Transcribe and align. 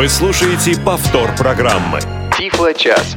Вы 0.00 0.08
слушаете 0.08 0.80
повтор 0.80 1.30
программы. 1.36 2.00
Тифло-час. 2.38 3.16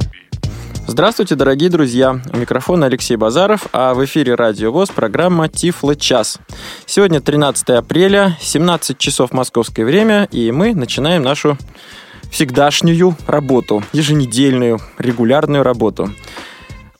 Здравствуйте, 0.85 1.35
дорогие 1.35 1.69
друзья! 1.69 2.19
У 2.33 2.35
микрофона 2.35 2.87
Алексей 2.87 3.15
Базаров, 3.15 3.67
а 3.71 3.93
в 3.93 4.03
эфире 4.03 4.35
Радио 4.35 4.69
ВОЗ 4.69 4.89
программа 4.89 5.47
Тифло 5.47 5.95
час. 5.95 6.39
Сегодня 6.85 7.21
13 7.21 7.69
апреля, 7.69 8.37
17 8.41 8.97
часов 8.97 9.31
московское 9.31 9.85
время, 9.85 10.27
и 10.29 10.51
мы 10.51 10.75
начинаем 10.75 11.23
нашу 11.23 11.57
всегдашнюю 12.29 13.15
работу, 13.27 13.81
еженедельную, 13.93 14.81
регулярную 14.97 15.63
работу. 15.63 16.13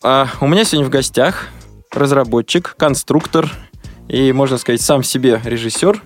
А 0.01 0.29
у 0.39 0.47
меня 0.47 0.63
сегодня 0.63 0.87
в 0.87 0.91
гостях 0.91 1.49
разработчик, 1.91 2.73
конструктор 2.77 3.51
и, 4.07 4.31
можно 4.31 4.57
сказать, 4.57 4.79
сам 4.79 5.03
себе 5.03 5.41
режиссер 5.43 6.01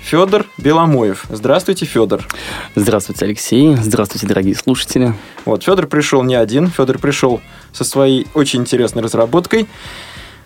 Федор 0.00 0.46
Беломоев. 0.56 1.26
Здравствуйте, 1.28 1.84
Федор. 1.84 2.26
Здравствуйте, 2.74 3.24
Алексей. 3.24 3.76
Здравствуйте, 3.76 4.26
дорогие 4.26 4.54
слушатели. 4.54 5.14
Вот, 5.44 5.64
Федор 5.64 5.86
пришел 5.86 6.22
не 6.22 6.34
один. 6.34 6.68
Федор 6.68 6.98
пришел 6.98 7.40
со 7.72 7.84
своей 7.84 8.26
очень 8.34 8.60
интересной 8.60 9.02
разработкой. 9.02 9.68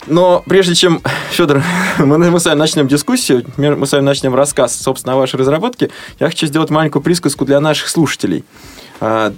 Но 0.07 0.43
прежде 0.47 0.75
чем, 0.75 1.01
Федор, 1.31 1.63
мы, 1.99 2.19
мы 2.19 2.41
с 2.41 2.45
вами 2.45 2.59
начнем 2.59 2.89
дискуссию, 2.89 3.45
мы 3.57 3.87
с 3.87 3.93
вами 3.93 4.03
начнем 4.05 4.35
рассказ, 4.35 4.75
собственно, 4.75 5.15
о 5.15 5.17
вашей 5.17 5.37
разработке, 5.37 5.91
я 6.19 6.27
хочу 6.29 6.47
сделать 6.47 6.71
маленькую 6.71 7.03
присказку 7.03 7.45
для 7.45 7.61
наших 7.61 7.89
слушателей. 7.89 8.45
А, 9.01 9.33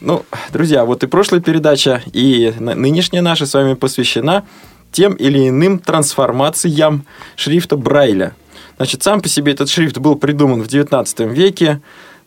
ну, 0.00 0.24
друзья, 0.52 0.84
вот 0.84 1.02
и 1.02 1.06
прошлая 1.06 1.40
передача, 1.40 2.02
и 2.12 2.52
нынешняя 2.58 3.22
наша 3.22 3.46
с 3.46 3.54
вами 3.54 3.72
посвящена 3.74 4.44
тем 4.92 5.14
или 5.14 5.48
иным 5.48 5.78
трансформациям 5.78 7.06
шрифта 7.36 7.76
Брайля– 7.76 8.34
Значит, 8.76 9.02
сам 9.02 9.20
по 9.20 9.28
себе 9.28 9.52
этот 9.52 9.68
шрифт 9.68 9.98
был 9.98 10.16
придуман 10.16 10.62
в 10.62 10.66
XIX 10.66 11.32
веке. 11.32 11.80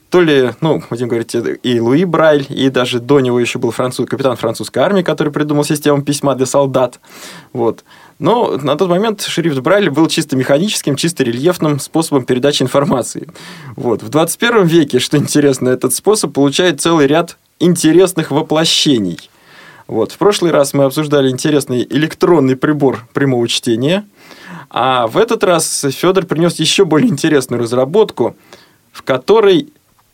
То 0.10 0.22
ли, 0.22 0.54
ну, 0.60 0.82
будем 0.90 1.08
говорить, 1.08 1.36
и 1.62 1.80
Луи 1.80 2.04
Брайль, 2.04 2.48
и 2.50 2.70
даже 2.72 3.00
до 3.00 3.20
него 3.20 3.40
еще 3.40 3.60
был 3.60 3.70
француз, 3.70 4.10
капитан 4.10 4.36
французской 4.38 4.80
армии, 4.80 5.04
который 5.04 5.32
придумал 5.32 5.64
систему 5.64 6.02
письма 6.02 6.34
для 6.34 6.48
солдат. 6.48 7.00
Вот. 7.54 7.84
Но 8.18 8.58
на 8.58 8.76
тот 8.76 8.90
момент 8.90 9.22
шрифт 9.22 9.60
Брайля 9.60 9.92
был 9.92 10.08
чисто 10.08 10.36
механическим, 10.36 10.96
чисто 10.96 11.24
рельефным 11.24 11.80
способом 11.80 12.26
передачи 12.26 12.64
информации. 12.64 13.28
Вот. 13.76 14.02
В 14.02 14.10
21 14.10 14.66
веке, 14.66 14.98
что 14.98 15.16
интересно, 15.16 15.70
этот 15.70 15.94
способ 15.94 16.34
получает 16.34 16.82
целый 16.82 17.06
ряд 17.06 17.38
интересных 17.60 18.32
воплощений. 18.32 19.30
Вот. 19.86 20.12
В 20.12 20.18
прошлый 20.18 20.50
раз 20.50 20.74
мы 20.74 20.86
обсуждали 20.86 21.30
интересный 21.30 21.86
электронный 21.88 22.56
прибор 22.56 23.06
прямого 23.14 23.48
чтения– 23.48 24.08
а 24.70 25.08
в 25.08 25.18
этот 25.18 25.44
раз 25.44 25.86
Федор 25.90 26.26
принес 26.26 26.60
еще 26.60 26.86
более 26.86 27.10
интересную 27.10 27.62
разработку, 27.62 28.36
в 28.92 29.02
которой, 29.02 29.70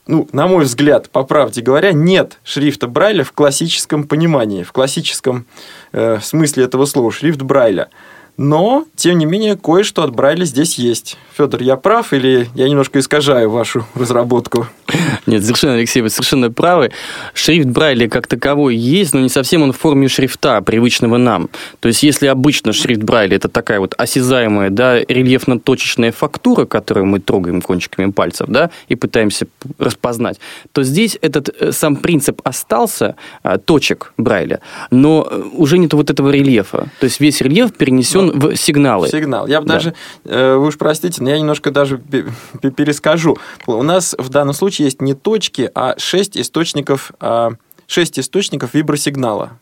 ну, 0.08 0.28
на 0.32 0.48
мой 0.48 0.66
взгляд, 0.66 1.10
по 1.10 1.24
правде 1.24 1.62
говоря, 1.62 1.92
нет 1.92 2.40
шрифта 2.44 2.88
Брайля 2.88 3.24
в 3.24 3.32
классическом 3.34 4.06
понимании, 4.06 4.64
в 4.64 4.72
классическом 4.72 5.46
э, 5.92 6.20
смысле 6.22 6.64
этого 6.64 6.86
слова, 6.86 7.12
шрифт 7.12 7.42
Брайля. 7.42 7.90
Но, 8.38 8.86
тем 8.96 9.18
не 9.18 9.26
менее, 9.26 9.56
кое-что 9.56 10.04
от 10.04 10.14
Брайля 10.14 10.44
здесь 10.44 10.78
есть. 10.78 11.18
Федор, 11.38 11.62
я 11.62 11.78
прав 11.78 12.12
или 12.12 12.50
я 12.54 12.68
немножко 12.68 13.00
искажаю 13.00 13.50
вашу 13.50 13.86
разработку? 13.96 14.68
Нет, 15.26 15.44
совершенно, 15.44 15.74
Алексей, 15.76 16.02
вы 16.02 16.10
совершенно 16.10 16.52
правы. 16.52 16.92
Шрифт 17.34 17.68
Брайля 17.68 18.08
как 18.08 18.28
таковой 18.28 18.76
есть, 18.76 19.14
но 19.14 19.20
не 19.20 19.30
совсем 19.30 19.64
он 19.64 19.74
в 19.74 19.78
форме 19.78 20.08
шрифта, 20.08 20.62
привычного 20.62 21.18
нам. 21.18 21.50
То 21.80 21.88
есть, 21.88 22.04
если 22.04 22.28
обычно 22.28 22.74
шрифт 22.74 23.02
Брайля 23.02 23.38
это 23.38 23.50
такая 23.50 23.80
вот 23.80 23.96
осязаемая, 23.98 24.70
да, 24.70 25.00
рельефно-точечная 25.02 26.12
фактура, 26.12 26.66
которую 26.66 27.06
мы 27.06 27.20
трогаем 27.20 27.62
кончиками 27.62 28.12
пальцев, 28.12 28.48
да, 28.50 28.70
и 28.88 28.96
пытаемся 28.96 29.48
распознать, 29.78 30.40
то 30.72 30.84
здесь 30.84 31.18
этот 31.22 31.50
э, 31.60 31.72
сам 31.72 31.96
принцип 31.96 32.42
остался, 32.44 33.16
а, 33.44 33.58
точек 33.58 34.14
Брайля, 34.18 34.60
но 34.92 35.28
э, 35.30 35.44
уже 35.54 35.78
нет 35.78 35.94
вот 35.94 36.10
этого 36.10 36.30
рельефа. 36.30 36.90
То 37.00 37.06
есть, 37.06 37.20
весь 37.20 37.42
рельеф 37.42 37.74
перенесен 37.74 38.32
но, 38.36 38.50
в 38.50 38.56
сигналы. 38.56 39.08
Сигнал. 39.08 39.48
Я 39.48 39.62
бы 39.62 39.68
да. 39.68 39.76
даже, 39.76 39.94
э, 40.26 40.56
вы 40.56 40.68
уж 40.68 40.78
простите, 40.78 41.24
но 41.24 41.30
я 41.30 41.40
немножко 41.40 41.72
даже 41.72 41.98
перескажу. 41.98 43.38
У 43.66 43.84
нас 43.84 44.16
в 44.18 44.30
данном 44.30 44.54
случае 44.54 44.75
есть 44.80 45.02
не 45.02 45.14
точки, 45.14 45.70
а 45.74 45.96
шесть 45.98 46.38
источников, 46.38 47.12
а, 47.20 47.52
шесть 47.88 48.20
источников 48.20 48.74
вибросигнала. 48.74 49.60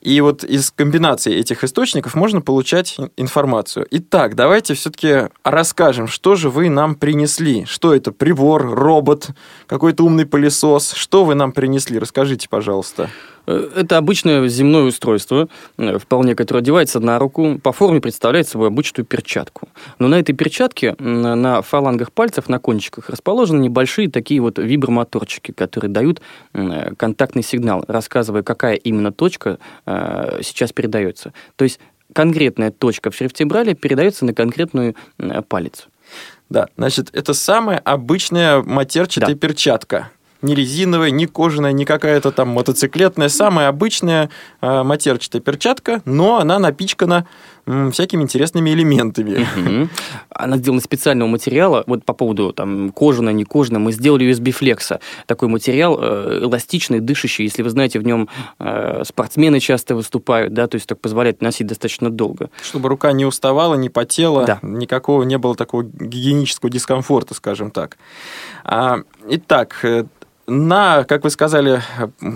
И 0.00 0.20
вот 0.20 0.44
из 0.44 0.70
комбинации 0.70 1.34
этих 1.34 1.64
источников 1.64 2.14
можно 2.14 2.40
получать 2.40 2.96
информацию. 3.16 3.86
Итак, 3.90 4.36
давайте 4.36 4.74
все-таки 4.74 5.28
расскажем, 5.42 6.06
что 6.06 6.36
же 6.36 6.50
вы 6.50 6.68
нам 6.68 6.94
принесли. 6.94 7.64
Что 7.64 7.94
это? 7.94 8.12
Прибор, 8.12 8.70
робот, 8.70 9.30
какой-то 9.66 10.04
умный 10.04 10.26
пылесос. 10.26 10.92
Что 10.92 11.24
вы 11.24 11.34
нам 11.34 11.52
принесли? 11.52 11.98
Расскажите, 11.98 12.48
пожалуйста. 12.48 13.10
Э, 13.48 13.70
это 13.76 13.96
обычное 13.96 14.46
земное 14.48 14.82
устройство, 14.82 15.48
э, 15.78 15.98
вполне, 15.98 16.34
которое 16.34 16.60
одевается 16.60 17.00
на 17.00 17.18
руку, 17.18 17.58
по 17.58 17.72
форме 17.72 18.00
представляет 18.00 18.46
собой 18.46 18.68
обычную 18.68 19.06
перчатку. 19.06 19.68
Но 19.98 20.06
на 20.06 20.16
этой 20.16 20.34
перчатке, 20.34 20.94
на 20.98 21.62
фалангах 21.62 22.12
пальцев, 22.12 22.48
на 22.50 22.58
кончиках, 22.58 23.08
расположены 23.08 23.62
небольшие 23.62 24.10
такие 24.10 24.40
вот 24.40 24.58
вибромоторчики, 24.58 25.52
которые 25.52 25.90
дают 25.90 26.20
контактный 26.52 27.42
сигнал, 27.42 27.84
рассказывая, 27.88 28.42
какая 28.42 28.74
именно 28.74 29.12
точка 29.12 29.58
э, 29.86 30.40
сейчас 30.42 30.72
передается. 30.72 31.32
То 31.56 31.64
есть 31.64 31.80
конкретная 32.12 32.70
точка 32.70 33.10
в 33.10 33.16
шрифте 33.16 33.46
Брайля 33.46 33.74
передается 33.74 34.26
на 34.26 34.34
конкретную 34.34 34.94
палец. 35.48 35.88
Да, 36.50 36.68
значит, 36.76 37.10
это 37.12 37.34
самая 37.34 37.78
обычная 37.78 38.62
матерчатая 38.62 39.34
да. 39.34 39.38
перчатка 39.38 40.10
не 40.42 40.54
резиновая, 40.54 41.10
не 41.10 41.26
кожаная, 41.26 41.72
не 41.72 41.84
какая-то 41.84 42.30
там 42.30 42.48
мотоциклетная, 42.48 43.28
самая 43.28 43.68
обычная 43.68 44.30
э, 44.60 44.82
матерчатая 44.82 45.42
перчатка, 45.42 46.00
но 46.04 46.38
она 46.38 46.58
напичкана 46.58 47.26
м, 47.66 47.90
всякими 47.90 48.22
интересными 48.22 48.70
элементами. 48.70 49.46
Угу. 49.56 49.88
Она 50.30 50.56
сделана 50.58 50.78
из 50.78 50.84
специального 50.84 51.28
материала, 51.28 51.82
вот 51.86 52.04
по 52.04 52.12
поводу 52.12 52.52
там 52.52 52.92
кожаная, 52.92 53.32
не 53.32 53.44
кожаная, 53.44 53.80
мы 53.80 53.92
сделали 53.92 54.30
USB 54.30 54.52
флекса, 54.52 55.00
такой 55.26 55.48
материал 55.48 55.98
э, 56.00 56.40
эластичный, 56.44 57.00
дышащий, 57.00 57.44
если 57.44 57.62
вы 57.62 57.70
знаете, 57.70 57.98
в 57.98 58.04
нем 58.04 58.28
э, 58.60 59.02
спортсмены 59.04 59.58
часто 59.58 59.96
выступают, 59.96 60.54
да, 60.54 60.68
то 60.68 60.76
есть 60.76 60.86
так 60.86 61.00
позволяет 61.00 61.42
носить 61.42 61.66
достаточно 61.66 62.10
долго. 62.10 62.50
Чтобы 62.62 62.88
рука 62.88 63.10
не 63.10 63.26
уставала, 63.26 63.74
не 63.74 63.90
потела, 63.90 64.44
да. 64.44 64.58
никакого 64.62 65.24
не 65.24 65.36
было 65.36 65.56
такого 65.56 65.82
гигиенического 65.82 66.70
дискомфорта, 66.70 67.34
скажем 67.34 67.72
так. 67.72 67.98
А, 68.64 69.00
итак, 69.28 69.80
э, 69.82 70.04
на, 70.48 71.04
как 71.04 71.24
вы 71.24 71.30
сказали, 71.30 71.82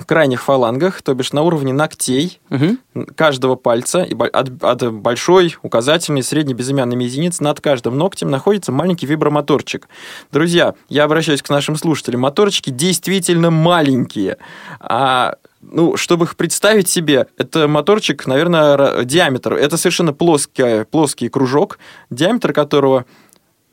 крайних 0.06 0.42
фалангах, 0.42 1.02
то 1.02 1.14
бишь 1.14 1.32
на 1.32 1.42
уровне 1.42 1.72
ногтей 1.72 2.40
угу. 2.50 3.06
каждого 3.16 3.56
пальца, 3.56 4.02
и 4.02 4.14
от, 4.14 4.62
от 4.62 4.92
большой, 4.92 5.56
указательной, 5.62 6.22
средней, 6.22 6.54
безымянной 6.54 6.96
мизинец 6.96 7.40
над 7.40 7.60
каждым 7.60 7.96
ногтем 7.96 8.30
находится 8.30 8.70
маленький 8.70 9.06
вибромоторчик. 9.06 9.88
Друзья, 10.30 10.74
я 10.88 11.04
обращаюсь 11.04 11.42
к 11.42 11.48
нашим 11.48 11.76
слушателям. 11.76 12.20
Моторчики 12.20 12.70
действительно 12.70 13.50
маленькие. 13.50 14.36
А 14.78 15.36
ну, 15.62 15.96
чтобы 15.96 16.26
их 16.26 16.36
представить 16.36 16.88
себе, 16.88 17.28
это 17.38 17.68
моторчик, 17.68 18.26
наверное, 18.26 19.04
диаметр. 19.04 19.54
Это 19.54 19.76
совершенно 19.76 20.12
плоский, 20.12 20.84
плоский 20.84 21.28
кружок, 21.28 21.78
диаметр 22.10 22.52
которого 22.52 23.06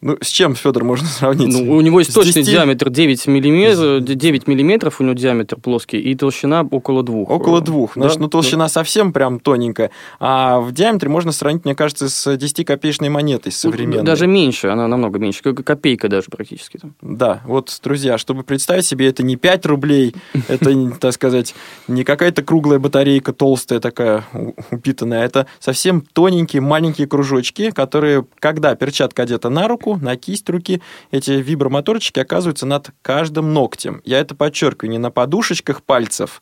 ну, 0.02 0.18
с 0.22 0.28
чем, 0.28 0.56
Федор, 0.56 0.84
можно 0.84 1.08
сравнить? 1.20 1.54
Ну, 1.54 1.74
у 1.76 1.82
него 1.82 2.00
есть 2.00 2.14
точный 2.14 2.44
10... 2.44 2.54
диаметр 2.54 2.90
9 2.90 3.28
миллиметров, 3.28 4.04
9 4.04 4.48
миллиметров 4.48 5.02
у 5.02 5.04
него 5.04 5.14
диаметр 5.14 5.58
плоский, 5.58 6.00
и 6.00 6.16
толщина 6.16 6.62
около 6.62 7.04
двух. 7.04 7.30
Около 7.30 7.62
двух. 7.62 7.92
Да? 7.96 8.04
Значит, 8.04 8.20
ну, 8.20 8.30
толщина 8.30 8.66
да. 8.66 8.70
совсем 8.70 9.12
прям 9.12 9.40
тоненькая. 9.40 9.92
А 10.20 10.60
в 10.60 10.72
диаметре 10.72 11.10
можно 11.10 11.32
сравнить, 11.32 11.66
мне 11.66 11.76
кажется, 11.76 12.10
с 12.10 12.28
10-копеечной 12.28 13.10
монетой 13.10 13.52
современной. 13.52 14.06
Даже 14.06 14.28
меньше, 14.28 14.68
она 14.68 14.88
намного 14.88 15.20
меньше, 15.20 15.44
как 15.44 15.64
копейка 15.64 16.08
даже 16.08 16.28
практически. 16.30 16.78
Там. 16.78 16.94
Да, 17.02 17.42
вот, 17.46 17.78
друзья, 17.84 18.18
чтобы 18.18 18.44
представить 18.44 18.86
себе, 18.86 19.08
это 19.08 19.24
не 19.24 19.36
5 19.36 19.66
рублей, 19.66 20.16
это, 20.48 20.92
так 21.00 21.14
сказать, 21.14 21.54
не 21.88 22.04
какая-то 22.04 22.42
круглая 22.44 22.80
батарейка 22.80 23.34
толстая 23.34 23.80
такая, 23.80 24.24
упитанная, 24.72 25.26
это 25.26 25.48
совсем 25.60 26.02
тоненькие, 26.02 26.62
маленькие 26.62 27.08
кружочки, 27.08 27.72
которые, 27.72 28.26
когда 28.40 28.76
перчатка 28.76 29.24
одета 29.24 29.50
на 29.50 29.68
руку, 29.68 29.89
руку, 29.90 30.04
на 30.04 30.16
кисть 30.16 30.50
руки, 30.50 30.82
эти 31.12 31.32
вибромоторчики 31.32 32.20
оказываются 32.20 32.66
над 32.66 32.90
каждым 33.02 33.54
ногтем. 33.54 34.02
Я 34.06 34.20
это 34.20 34.36
подчеркиваю, 34.36 34.92
не 34.92 34.98
на 34.98 35.12
подушечках 35.12 35.82
пальцев, 35.84 36.42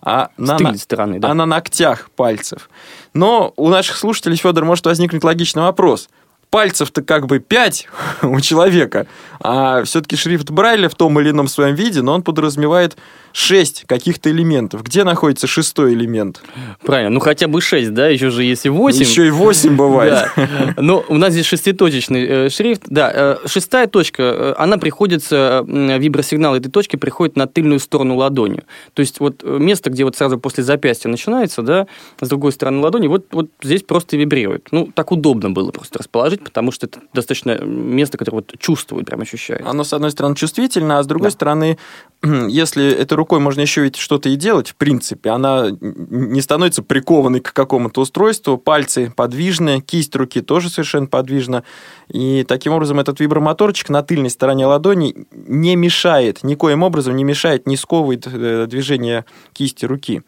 а 0.00 0.30
на, 0.36 0.58
на, 0.58 0.74
стороны, 0.76 1.18
да. 1.18 1.30
а 1.30 1.34
на 1.34 1.46
ногтях 1.46 2.10
пальцев. 2.10 2.70
Но 3.14 3.52
у 3.56 3.68
наших 3.68 3.96
слушателей, 3.96 4.36
Федор, 4.36 4.64
может 4.64 4.86
возникнуть 4.86 5.24
логичный 5.24 5.62
вопрос. 5.62 6.08
пальцев-то 6.50 7.02
как 7.02 7.26
бы 7.26 7.40
5 7.40 7.88
у 8.22 8.40
человека, 8.40 9.06
а 9.40 9.82
все-таки 9.84 10.16
шрифт 10.16 10.50
Брайля 10.50 10.88
в 10.88 10.94
том 10.94 11.18
или 11.20 11.30
ином 11.30 11.48
своем 11.48 11.74
виде, 11.74 12.02
но 12.02 12.14
он 12.14 12.22
подразумевает 12.22 12.96
6 13.38 13.84
каких-то 13.86 14.30
элементов. 14.30 14.82
Где 14.82 15.04
находится 15.04 15.46
шестой 15.46 15.94
элемент? 15.94 16.42
Правильно, 16.84 17.10
ну 17.10 17.20
хотя 17.20 17.46
бы 17.46 17.60
6, 17.60 17.94
да, 17.94 18.08
еще 18.08 18.30
же 18.30 18.42
если 18.42 18.68
8. 18.68 19.00
Еще 19.00 19.28
и 19.28 19.30
8 19.30 19.76
бывает. 19.76 20.28
Да. 20.36 20.74
Но 20.76 21.04
у 21.08 21.16
нас 21.16 21.32
здесь 21.32 21.46
шеститочечный 21.46 22.26
э, 22.26 22.50
шрифт. 22.50 22.82
Да, 22.86 23.12
э, 23.14 23.36
шестая 23.46 23.86
точка, 23.86 24.22
э, 24.22 24.54
она 24.58 24.76
приходится, 24.76 25.64
вибросигнал 25.66 26.56
этой 26.56 26.68
точки 26.68 26.96
приходит 26.96 27.36
на 27.36 27.46
тыльную 27.46 27.78
сторону 27.78 28.16
ладони. 28.16 28.62
То 28.94 29.00
есть 29.00 29.20
вот 29.20 29.44
место, 29.44 29.90
где 29.90 30.02
вот 30.02 30.16
сразу 30.16 30.40
после 30.40 30.64
запястья 30.64 31.08
начинается, 31.08 31.62
да, 31.62 31.86
с 32.20 32.28
другой 32.28 32.50
стороны 32.50 32.80
ладони, 32.80 33.06
вот, 33.06 33.26
вот 33.30 33.50
здесь 33.62 33.84
просто 33.84 34.16
вибрирует. 34.16 34.66
Ну, 34.72 34.90
так 34.92 35.12
удобно 35.12 35.50
было 35.50 35.70
просто 35.70 36.00
расположить, 36.00 36.42
потому 36.42 36.72
что 36.72 36.86
это 36.86 36.98
достаточно 37.14 37.56
место, 37.62 38.18
которое 38.18 38.38
вот 38.38 38.58
чувствует, 38.58 39.06
прям 39.06 39.20
ощущает. 39.20 39.64
Оно, 39.64 39.84
с 39.84 39.92
одной 39.92 40.10
стороны, 40.10 40.34
чувствительно, 40.34 40.98
а 40.98 41.02
с 41.04 41.06
другой 41.06 41.28
да. 41.28 41.34
стороны, 41.34 41.78
если 42.48 42.90
этой 42.90 43.14
рукой 43.28 43.40
можно 43.40 43.60
еще 43.60 43.82
ведь 43.82 43.96
что-то 43.96 44.30
и 44.30 44.36
делать, 44.36 44.70
в 44.70 44.76
принципе, 44.76 45.28
она 45.28 45.66
не 45.70 46.40
становится 46.40 46.82
прикованной 46.82 47.40
к 47.40 47.52
какому-то 47.52 48.00
устройству, 48.00 48.56
пальцы 48.56 49.12
подвижны, 49.14 49.82
кисть 49.82 50.16
руки 50.16 50.40
тоже 50.40 50.70
совершенно 50.70 51.06
подвижна, 51.06 51.62
и 52.08 52.42
таким 52.48 52.72
образом 52.72 53.00
этот 53.00 53.20
вибромоторчик 53.20 53.90
на 53.90 54.02
тыльной 54.02 54.30
стороне 54.30 54.64
ладони 54.64 55.26
не 55.30 55.76
мешает, 55.76 56.42
никоим 56.42 56.82
образом 56.82 57.16
не 57.16 57.24
мешает, 57.24 57.66
не 57.66 57.76
сковывает 57.76 58.26
э, 58.26 58.66
движение 58.66 59.26
кисти 59.52 59.84
руки. 59.84 60.22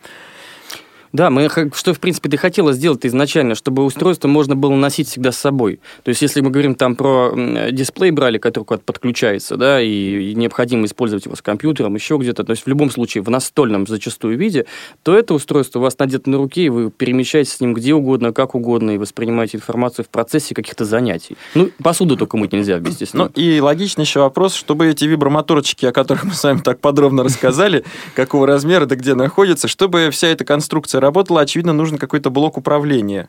Да, 1.12 1.30
мы, 1.30 1.48
что, 1.74 1.92
в 1.92 2.00
принципе, 2.00 2.28
ты 2.28 2.36
хотела 2.36 2.72
сделать 2.72 3.04
изначально, 3.04 3.54
чтобы 3.54 3.84
устройство 3.84 4.28
можно 4.28 4.54
было 4.54 4.74
носить 4.74 5.08
всегда 5.08 5.32
с 5.32 5.38
собой. 5.38 5.80
То 6.04 6.10
есть, 6.10 6.22
если 6.22 6.40
мы 6.40 6.50
говорим 6.50 6.74
там 6.74 6.94
про 6.94 7.32
дисплей 7.72 8.12
брали, 8.12 8.38
который 8.38 8.64
куда-то 8.64 8.84
подключается, 8.84 9.56
да, 9.56 9.80
и, 9.80 10.34
необходимо 10.34 10.86
использовать 10.86 11.26
его 11.26 11.34
с 11.34 11.42
компьютером, 11.42 11.94
еще 11.96 12.16
где-то, 12.16 12.44
то 12.44 12.52
есть, 12.52 12.64
в 12.64 12.68
любом 12.68 12.90
случае, 12.90 13.22
в 13.22 13.30
настольном 13.30 13.86
зачастую 13.86 14.38
виде, 14.38 14.66
то 15.02 15.16
это 15.16 15.34
устройство 15.34 15.80
у 15.80 15.82
вас 15.82 15.98
надето 15.98 16.30
на 16.30 16.38
руке, 16.38 16.64
и 16.64 16.68
вы 16.68 16.90
перемещаетесь 16.90 17.54
с 17.54 17.60
ним 17.60 17.74
где 17.74 17.92
угодно, 17.94 18.32
как 18.32 18.54
угодно, 18.54 18.92
и 18.92 18.98
воспринимаете 18.98 19.56
информацию 19.56 20.04
в 20.04 20.08
процессе 20.08 20.54
каких-то 20.54 20.84
занятий. 20.84 21.36
Ну, 21.54 21.70
посуду 21.82 22.16
только 22.16 22.36
мыть 22.36 22.52
нельзя 22.52 22.78
ним. 22.78 23.32
Ну, 23.36 23.42
и 23.42 23.60
логичный 23.60 24.04
еще 24.04 24.20
вопрос, 24.20 24.54
чтобы 24.54 24.86
эти 24.86 25.04
вибромоторчики, 25.04 25.86
о 25.86 25.92
которых 25.92 26.24
мы 26.24 26.34
с 26.34 26.44
вами 26.44 26.58
так 26.58 26.78
подробно 26.78 27.24
рассказали, 27.24 27.84
какого 28.14 28.46
размера, 28.46 28.86
да 28.86 28.94
где 28.94 29.14
находятся, 29.14 29.66
чтобы 29.66 30.10
вся 30.10 30.28
эта 30.28 30.44
конструкция 30.44 30.99
работала, 31.00 31.40
очевидно, 31.40 31.72
нужен 31.72 31.98
какой-то 31.98 32.30
блок 32.30 32.56
управления. 32.56 33.28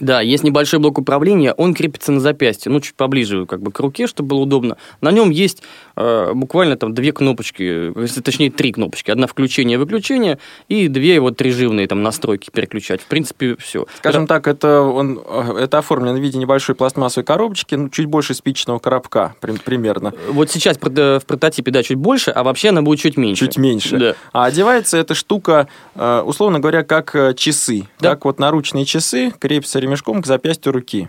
Да, 0.00 0.20
есть 0.20 0.44
небольшой 0.44 0.80
блок 0.80 0.98
управления, 0.98 1.52
он 1.52 1.74
крепится 1.74 2.12
на 2.12 2.20
запястье, 2.20 2.70
ну, 2.70 2.80
чуть 2.80 2.94
поближе 2.94 3.46
как 3.46 3.62
бы 3.62 3.70
к 3.72 3.78
руке, 3.80 4.06
чтобы 4.06 4.30
было 4.30 4.40
удобно. 4.40 4.76
На 5.00 5.10
нем 5.10 5.30
есть 5.30 5.62
э, 5.96 6.32
буквально 6.34 6.76
там 6.76 6.94
две 6.94 7.12
кнопочки, 7.12 7.92
точнее, 8.22 8.50
три 8.50 8.72
кнопочки. 8.72 9.10
Одна 9.10 9.26
включение-выключение 9.26 10.38
и 10.68 10.88
две 10.88 11.20
вот 11.20 11.40
режимные 11.40 11.86
там 11.86 12.02
настройки 12.02 12.50
переключать. 12.50 13.00
В 13.00 13.06
принципе, 13.06 13.56
все. 13.56 13.86
Скажем 13.98 14.24
это... 14.24 14.34
так, 14.34 14.48
это, 14.48 14.80
он, 14.80 15.20
э, 15.24 15.58
это 15.62 15.78
оформлено 15.78 16.18
в 16.18 16.20
виде 16.20 16.38
небольшой 16.38 16.74
пластмассовой 16.74 17.24
коробочки, 17.24 17.74
ну, 17.74 17.88
чуть 17.88 18.06
больше 18.06 18.34
спичечного 18.34 18.78
коробка 18.78 19.34
примерно. 19.40 20.12
Вот 20.28 20.50
сейчас 20.50 20.76
в 20.76 21.22
прототипе, 21.26 21.70
да, 21.70 21.82
чуть 21.82 21.98
больше, 21.98 22.30
а 22.30 22.42
вообще 22.42 22.70
она 22.70 22.82
будет 22.82 23.00
чуть 23.00 23.16
меньше. 23.16 23.46
Чуть 23.46 23.58
меньше. 23.58 23.98
Да. 23.98 24.14
А 24.32 24.46
одевается 24.46 24.98
эта 24.98 25.14
штука, 25.14 25.68
э, 25.94 26.22
условно 26.24 26.60
говоря, 26.60 26.82
как 26.82 27.14
э, 27.14 27.34
часы. 27.34 27.86
Да. 28.00 28.10
Как 28.10 28.24
вот 28.24 28.38
наручные 28.38 28.84
часы 28.84 29.32
крепятся 29.38 29.78
ремешком 29.84 30.22
к 30.22 30.26
запястью 30.26 30.72
руки. 30.72 31.08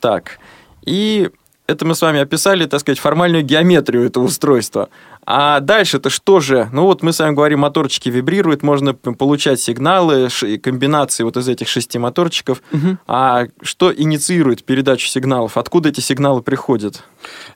Так. 0.00 0.38
И 0.84 1.30
это 1.66 1.84
мы 1.84 1.94
с 1.94 2.02
вами 2.02 2.20
описали, 2.20 2.66
так 2.66 2.80
сказать, 2.80 2.98
формальную 2.98 3.44
геометрию 3.44 4.04
этого 4.06 4.24
устройства. 4.24 4.88
А 5.30 5.60
дальше-то 5.60 6.08
что 6.08 6.40
же? 6.40 6.70
Ну 6.72 6.84
вот 6.84 7.02
мы 7.02 7.12
с 7.12 7.18
вами 7.18 7.34
говорим, 7.34 7.58
моторчики 7.58 8.08
вибрируют, 8.08 8.62
можно 8.62 8.94
получать 8.94 9.60
сигналы, 9.60 10.28
комбинации 10.62 11.22
вот 11.22 11.36
из 11.36 11.46
этих 11.46 11.68
шести 11.68 11.98
моторчиков. 11.98 12.62
Угу. 12.72 12.96
А 13.06 13.44
что 13.60 13.94
инициирует 13.94 14.64
передачу 14.64 15.06
сигналов? 15.06 15.58
Откуда 15.58 15.90
эти 15.90 16.00
сигналы 16.00 16.40
приходят? 16.40 17.04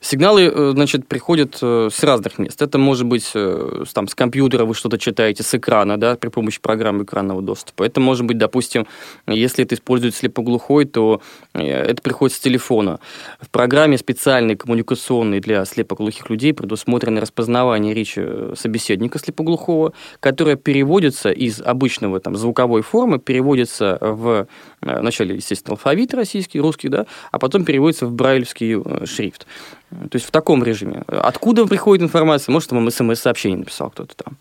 Сигналы, 0.02 0.52
э, 0.54 0.72
значит, 0.74 1.08
приходят 1.08 1.56
э, 1.62 1.88
с 1.90 2.02
разных 2.04 2.36
мест. 2.36 2.60
Это 2.60 2.76
может 2.76 3.06
быть 3.06 3.30
э, 3.34 3.84
там, 3.94 4.06
с 4.06 4.14
компьютера 4.14 4.66
вы 4.66 4.74
что-то 4.74 4.98
читаете, 4.98 5.42
с 5.42 5.54
экрана, 5.54 5.98
да, 5.98 6.16
при 6.16 6.28
помощи 6.28 6.60
программы 6.60 7.04
экранного 7.04 7.40
доступа. 7.40 7.84
Это 7.84 8.00
может 8.00 8.26
быть, 8.26 8.36
допустим, 8.36 8.86
если 9.26 9.64
это 9.64 9.76
использует 9.76 10.14
слепоглухой, 10.14 10.84
то 10.84 11.22
это 11.54 12.02
приходит 12.02 12.36
с 12.36 12.40
телефона. 12.40 13.00
В 13.40 13.48
программе 13.48 13.96
специальной 13.96 14.56
коммуникационной 14.56 15.40
для 15.40 15.64
слепоглухих 15.64 16.28
людей 16.28 16.52
предусмотрены 16.52 17.22
распознавание 17.22 17.61
распознавание 17.62 17.94
речи 17.94 18.20
э, 18.22 18.54
собеседника 18.56 19.18
слепоглухого, 19.18 19.92
которая 20.20 20.56
переводится 20.56 21.30
из 21.30 21.60
обычного 21.60 22.20
там, 22.20 22.36
звуковой 22.36 22.82
формы, 22.82 23.18
переводится 23.18 23.98
в 24.00 24.46
э, 24.82 25.00
вначале, 25.00 25.36
естественно, 25.36 25.72
алфавит 25.72 26.14
российский, 26.14 26.60
русский, 26.60 26.88
да, 26.88 27.06
а 27.30 27.38
потом 27.38 27.64
переводится 27.64 28.06
в 28.06 28.12
брайлевский 28.12 28.80
э, 28.80 29.06
шрифт. 29.06 29.46
То 29.90 30.16
есть 30.16 30.26
в 30.26 30.30
таком 30.30 30.64
режиме. 30.64 31.04
Откуда 31.06 31.66
приходит 31.66 32.02
информация? 32.02 32.52
Может, 32.52 32.72
вам 32.72 32.90
смс-сообщение 32.90 33.58
написал 33.58 33.90
кто-то 33.90 34.14
там. 34.16 34.36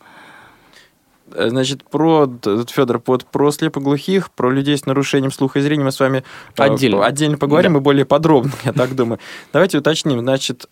Значит, 1.34 1.84
про, 1.84 2.30
Федор, 2.70 3.02
вот 3.06 3.26
про 3.26 3.52
слепоглухих, 3.52 4.32
про 4.32 4.52
людей 4.52 4.78
с 4.78 4.86
нарушением 4.86 5.32
слуха 5.32 5.60
и 5.60 5.62
зрения 5.62 5.84
мы 5.84 5.92
с 5.92 6.00
вами 6.00 6.24
отдельно, 6.58 7.06
отдельно 7.06 7.38
поговорим 7.38 7.74
да. 7.74 7.80
и 7.80 7.82
более 7.82 8.06
подробно, 8.06 8.52
я 8.66 8.74
так 8.74 8.96
думаю. 8.96 9.20
Давайте 9.54 9.78
уточним. 9.78 10.20
Значит, 10.20 10.68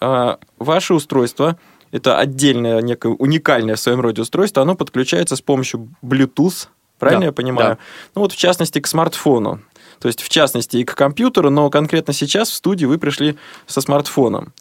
ваше 0.58 0.94
устройство 0.94 1.56
это 1.94 2.18
отдельное, 2.18 2.82
некое 2.82 3.12
уникальное 3.12 3.76
в 3.76 3.80
своем 3.80 4.00
роде 4.00 4.20
устройство, 4.20 4.62
оно 4.62 4.74
подключается 4.74 5.36
с 5.36 5.40
помощью 5.40 5.94
Bluetooth, 6.02 6.66
правильно 6.98 7.20
да, 7.20 7.26
я 7.26 7.32
понимаю? 7.32 7.76
Да. 7.76 7.78
Ну 8.16 8.22
вот 8.22 8.32
в 8.32 8.36
частности 8.36 8.80
к 8.80 8.88
смартфону. 8.88 9.60
То 10.00 10.08
есть, 10.08 10.20
в 10.20 10.28
частности, 10.28 10.78
и 10.78 10.84
к 10.84 10.96
компьютеру, 10.96 11.50
но 11.50 11.70
конкретно 11.70 12.12
сейчас 12.12 12.50
в 12.50 12.54
студии 12.54 12.84
вы 12.84 12.98
пришли 12.98 13.38
со 13.66 13.80
смартфоном. 13.80 14.52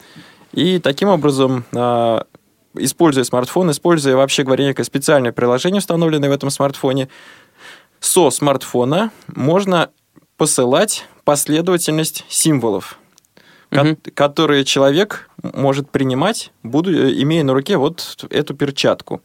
И 0.51 0.77
таким 0.77 1.09
образом, 1.09 1.65
а, 1.73 2.27
используя 2.75 3.23
смартфон, 3.23 3.71
используя, 3.71 4.15
вообще 4.15 4.43
говоря, 4.43 4.65
некое 4.65 4.83
специальное 4.83 5.31
приложение, 5.31 5.79
установленное 5.79 6.29
в 6.29 6.33
этом 6.33 6.51
смартфоне, 6.51 7.09
со 7.99 8.29
смартфона 8.29 9.09
можно 9.27 9.89
посылать 10.37 11.05
последовательность 11.23 12.25
символов 12.29 12.99
угу. 13.81 13.97
которые 14.13 14.63
человек 14.63 15.29
может 15.41 15.89
принимать, 15.89 16.51
буду, 16.63 16.91
э, 16.91 17.13
имея 17.21 17.43
на 17.43 17.53
руке 17.53 17.77
вот 17.77 18.25
эту 18.29 18.53
перчатку. 18.53 19.21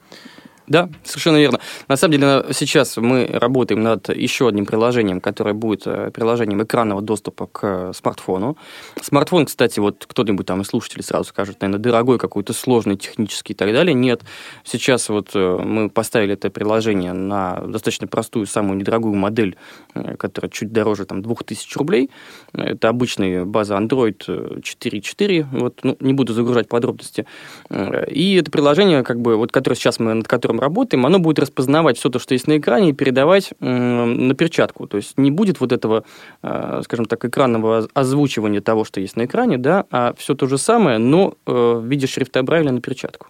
Да, 0.69 0.91
совершенно 1.03 1.39
верно. 1.39 1.61
На 1.89 1.97
самом 1.97 2.13
деле 2.13 2.45
сейчас 2.53 2.99
мы 2.99 3.27
работаем 3.33 3.83
над 3.83 4.15
еще 4.15 4.49
одним 4.49 4.67
приложением, 4.67 5.21
которое 5.21 5.55
будет 5.55 5.87
э, 5.87 6.11
приложением 6.13 6.63
экранного 6.63 7.01
доступа 7.01 7.47
к 7.47 7.93
смартфону. 7.95 8.59
Смартфон, 9.01 9.47
кстати, 9.47 9.81
вот 9.81 10.05
кто-нибудь 10.07 10.47
там 10.47 10.61
из 10.61 10.67
слушателей 10.67 11.03
сразу 11.03 11.25
скажет, 11.25 11.63
наверное, 11.63 11.83
дорогой, 11.83 12.19
какой-то 12.19 12.53
сложный, 12.53 12.97
технический 12.97 13.55
и 13.55 13.57
так 13.57 13.73
далее. 13.73 13.95
Нет, 13.95 14.23
сейчас 14.63 15.09
вот 15.09 15.31
э, 15.35 15.59
мы 15.59 15.89
поставили 15.89 16.35
это 16.35 16.51
приложение 16.51 17.15
на 17.15 17.63
достаточно 17.67 18.07
простую, 18.07 18.47
самую 18.47 18.77
недорогую 18.77 19.15
модель, 19.15 19.57
э, 19.95 20.17
которая 20.17 20.51
чуть 20.51 20.71
дороже 20.71 21.07
там 21.07 21.23
2000 21.23 21.79
рублей. 21.79 22.11
Это 22.53 22.91
обычная 22.91 23.47
база 23.47 23.75
Android 23.77 24.19
4.4, 24.19 25.47
вот, 25.53 25.81
ну, 25.83 25.97
не 26.01 26.13
буду 26.13 26.35
загружать 26.35 26.69
подробности. 26.69 27.25
И 27.71 28.35
это 28.35 28.51
приложение, 28.51 29.03
как 29.03 29.21
бы, 29.21 29.37
вот, 29.37 29.51
которое 29.51 29.77
сейчас 29.77 29.99
мы, 29.99 30.13
над 30.13 30.29
которым 30.29 30.58
работаем, 30.61 31.07
оно 31.07 31.19
будет 31.19 31.39
распознавать 31.39 31.99
все 31.99 32.09
то, 32.09 32.19
что 32.19 32.35
есть 32.35 32.47
на 32.47 32.59
экране, 32.59 32.91
и 32.91 32.93
передавать 32.93 33.53
на 33.61 34.35
перчатку. 34.35 34.87
То 34.87 34.97
есть 34.97 35.19
не 35.19 35.31
будет 35.31 35.61
вот 35.61 35.73
этого, 35.73 36.05
э, 36.43 36.81
скажем 36.85 37.07
так, 37.07 37.25
экранного 37.25 37.89
озвучивания 37.95 38.61
того, 38.61 38.85
что 38.85 39.01
есть 39.01 39.17
на 39.17 39.25
экране, 39.25 39.59
да, 39.59 39.85
а 39.91 40.15
все 40.17 40.35
то 40.35 40.47
же 40.47 40.59
самое, 40.59 40.99
но 40.99 41.35
э, 41.47 41.53
в 41.53 41.85
виде 41.85 42.07
шрифта 42.07 42.43
Брайля 42.43 42.73
на 42.73 42.81
перчатку. 42.81 43.29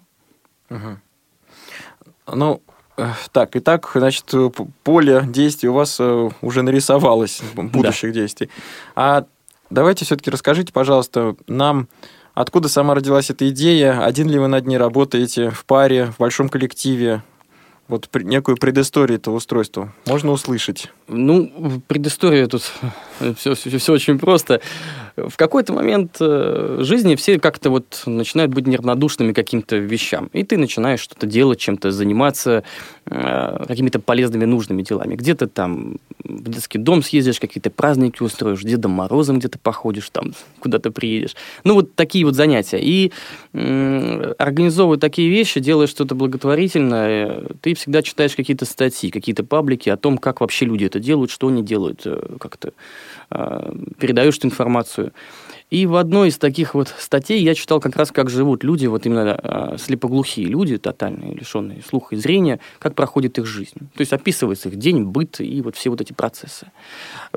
Угу. 0.69 2.35
Ну, 2.35 2.61
э, 2.97 3.07
так, 3.31 3.55
итак, 3.55 3.91
значит, 3.93 4.25
поле 4.83 5.23
действий 5.27 5.69
у 5.69 5.73
вас 5.73 5.99
уже 5.99 6.61
нарисовалось, 6.61 7.41
будущих 7.55 8.13
да. 8.13 8.19
действий. 8.19 8.49
А 8.95 9.25
давайте 9.69 10.05
все-таки 10.05 10.29
расскажите, 10.29 10.73
пожалуйста, 10.73 11.35
нам 11.47 11.87
Откуда 12.39 12.69
сама 12.69 12.95
родилась 12.95 13.29
эта 13.29 13.49
идея? 13.49 14.05
Один 14.05 14.29
ли 14.29 14.39
вы 14.39 14.47
над 14.47 14.65
ней 14.65 14.77
работаете 14.77 15.49
в 15.49 15.65
паре, 15.65 16.05
в 16.05 16.19
большом 16.19 16.47
коллективе? 16.47 17.21
Вот 17.89 18.07
некую 18.13 18.55
предысторию 18.55 19.17
этого 19.17 19.35
устройства 19.35 19.93
можно 20.05 20.31
услышать? 20.31 20.89
Ну, 21.09 21.81
предыстория 21.87 22.47
тут 22.47 22.71
все, 23.37 23.55
все, 23.55 23.77
все 23.77 23.93
очень 23.93 24.19
просто. 24.19 24.61
В 25.17 25.35
какой-то 25.35 25.73
момент 25.73 26.17
э, 26.19 26.79
жизни 26.81 27.15
все 27.15 27.39
как-то 27.39 27.69
вот 27.71 28.03
начинают 28.05 28.53
быть 28.53 28.67
неравнодушными 28.67 29.33
к 29.33 29.35
каким-то 29.35 29.75
вещам. 29.77 30.29
И 30.33 30.43
ты 30.43 30.57
начинаешь 30.57 31.01
что-то 31.01 31.27
делать, 31.27 31.59
чем-то 31.59 31.91
заниматься, 31.91 32.63
э, 33.05 33.65
какими-то 33.67 33.99
полезными, 33.99 34.45
нужными 34.45 34.81
делами. 34.81 35.15
Где-то 35.15 35.47
там 35.47 35.97
в 36.23 36.49
детский 36.49 36.77
дом 36.77 37.01
съездишь, 37.01 37.39
какие-то 37.39 37.69
праздники 37.69 38.21
устроишь, 38.21 38.61
Дедом 38.61 38.91
Морозом 38.91 39.39
где-то 39.39 39.59
походишь, 39.59 40.09
там 40.09 40.33
куда-то 40.59 40.91
приедешь. 40.91 41.35
Ну, 41.63 41.73
вот 41.73 41.95
такие 41.95 42.23
вот 42.23 42.35
занятия. 42.35 42.79
И 42.79 43.11
э, 43.53 44.33
организовывая 44.37 44.99
такие 44.99 45.29
вещи, 45.29 45.59
делая 45.59 45.87
что-то 45.87 46.15
благотворительное, 46.15 47.43
ты 47.61 47.73
всегда 47.73 48.01
читаешь 48.01 48.35
какие-то 48.35 48.65
статьи, 48.65 49.09
какие-то 49.09 49.43
паблики 49.43 49.89
о 49.89 49.97
том, 49.97 50.17
как 50.17 50.41
вообще 50.41 50.65
люди 50.65 50.85
это 50.85 50.98
делают, 50.99 51.31
что 51.31 51.47
они 51.47 51.63
делают, 51.63 52.05
как-то 52.39 52.73
э, 53.31 53.71
передаешь 53.97 54.37
эту 54.37 54.47
информацию. 54.47 55.13
И 55.69 55.85
в 55.85 55.95
одной 55.97 56.29
из 56.29 56.37
таких 56.39 56.73
вот 56.73 56.93
статей 56.97 57.43
я 57.43 57.53
читал 57.53 57.79
как 57.79 57.95
раз, 57.95 58.11
как 58.11 58.29
живут 58.29 58.63
люди, 58.63 58.87
вот 58.87 59.05
именно 59.05 59.39
э, 59.41 59.77
слепоглухие 59.77 60.47
люди, 60.47 60.77
тотальные, 60.77 61.35
лишенные 61.35 61.83
слуха 61.87 62.15
и 62.15 62.17
зрения, 62.17 62.59
как 62.79 62.95
проходит 62.95 63.37
их 63.37 63.45
жизнь. 63.45 63.77
То 63.93 63.99
есть 63.99 64.11
описывается 64.11 64.69
их 64.69 64.77
день, 64.77 65.03
быт 65.03 65.39
и 65.39 65.61
вот 65.61 65.75
все 65.75 65.91
вот 65.91 66.01
эти 66.01 66.13
процессы. 66.13 66.71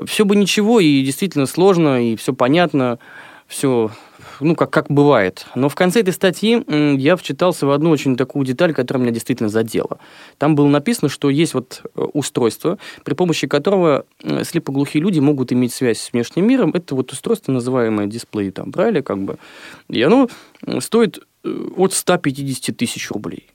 Все 0.05 0.25
бы 0.25 0.35
ничего, 0.35 0.79
и 0.79 1.03
действительно 1.03 1.45
сложно, 1.45 2.03
и 2.03 2.15
все 2.15 2.33
понятно, 2.33 2.97
все 3.45 3.91
ну, 4.39 4.55
как, 4.55 4.69
как 4.69 4.87
бывает. 4.89 5.45
Но 5.55 5.69
в 5.69 5.75
конце 5.75 6.01
этой 6.01 6.13
статьи 6.13 6.63
я 6.97 7.15
вчитался 7.15 7.65
в 7.65 7.71
одну 7.71 7.89
очень 7.89 8.15
такую 8.17 8.45
деталь, 8.45 8.73
которая 8.73 9.03
меня 9.03 9.13
действительно 9.13 9.49
задела. 9.49 9.99
Там 10.37 10.55
было 10.55 10.67
написано, 10.67 11.09
что 11.09 11.29
есть 11.29 11.53
вот 11.53 11.81
э, 11.83 12.01
устройство, 12.01 12.77
при 13.03 13.13
помощи 13.13 13.47
которого 13.47 14.05
слепоглухие 14.43 15.01
люди 15.01 15.19
могут 15.19 15.51
иметь 15.53 15.73
связь 15.73 15.99
с 15.99 16.13
внешним 16.13 16.47
миром. 16.47 16.71
Это 16.73 16.95
вот 16.95 17.11
устройство, 17.11 17.51
называемое 17.51 18.07
дисплей 18.07 18.51
там, 18.51 18.71
Брайля, 18.71 19.01
как 19.01 19.19
бы. 19.19 19.37
И 19.89 20.01
оно 20.01 20.29
стоит 20.79 21.19
э, 21.43 21.67
от 21.77 21.93
150 21.93 22.75
тысяч 22.75 23.11
рублей. 23.11 23.52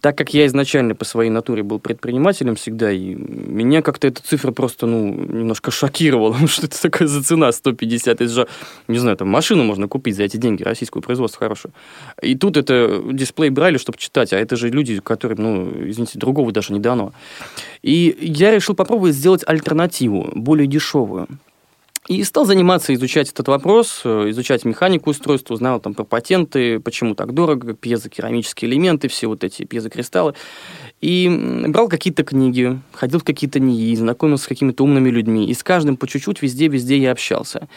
Так 0.00 0.16
как 0.16 0.32
я 0.34 0.46
изначально 0.46 0.94
по 0.94 1.04
своей 1.04 1.30
натуре 1.30 1.62
был 1.62 1.78
предпринимателем 1.78 2.56
всегда, 2.56 2.90
и 2.90 3.14
меня 3.14 3.82
как-то 3.82 4.06
эта 4.06 4.22
цифра 4.22 4.52
просто, 4.52 4.86
ну, 4.86 5.12
немножко 5.12 5.70
шокировала. 5.70 6.36
Ну, 6.40 6.48
что 6.48 6.66
это 6.66 6.80
такое 6.80 7.06
за 7.06 7.22
цена 7.22 7.52
150? 7.52 8.20
Это 8.20 8.28
же, 8.28 8.48
не 8.88 8.98
знаю, 8.98 9.16
там 9.16 9.28
машину 9.28 9.62
можно 9.62 9.88
купить 9.88 10.16
за 10.16 10.22
эти 10.22 10.38
деньги, 10.38 10.62
российскую 10.62 11.02
производство 11.02 11.38
хорошее. 11.38 11.74
И 12.22 12.34
тут 12.34 12.56
это 12.56 13.02
дисплей 13.12 13.50
брали, 13.50 13.76
чтобы 13.76 13.98
читать, 13.98 14.32
а 14.32 14.38
это 14.38 14.56
же 14.56 14.70
люди, 14.70 15.00
которым, 15.00 15.38
ну, 15.38 15.70
извините, 15.90 16.18
другого 16.18 16.50
даже 16.50 16.72
не 16.72 16.80
дано. 16.80 17.12
И 17.82 18.16
я 18.20 18.50
решил 18.50 18.74
попробовать 18.74 19.14
сделать 19.14 19.42
альтернативу, 19.46 20.30
более 20.34 20.66
дешевую. 20.66 21.28
И 22.08 22.24
стал 22.24 22.46
заниматься, 22.46 22.94
изучать 22.94 23.30
этот 23.30 23.46
вопрос, 23.48 24.00
э, 24.04 24.30
изучать 24.30 24.64
механику 24.64 25.10
устройства, 25.10 25.54
узнал 25.54 25.80
там 25.80 25.92
про 25.92 26.04
патенты, 26.04 26.80
почему 26.80 27.14
так 27.14 27.34
дорого, 27.34 27.74
пьезокерамические 27.74 28.70
элементы, 28.70 29.08
все 29.08 29.26
вот 29.26 29.44
эти 29.44 29.64
пьезокристаллы. 29.64 30.34
И 31.02 31.64
брал 31.68 31.88
какие-то 31.88 32.24
книги, 32.24 32.80
ходил 32.92 33.20
в 33.20 33.24
какие-то 33.24 33.60
НИИ, 33.60 33.94
знакомился 33.96 34.44
с 34.44 34.48
какими-то 34.48 34.82
умными 34.82 35.10
людьми. 35.10 35.46
И 35.48 35.54
с 35.54 35.62
каждым 35.62 35.98
по 35.98 36.06
чуть-чуть 36.06 36.40
везде-везде 36.40 36.96
я 36.96 37.12
общался. 37.12 37.68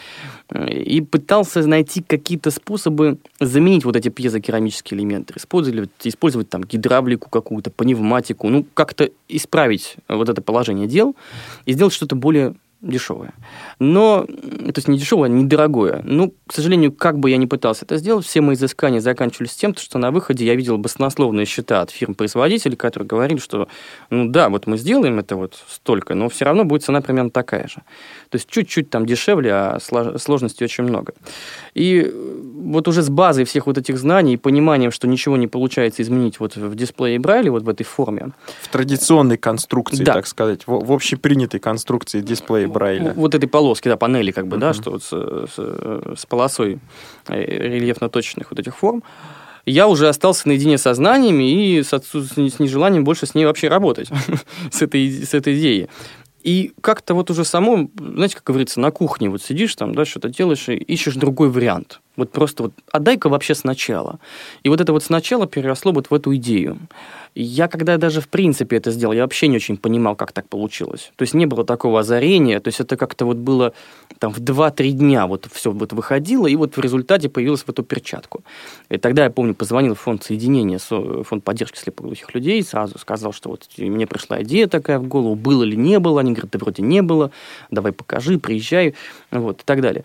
Э, 0.48 0.72
и 0.72 1.02
пытался 1.02 1.66
найти 1.66 2.02
какие-то 2.02 2.50
способы 2.50 3.18
заменить 3.40 3.84
вот 3.84 3.94
эти 3.94 4.08
пьезокерамические 4.08 4.98
элементы. 4.98 5.34
Использовать, 5.36 5.90
использовать 6.02 6.48
там 6.48 6.64
гидравлику 6.64 7.28
какую-то, 7.28 7.70
пневматику. 7.70 8.48
Ну, 8.48 8.66
как-то 8.72 9.10
исправить 9.28 9.96
вот 10.08 10.30
это 10.30 10.40
положение 10.40 10.86
дел 10.86 11.14
и 11.66 11.74
сделать 11.74 11.92
что-то 11.92 12.16
более 12.16 12.54
дешевое. 12.84 13.32
Но, 13.78 14.24
то 14.24 14.72
есть 14.76 14.88
не 14.88 14.98
дешевое, 14.98 15.28
а 15.28 15.32
недорогое. 15.32 16.02
Ну, 16.04 16.34
к 16.46 16.52
сожалению, 16.52 16.92
как 16.92 17.18
бы 17.18 17.30
я 17.30 17.36
ни 17.36 17.46
пытался 17.46 17.84
это 17.84 17.96
сделать, 17.96 18.26
все 18.26 18.40
мои 18.40 18.54
изыскания 18.54 19.00
заканчивались 19.00 19.54
тем, 19.54 19.74
что 19.74 19.98
на 19.98 20.10
выходе 20.10 20.44
я 20.44 20.54
видел 20.54 20.78
баснословные 20.78 21.46
счета 21.46 21.80
от 21.80 21.90
фирм-производителей, 21.90 22.76
которые 22.76 23.06
говорили, 23.06 23.38
что, 23.38 23.68
ну 24.10 24.28
да, 24.28 24.48
вот 24.48 24.66
мы 24.66 24.78
сделаем 24.78 25.18
это 25.18 25.36
вот 25.36 25.58
столько, 25.68 26.14
но 26.14 26.28
все 26.28 26.44
равно 26.44 26.64
будет 26.64 26.84
цена 26.84 27.00
примерно 27.00 27.30
такая 27.30 27.68
же. 27.68 27.76
То 28.30 28.36
есть 28.36 28.48
чуть-чуть 28.48 28.90
там 28.90 29.06
дешевле, 29.06 29.52
а 29.52 29.78
сложностей 29.80 30.64
очень 30.64 30.84
много. 30.84 31.14
И 31.74 32.12
вот 32.12 32.88
уже 32.88 33.02
с 33.02 33.08
базой 33.08 33.44
всех 33.44 33.66
вот 33.66 33.78
этих 33.78 33.98
знаний 33.98 34.34
и 34.34 34.36
пониманием, 34.36 34.90
что 34.90 35.06
ничего 35.06 35.36
не 35.36 35.46
получается 35.46 36.02
изменить 36.02 36.40
вот 36.40 36.56
в 36.56 36.74
дисплее 36.74 37.18
Брайля, 37.18 37.50
вот 37.50 37.62
в 37.62 37.68
этой 37.68 37.84
форме. 37.84 38.30
В 38.62 38.68
традиционной 38.68 39.36
конструкции, 39.36 40.04
да. 40.04 40.14
так 40.14 40.26
сказать, 40.26 40.66
в, 40.66 40.84
в 40.84 40.92
общепринятой 40.92 41.60
конструкции 41.60 42.20
дисплея 42.20 42.68
Брайля. 42.74 43.14
Вот 43.16 43.34
этой 43.34 43.48
полоски, 43.48 43.88
да, 43.88 43.96
панели 43.96 44.30
как 44.30 44.46
бы, 44.46 44.56
uh-huh. 44.56 44.60
да, 44.60 44.74
что 44.74 44.90
вот 44.90 45.02
с, 45.02 45.08
с, 45.08 46.18
с 46.20 46.26
полосой 46.26 46.78
э, 47.28 47.68
рельефно-точечных 47.68 48.50
вот 48.50 48.58
этих 48.58 48.76
форм 48.76 49.02
я 49.66 49.88
уже 49.88 50.08
остался 50.08 50.48
наедине 50.48 50.78
со 50.78 50.92
знаниями 50.94 51.50
и 51.50 51.82
с, 51.82 51.90
с 51.90 52.58
нежеланием 52.58 53.04
больше 53.04 53.26
с 53.26 53.34
ней 53.34 53.46
вообще 53.46 53.68
работать, 53.68 54.08
с, 54.70 54.82
этой, 54.82 55.10
с 55.10 55.32
этой 55.34 55.58
идеей. 55.58 55.88
И 56.42 56.72
как-то 56.82 57.14
вот 57.14 57.30
уже 57.30 57.44
само, 57.44 57.88
знаете, 57.98 58.36
как 58.36 58.44
говорится, 58.44 58.78
на 58.78 58.90
кухне 58.90 59.30
вот 59.30 59.42
сидишь 59.42 59.74
там, 59.76 59.94
да, 59.94 60.04
что-то 60.04 60.28
делаешь 60.28 60.68
и 60.68 60.74
ищешь 60.74 61.14
другой 61.14 61.48
вариант. 61.48 62.00
Вот 62.16 62.30
просто 62.30 62.64
вот, 62.64 62.72
отдай-ка 62.92 63.28
вообще 63.28 63.54
сначала. 63.54 64.20
И 64.62 64.68
вот 64.68 64.80
это 64.80 64.92
вот 64.92 65.02
сначала 65.02 65.46
переросло 65.46 65.92
вот 65.92 66.10
в 66.10 66.14
эту 66.14 66.34
идею. 66.36 66.78
Я 67.34 67.66
когда 67.66 67.96
даже 67.96 68.20
в 68.20 68.28
принципе 68.28 68.76
это 68.76 68.92
сделал, 68.92 69.12
я 69.12 69.22
вообще 69.22 69.48
не 69.48 69.56
очень 69.56 69.76
понимал, 69.76 70.14
как 70.14 70.30
так 70.30 70.48
получилось. 70.48 71.10
То 71.16 71.22
есть 71.22 71.34
не 71.34 71.46
было 71.46 71.64
такого 71.64 71.98
озарения, 72.00 72.60
то 72.60 72.68
есть 72.68 72.78
это 72.78 72.96
как-то 72.96 73.24
вот 73.24 73.38
было 73.38 73.72
там 74.20 74.32
в 74.32 74.38
2-3 74.38 74.90
дня 74.92 75.26
вот 75.26 75.48
все 75.52 75.72
вот 75.72 75.92
выходило, 75.92 76.46
и 76.46 76.54
вот 76.54 76.76
в 76.76 76.80
результате 76.80 77.28
появилась 77.28 77.62
в 77.62 77.68
эту 77.68 77.82
перчатку. 77.82 78.44
И 78.88 78.98
тогда 78.98 79.24
я 79.24 79.30
помню, 79.30 79.54
позвонил 79.54 79.96
в 79.96 80.00
фонд 80.00 80.22
соединения, 80.22 80.78
фонд 80.78 81.42
поддержки 81.42 81.76
слепоглухих 81.76 82.32
людей, 82.34 82.62
сразу 82.62 82.98
сказал, 83.00 83.32
что 83.32 83.50
вот 83.50 83.66
мне 83.78 84.06
пришла 84.06 84.40
идея 84.44 84.68
такая 84.68 85.00
в 85.00 85.08
голову, 85.08 85.34
было 85.34 85.64
ли 85.64 85.76
не 85.76 85.98
было, 85.98 86.20
они 86.20 86.34
говорят, 86.34 86.52
да 86.52 86.58
вроде 86.60 86.82
не 86.82 87.02
было, 87.02 87.32
давай 87.72 87.90
покажи, 87.90 88.38
приезжай, 88.38 88.94
вот, 89.32 89.62
и 89.62 89.64
так 89.64 89.80
далее. 89.80 90.04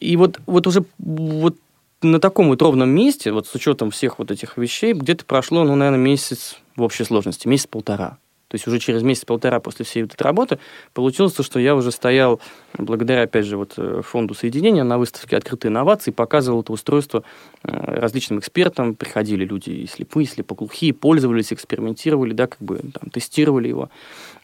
И 0.00 0.16
вот, 0.16 0.40
вот 0.46 0.66
уже 0.66 0.84
вот 0.98 1.56
на 2.02 2.18
таком 2.18 2.48
вот 2.48 2.62
ровном 2.62 2.88
месте, 2.88 3.32
вот 3.32 3.46
с 3.46 3.54
учетом 3.54 3.90
всех 3.90 4.18
вот 4.18 4.30
этих 4.30 4.56
вещей, 4.56 4.94
где-то 4.94 5.24
прошло, 5.24 5.64
ну, 5.64 5.76
наверное, 5.76 6.00
месяц 6.00 6.56
в 6.76 6.82
общей 6.82 7.04
сложности, 7.04 7.46
месяц-полтора. 7.46 8.18
То 8.48 8.56
есть 8.56 8.66
уже 8.66 8.80
через 8.80 9.02
месяц-полтора 9.02 9.60
после 9.60 9.84
всей 9.84 10.02
вот 10.02 10.14
этой 10.14 10.24
работы 10.24 10.58
получилось, 10.92 11.36
что 11.40 11.60
я 11.60 11.76
уже 11.76 11.92
стоял, 11.92 12.40
благодаря, 12.76 13.22
опять 13.22 13.46
же, 13.46 13.56
вот 13.56 13.74
э, 13.76 14.02
фонду 14.04 14.34
соединения 14.34 14.82
на 14.82 14.98
выставке 14.98 15.36
«Открытые 15.36 15.70
инновации», 15.70 16.10
показывал 16.10 16.62
это 16.62 16.72
устройство 16.72 17.22
э, 17.62 17.70
различным 17.70 18.40
экспертам. 18.40 18.96
Приходили 18.96 19.44
люди 19.44 19.70
и 19.70 19.86
слепые, 19.86 20.24
и 20.24 20.28
слепоглухие, 20.28 20.92
пользовались, 20.92 21.52
экспериментировали, 21.52 22.32
да, 22.32 22.48
как 22.48 22.60
бы 22.60 22.78
там, 22.78 23.10
тестировали 23.10 23.68
его. 23.68 23.88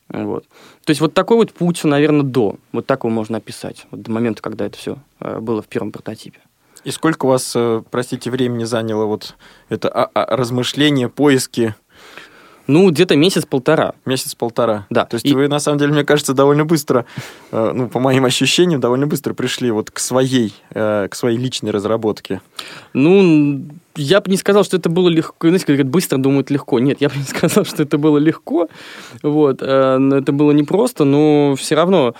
Вот. 0.09 0.45
То 0.85 0.91
есть 0.91 1.01
вот 1.01 1.15
такой 1.15 1.37
вот 1.37 1.53
путь, 1.53 1.83
наверное, 1.85 2.23
до. 2.23 2.57
Вот 2.73 2.87
так 2.87 3.05
его 3.05 3.11
можно 3.11 3.39
описать. 3.39 3.87
Вот 3.91 4.03
до 4.03 4.11
момента, 4.11 4.43
когда 4.43 4.67
это 4.67 4.79
все 4.79 4.99
э, 5.21 5.41
было 5.41 5.63
в 5.63 5.67
первом 5.67 5.93
прототипе. 5.93 6.41
И 6.85 6.93
сколько 6.93 7.27
у 7.27 7.29
вас, 7.31 7.57
простите, 7.91 8.31
времени 8.31 8.63
заняло 8.63 9.07
вот 9.07 9.35
это 9.69 9.89
а, 9.89 10.09
а, 10.15 10.37
размышление, 10.37 11.09
поиски 11.09 11.75
ну, 12.67 12.91
где-то 12.91 13.17
месяц-полтора. 13.17 13.95
Месяц-полтора. 14.05 14.87
Да. 14.91 15.05
То 15.05 15.17
есть 15.17 15.27
и... 15.27 15.35
вы, 15.35 15.49
на 15.49 15.61
самом 15.61 15.79
деле, 15.79 15.93
мне 15.93 16.05
кажется, 16.05 16.35
довольно 16.35 16.65
быстро, 16.65 17.07
э, 17.53 17.73
ну, 17.75 17.89
по 17.89 18.01
моим 18.01 18.25
ощущениям, 18.25 18.81
довольно 18.81 19.07
быстро 19.07 19.35
пришли 19.35 19.71
вот 19.71 19.91
к 19.91 19.99
своей, 19.99 20.55
э, 20.71 21.09
к 21.09 21.15
своей 21.15 21.39
личной 21.39 21.71
разработке. 21.71 22.41
Ну, 22.93 23.63
я 23.97 24.21
бы 24.21 24.31
не 24.31 24.37
сказал, 24.37 24.65
что 24.65 24.77
это 24.77 24.89
было 24.89 25.09
легко. 25.09 25.49
Знаете, 25.49 25.67
говорят, 25.67 25.89
быстро 25.89 26.19
думают 26.19 26.51
легко. 26.51 26.79
Нет, 26.79 27.01
я 27.01 27.09
бы 27.09 27.17
не 27.17 27.23
сказал, 27.29 27.65
что 27.65 27.83
это 27.83 27.99
было 27.99 28.19
легко. 28.19 28.69
Вот. 29.23 29.59
Э, 29.63 29.99
это 30.13 30.33
было 30.33 30.53
непросто, 30.53 31.05
но 31.05 31.55
все 31.57 31.75
равно 31.75 32.15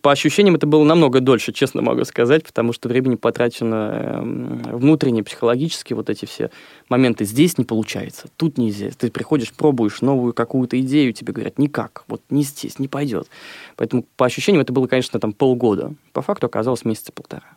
по 0.00 0.12
ощущениям 0.12 0.54
это 0.54 0.66
было 0.66 0.84
намного 0.84 1.20
дольше, 1.20 1.52
честно 1.52 1.82
могу 1.82 2.04
сказать, 2.04 2.44
потому 2.44 2.72
что 2.72 2.88
времени 2.88 3.16
потрачено 3.16 3.90
эм, 3.92 4.62
внутренне, 4.62 5.22
психологически, 5.22 5.92
вот 5.92 6.08
эти 6.08 6.24
все 6.24 6.50
моменты. 6.88 7.24
Здесь 7.24 7.58
не 7.58 7.64
получается, 7.64 8.28
тут 8.36 8.56
нельзя. 8.56 8.90
Ты 8.96 9.10
приходишь, 9.10 9.52
пробуешь 9.52 10.00
новую 10.00 10.32
какую-то 10.32 10.80
идею, 10.80 11.12
тебе 11.12 11.32
говорят, 11.32 11.58
никак, 11.58 12.04
вот 12.08 12.22
не 12.30 12.42
здесь, 12.44 12.78
не 12.78 12.88
пойдет. 12.88 13.28
Поэтому 13.76 14.04
по 14.16 14.26
ощущениям 14.26 14.62
это 14.62 14.72
было, 14.72 14.86
конечно, 14.86 15.20
там 15.20 15.32
полгода. 15.32 15.92
По 16.12 16.22
факту 16.22 16.46
оказалось 16.46 16.84
месяца 16.84 17.12
полтора. 17.12 17.56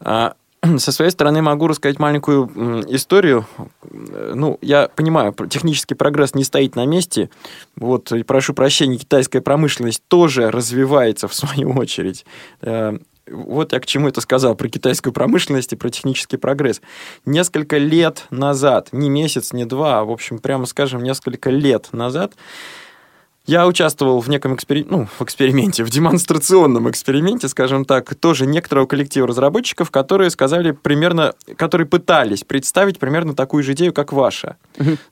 А 0.00 0.34
со 0.78 0.92
своей 0.92 1.10
стороны 1.10 1.42
могу 1.42 1.66
рассказать 1.66 1.98
маленькую 1.98 2.84
историю. 2.94 3.46
Ну, 3.90 4.58
я 4.60 4.88
понимаю, 4.94 5.34
технический 5.48 5.94
прогресс 5.94 6.34
не 6.34 6.44
стоит 6.44 6.76
на 6.76 6.86
месте. 6.86 7.30
Вот, 7.76 8.12
и 8.12 8.22
прошу 8.22 8.54
прощения, 8.54 8.98
китайская 8.98 9.40
промышленность 9.40 10.02
тоже 10.08 10.50
развивается 10.50 11.28
в 11.28 11.34
свою 11.34 11.72
очередь. 11.72 12.24
Э, 12.62 12.96
вот 13.26 13.72
я 13.72 13.80
к 13.80 13.86
чему 13.86 14.08
это 14.08 14.20
сказал, 14.20 14.54
про 14.54 14.68
китайскую 14.68 15.12
промышленность 15.12 15.72
и 15.72 15.76
про 15.76 15.88
технический 15.88 16.36
прогресс. 16.36 16.82
Несколько 17.24 17.78
лет 17.78 18.26
назад, 18.30 18.88
не 18.92 19.08
месяц, 19.08 19.52
не 19.52 19.64
два, 19.64 20.00
а, 20.00 20.04
в 20.04 20.10
общем, 20.10 20.38
прямо 20.38 20.66
скажем, 20.66 21.02
несколько 21.02 21.50
лет 21.50 21.88
назад, 21.92 22.34
Я 23.46 23.66
участвовал 23.66 24.20
в 24.20 24.28
неком 24.30 24.54
экспери... 24.54 24.86
ну, 24.88 25.06
в 25.18 25.22
эксперименте, 25.22 25.84
в 25.84 25.90
демонстрационном 25.90 26.88
эксперименте, 26.90 27.48
скажем 27.48 27.84
так, 27.84 28.14
тоже 28.14 28.46
некоторого 28.46 28.86
коллектива 28.86 29.26
разработчиков, 29.26 29.90
которые 29.90 30.30
сказали 30.30 30.70
примерно, 30.70 31.34
которые 31.56 31.86
пытались 31.86 32.42
представить 32.42 32.98
примерно 32.98 33.34
такую 33.34 33.62
же 33.62 33.72
идею, 33.72 33.92
как 33.92 34.12
ваша. 34.12 34.56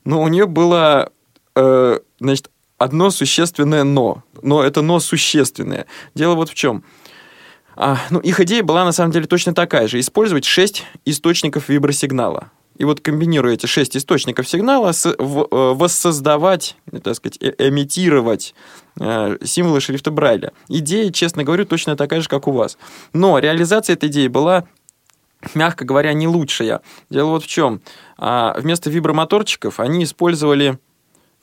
Но 0.03 0.21
у 0.21 0.27
нее 0.27 0.47
было, 0.47 1.11
э, 1.55 1.99
значит, 2.19 2.49
одно 2.79 3.11
существенное 3.11 3.83
но. 3.83 4.23
Но 4.41 4.63
это 4.63 4.81
но 4.81 4.99
существенное. 4.99 5.85
Дело 6.15 6.33
вот 6.33 6.49
в 6.49 6.55
чем. 6.55 6.83
А, 7.75 7.99
ну, 8.09 8.19
их 8.19 8.39
идея 8.39 8.63
была 8.63 8.83
на 8.83 8.91
самом 8.91 9.11
деле 9.11 9.27
точно 9.27 9.53
такая 9.53 9.87
же. 9.87 9.99
Использовать 9.99 10.45
шесть 10.45 10.85
источников 11.05 11.69
вибросигнала 11.69 12.49
и 12.77 12.85
вот 12.85 13.01
комбинируя 13.01 13.53
эти 13.53 13.65
шесть 13.65 13.95
источников 13.95 14.47
сигнала, 14.47 14.91
э, 14.91 15.13
воссоздавать, 15.17 16.75
так 17.03 17.15
сказать, 17.15 17.37
э, 17.41 17.53
эмитировать 17.57 18.55
э, 18.99 19.37
символы 19.43 19.79
шрифта 19.79 20.11
Брайля. 20.11 20.53
Идея, 20.67 21.11
честно 21.11 21.43
говорю, 21.43 21.65
точно 21.65 21.95
такая 21.95 22.21
же, 22.21 22.29
как 22.29 22.47
у 22.47 22.51
вас. 22.51 22.77
Но 23.13 23.37
реализация 23.39 23.93
этой 23.93 24.09
идеи 24.09 24.27
была 24.27 24.65
мягко 25.55 25.85
говоря, 25.85 26.13
не 26.13 26.27
лучшая. 26.27 26.81
Дело 27.09 27.31
вот 27.31 27.43
в 27.43 27.47
чем. 27.47 27.81
А, 28.17 28.55
вместо 28.57 28.89
вибромоторчиков 28.89 29.79
они 29.79 30.03
использовали 30.05 30.79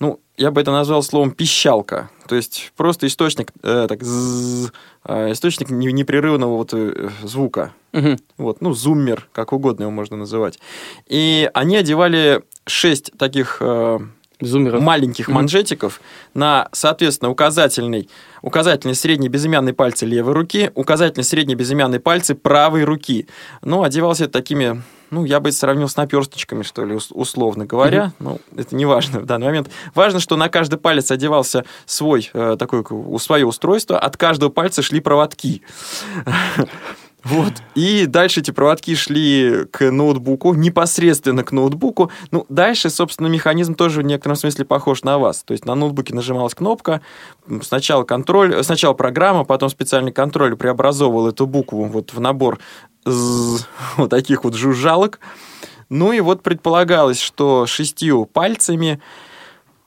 ну, 0.00 0.19
я 0.38 0.50
бы 0.50 0.61
это 0.61 0.73
назвал 0.73 1.02
словом 1.02 1.30
пищалка. 1.30 2.11
То 2.26 2.35
есть 2.35 2.73
просто 2.76 3.07
источник, 3.07 3.52
э, 3.62 3.87
так, 3.88 4.02
зз, 4.02 4.73
э, 5.04 5.33
источник 5.33 5.69
непрерывного 5.71 6.57
вот 6.57 6.73
э, 6.73 7.11
звука. 7.23 7.75
Угу. 7.92 8.16
Вот, 8.38 8.61
ну, 8.62 8.73
зуммер, 8.73 9.28
как 9.33 9.52
угодно 9.52 9.85
его 9.85 9.92
можно 9.92 10.16
называть. 10.16 10.59
И 11.07 11.50
они 11.52 11.76
одевали 11.76 12.42
шесть 12.66 13.12
таких 13.19 13.59
э, 13.61 13.99
Зумеров. 14.40 14.83
маленьких 14.83 15.28
угу. 15.28 15.35
манжетиков 15.35 16.00
на, 16.33 16.69
соответственно, 16.73 17.30
указательный, 17.30 18.09
указательный 18.40 18.95
средний 18.95 19.28
безымянный 19.28 19.75
пальцы 19.75 20.07
левой 20.07 20.33
руки, 20.33 20.71
указательный 20.75 21.25
средний 21.25 21.57
безымянный 21.57 22.00
пальцы 22.00 22.35
правой 22.35 22.85
руки. 22.85 23.26
Ну, 23.61 23.83
одевался 23.83 24.28
такими 24.28 24.83
ну, 25.10 25.24
я 25.24 25.40
бы 25.40 25.48
это 25.50 25.58
сравнил 25.58 25.88
с 25.88 25.96
наперсточками, 25.96 26.62
что 26.62 26.84
ли, 26.84 26.98
условно 27.10 27.66
говоря. 27.66 28.04
Mm-hmm. 28.04 28.12
Ну, 28.20 28.40
это 28.56 28.76
не 28.76 28.86
важно 28.86 29.20
в 29.20 29.26
данный 29.26 29.46
момент. 29.46 29.70
Важно, 29.94 30.20
что 30.20 30.36
на 30.36 30.48
каждый 30.48 30.78
палец 30.78 31.10
одевался 31.10 31.64
свой, 31.86 32.30
э, 32.32 32.56
такое, 32.58 32.84
свое 33.18 33.46
устройство, 33.46 33.98
от 33.98 34.16
каждого 34.16 34.50
пальца 34.50 34.82
шли 34.82 35.00
проводки. 35.00 35.62
Вот. 37.24 37.52
И 37.74 38.06
дальше 38.06 38.40
эти 38.40 38.50
проводки 38.50 38.94
шли 38.94 39.66
к 39.70 39.90
ноутбуку, 39.90 40.54
непосредственно 40.54 41.44
к 41.44 41.52
ноутбуку. 41.52 42.10
Ну, 42.30 42.46
дальше, 42.48 42.88
собственно, 42.90 43.26
механизм 43.26 43.74
тоже 43.74 44.00
в 44.00 44.04
некотором 44.04 44.36
смысле 44.36 44.64
похож 44.64 45.02
на 45.02 45.18
вас. 45.18 45.42
То 45.42 45.52
есть 45.52 45.64
на 45.66 45.74
ноутбуке 45.74 46.14
нажималась 46.14 46.54
кнопка, 46.54 47.00
сначала 47.62 48.04
контроль, 48.04 48.62
сначала 48.64 48.94
программа, 48.94 49.44
потом 49.44 49.68
специальный 49.68 50.12
контроль 50.12 50.56
преобразовывал 50.56 51.28
эту 51.28 51.46
букву 51.46 51.84
вот 51.84 52.12
в 52.12 52.20
набор 52.20 52.58
вот 53.04 54.10
таких 54.10 54.44
вот 54.44 54.54
жужжалок. 54.54 55.20
Ну 55.88 56.12
и 56.12 56.20
вот 56.20 56.42
предполагалось, 56.42 57.20
что 57.20 57.66
шестью 57.66 58.24
пальцами 58.24 59.00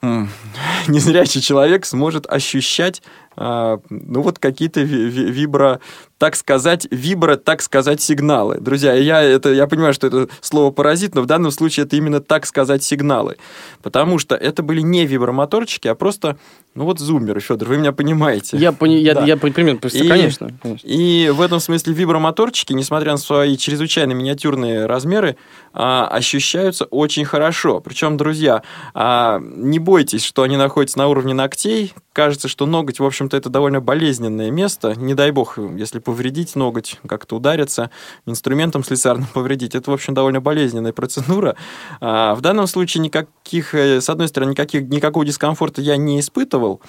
незрячий 0.01 1.39
человек 1.39 1.85
сможет 1.85 2.29
ощущать 2.29 3.01
а, 3.35 3.79
ну 3.89 4.21
вот 4.21 4.39
какие-то 4.39 4.81
вибро, 4.81 5.79
так 6.23 6.37
сказать, 6.37 6.87
вибро, 6.89 7.35
так 7.35 7.61
сказать, 7.61 8.01
сигналы. 8.01 8.57
Друзья, 8.61 8.93
я, 8.93 9.21
это, 9.21 9.51
я 9.51 9.67
понимаю, 9.67 9.93
что 9.93 10.07
это 10.07 10.29
слово 10.39 10.71
паразит, 10.71 11.15
но 11.15 11.21
в 11.21 11.25
данном 11.25 11.51
случае 11.51 11.85
это 11.85 11.97
именно 11.97 12.21
так 12.21 12.45
сказать 12.45 12.81
сигналы. 12.81 13.35
Потому 13.81 14.19
что 14.19 14.35
это 14.35 14.63
были 14.63 14.79
не 14.79 15.05
вибромоторчики, 15.05 15.89
а 15.89 15.95
просто, 15.95 16.37
ну 16.75 16.85
вот 16.85 16.99
зумеры, 16.99 17.41
Федор, 17.41 17.67
вы 17.67 17.77
меня 17.77 17.91
понимаете. 17.91 18.55
Я, 18.55 18.71
пони, 18.71 18.95
я, 18.95 19.15
да. 19.15 19.25
я 19.25 19.35
примерно, 19.35 19.79
и, 19.85 20.07
конечно, 20.07 20.51
конечно. 20.61 20.87
И 20.87 21.29
в 21.33 21.41
этом 21.41 21.59
смысле 21.59 21.93
вибромоторчики, 21.93 22.71
несмотря 22.71 23.11
на 23.11 23.17
свои 23.17 23.57
чрезвычайно 23.57 24.13
миниатюрные 24.13 24.85
размеры, 24.85 25.35
а, 25.73 26.07
ощущаются 26.07 26.85
очень 26.85 27.25
хорошо. 27.25 27.81
Причем, 27.81 28.15
друзья, 28.15 28.63
а, 28.93 29.41
не 29.41 29.79
бойтесь, 29.79 30.23
что 30.23 30.43
они 30.43 30.55
находятся 30.55 30.99
на 30.99 31.09
уровне 31.09 31.33
ногтей. 31.33 31.93
Кажется, 32.13 32.47
что 32.47 32.65
ноготь, 32.65 32.99
в 32.99 33.03
общем 33.03 33.23
общем-то, 33.23 33.37
это 33.37 33.49
довольно 33.49 33.81
болезненное 33.81 34.51
место. 34.51 34.93
Не 34.95 35.15
дай 35.15 35.31
бог, 35.31 35.57
если 35.57 35.99
повредить 35.99 36.12
ноготь, 36.55 37.00
как-то 37.08 37.36
удариться, 37.36 37.89
инструментом 38.25 38.84
слесарным 38.84 39.27
повредить. 39.34 39.75
Это, 39.75 39.91
в 39.91 39.93
общем, 39.93 40.13
довольно 40.13 40.41
болезненная 40.41 40.93
процедура. 40.93 41.55
А 42.01 42.36
в 42.36 42.41
данном 42.41 42.67
случае 42.67 43.01
никаких, 43.01 43.74
э, 43.75 44.01
с 44.01 44.10
одной 44.10 44.27
стороны, 44.27 44.51
никаких, 44.51 44.84
никакого 44.84 45.25
дискомфорта 45.25 45.82
я 45.82 45.98
не 45.98 46.20
испытывал, 46.20 46.82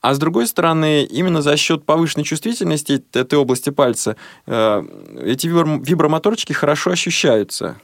а 0.00 0.14
с 0.14 0.18
другой 0.18 0.48
стороны, 0.48 1.04
именно 1.04 1.42
за 1.42 1.56
счет 1.56 1.84
повышенной 1.84 2.24
чувствительности 2.24 3.04
этой 3.12 3.38
области 3.38 3.70
пальца 3.70 4.16
э, 4.46 4.84
эти 5.22 5.46
вибромоторчики 5.46 6.52
хорошо 6.52 6.90
ощущаются. 6.90 7.76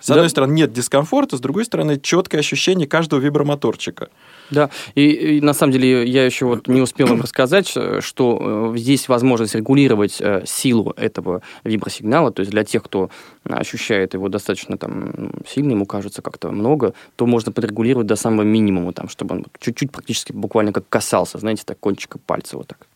С 0.00 0.08
да. 0.08 0.14
одной 0.14 0.30
стороны, 0.30 0.52
нет 0.52 0.72
дискомфорта, 0.72 1.36
с 1.36 1.40
другой 1.40 1.64
стороны, 1.64 1.98
четкое 1.98 2.40
ощущение 2.40 2.88
каждого 2.88 3.20
вибромоторчика. 3.20 4.10
Да, 4.50 4.70
и, 4.94 5.10
и 5.10 5.40
на 5.40 5.52
самом 5.52 5.72
деле 5.72 6.06
я 6.06 6.24
еще 6.24 6.46
вот 6.46 6.66
не 6.66 6.80
успел 6.80 7.06
вам 7.06 7.20
рассказать, 7.20 7.72
э, 7.76 8.00
что 8.00 8.72
э, 8.74 8.78
здесь 8.78 9.08
возможность 9.08 9.54
регулировать 9.54 10.20
э, 10.20 10.42
силу 10.46 10.92
этого 10.96 11.42
вибросигнала, 11.64 12.32
то 12.32 12.40
есть 12.40 12.50
для 12.50 12.64
тех, 12.64 12.82
кто 12.82 13.10
ощущает 13.44 14.14
его 14.14 14.28
достаточно 14.28 14.76
там 14.76 15.32
сильно, 15.46 15.72
ему 15.72 15.86
кажется 15.86 16.22
как-то 16.22 16.50
много, 16.50 16.94
то 17.16 17.26
можно 17.26 17.52
подрегулировать 17.52 18.06
до 18.06 18.16
самого 18.16 18.42
минимума, 18.42 18.92
там, 18.92 19.08
чтобы 19.08 19.36
он 19.36 19.46
чуть-чуть 19.60 19.92
практически 19.92 20.32
буквально 20.32 20.72
как 20.72 20.88
касался, 20.88 21.38
знаете, 21.38 21.62
так 21.64 21.78
кончика 21.78 22.18
пальца 22.18 22.56
вот 22.56 22.66
так. 22.66 22.86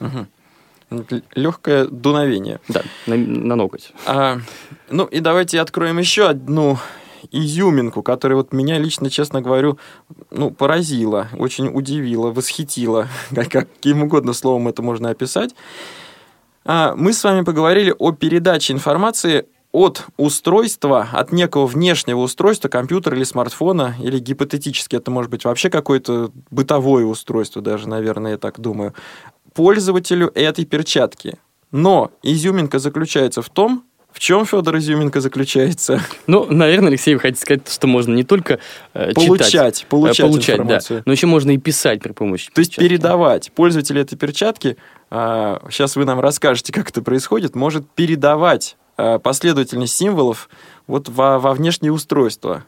Угу 0.00 0.26
легкое 1.34 1.86
дуновение. 1.86 2.60
Да, 2.68 2.82
на, 3.06 3.16
на 3.16 3.54
ноготь. 3.54 3.92
А, 4.06 4.38
ну 4.90 5.04
и 5.04 5.20
давайте 5.20 5.60
откроем 5.60 5.98
еще 5.98 6.28
одну 6.28 6.78
изюминку, 7.30 8.02
которая 8.02 8.36
вот 8.36 8.52
меня 8.52 8.78
лично, 8.78 9.10
честно 9.10 9.40
говорю, 9.40 9.78
ну, 10.30 10.50
поразила, 10.50 11.28
очень 11.38 11.68
удивила, 11.68 12.30
восхитила, 12.30 13.08
каким 13.50 14.02
угодно 14.02 14.32
словом 14.32 14.68
это 14.68 14.82
можно 14.82 15.10
описать. 15.10 15.54
А, 16.64 16.94
мы 16.96 17.12
с 17.12 17.24
вами 17.24 17.42
поговорили 17.42 17.94
о 17.98 18.12
передаче 18.12 18.72
информации 18.72 19.46
от 19.72 20.06
устройства, 20.16 21.08
от 21.12 21.32
некого 21.32 21.66
внешнего 21.66 22.20
устройства, 22.20 22.68
компьютера 22.68 23.16
или 23.16 23.24
смартфона, 23.24 23.94
или 24.02 24.18
гипотетически 24.18 24.96
это 24.96 25.10
может 25.10 25.30
быть 25.30 25.44
вообще 25.44 25.70
какое-то 25.70 26.32
бытовое 26.50 27.04
устройство, 27.04 27.62
даже, 27.62 27.88
наверное, 27.88 28.32
я 28.32 28.38
так 28.38 28.58
думаю, 28.60 28.94
пользователю 29.54 30.30
этой 30.34 30.64
перчатки. 30.64 31.38
Но 31.70 32.10
изюминка 32.22 32.80
заключается 32.80 33.42
в 33.42 33.48
том, 33.48 33.84
в 34.12 34.18
чем, 34.18 34.44
Федор 34.44 34.76
Изюминка, 34.78 35.20
заключается? 35.20 36.00
Ну, 36.26 36.46
наверное, 36.46 36.88
Алексей, 36.88 37.14
вы 37.14 37.20
хотите 37.20 37.40
сказать, 37.40 37.68
что 37.68 37.86
можно 37.86 38.14
не 38.14 38.24
только 38.24 38.58
э, 38.94 39.12
получать, 39.12 39.50
читать, 39.50 39.86
получать, 39.88 40.26
получать 40.26 40.54
информацию, 40.56 40.98
да, 40.98 41.02
но 41.06 41.12
еще 41.12 41.26
можно 41.26 41.50
и 41.50 41.58
писать 41.58 42.02
при 42.02 42.12
помощи 42.12 42.50
То 42.52 42.60
есть 42.60 42.76
передавать. 42.76 43.52
Пользователь 43.52 43.98
этой 43.98 44.16
перчатки, 44.16 44.76
э, 45.10 45.58
сейчас 45.70 45.96
вы 45.96 46.04
нам 46.04 46.20
расскажете, 46.20 46.72
как 46.72 46.90
это 46.90 47.02
происходит, 47.02 47.54
может 47.54 47.88
передавать 47.90 48.76
э, 48.96 49.18
последовательность 49.18 49.96
символов 49.96 50.48
вот 50.90 51.08
во, 51.08 51.38
во 51.38 51.54
внешнее 51.54 51.92
устройство? 51.92 52.64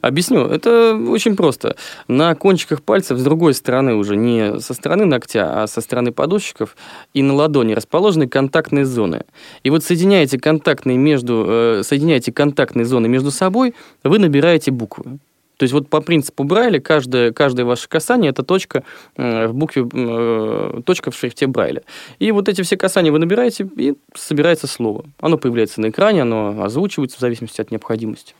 Объясню. 0.00 0.46
Это 0.46 0.96
очень 0.96 1.36
просто. 1.36 1.76
На 2.08 2.34
кончиках 2.34 2.82
пальцев 2.82 3.18
с 3.18 3.22
другой 3.22 3.54
стороны 3.54 3.94
уже, 3.94 4.16
не 4.16 4.60
со 4.60 4.74
стороны 4.74 5.04
ногтя, 5.04 5.62
а 5.62 5.66
со 5.66 5.80
стороны 5.80 6.12
подушечков 6.12 6.76
и 7.12 7.22
на 7.22 7.34
ладони 7.34 7.74
расположены 7.74 8.28
контактные 8.28 8.86
зоны. 8.86 9.24
И 9.62 9.70
вот 9.70 9.84
соединяете 9.84 10.38
контактные, 10.38 10.96
между, 10.96 11.44
э, 11.46 11.82
соединяете 11.84 12.32
контактные 12.32 12.86
зоны 12.86 13.08
между 13.08 13.30
собой, 13.30 13.74
вы 14.02 14.18
набираете 14.18 14.70
буквы. 14.70 15.18
То 15.56 15.64
есть 15.64 15.72
вот 15.72 15.88
по 15.88 16.00
принципу 16.00 16.44
Брайля 16.44 16.80
каждое, 16.80 17.32
каждое 17.32 17.64
ваше 17.64 17.88
касание– 17.88 18.30
это 18.30 18.42
точка 18.42 18.82
э, 19.16 19.46
в 19.46 19.54
букве, 19.54 19.86
э, 19.92 20.80
точка 20.84 21.10
в 21.10 21.16
шрифте 21.16 21.46
Брайля. 21.46 21.82
И 22.18 22.32
вот 22.32 22.48
эти 22.48 22.62
все 22.62 22.76
касания 22.76 23.12
вы 23.12 23.18
набираете, 23.18 23.68
и 23.76 23.94
собирается 24.14 24.66
слово. 24.66 25.04
Оно 25.20 25.38
появляется 25.38 25.80
на 25.80 25.90
экране, 25.90 26.22
оно 26.22 26.62
озвучивается 26.64 27.18
в 27.18 27.20
зависимости 27.20 27.60
от 27.60 27.70
необходимости. 27.70 28.34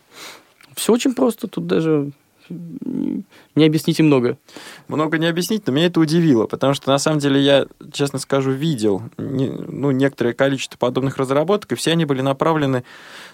Все 0.75 0.93
очень 0.93 1.15
просто, 1.15 1.47
тут 1.47 1.67
даже 1.67 2.11
не 2.49 3.65
объясните 3.65 4.03
много. 4.03 4.39
Много 4.89 5.19
не 5.19 5.27
объяснить, 5.27 5.67
но 5.67 5.73
меня 5.73 5.87
это 5.87 6.01
удивило, 6.01 6.47
потому 6.47 6.75
что, 6.75 6.91
на 6.91 6.99
самом 6.99 7.19
деле, 7.19 7.41
я, 7.41 7.67
честно 7.93 8.19
скажу, 8.19 8.51
видел 8.51 9.03
не, 9.17 9.49
ну, 9.49 9.91
некоторое 9.91 10.35
количество 10.35 10.77
подобных 10.77 11.17
разработок, 11.17 11.73
и 11.73 11.75
все 11.75 11.93
они 11.93 12.05
были 12.05 12.21
направлены... 12.21 12.85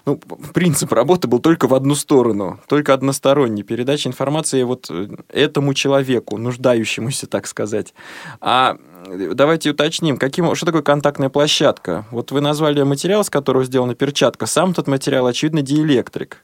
Ну, 0.05 0.19
принцип 0.53 0.91
работы 0.93 1.27
был 1.27 1.39
только 1.39 1.67
в 1.67 1.73
одну 1.73 1.95
сторону, 1.95 2.59
только 2.67 2.93
односторонний. 2.93 3.63
Передача 3.63 4.09
информации 4.09 4.63
вот 4.63 4.87
э, 4.89 5.09
этому 5.29 5.73
человеку, 5.73 6.37
нуждающемуся, 6.37 7.27
так 7.27 7.47
сказать. 7.47 7.93
А 8.39 8.77
давайте 9.33 9.71
уточним, 9.71 10.17
каким, 10.17 10.55
что 10.55 10.65
такое 10.65 10.81
контактная 10.81 11.29
площадка? 11.29 12.05
Вот 12.11 12.31
вы 12.31 12.41
назвали 12.41 12.81
материал, 12.83 13.23
с 13.23 13.29
которого 13.29 13.65
сделана 13.65 13.95
перчатка. 13.95 14.45
Сам 14.45 14.71
этот 14.71 14.87
материал, 14.87 15.27
очевидно, 15.27 15.61
диэлектрик. 15.61 16.43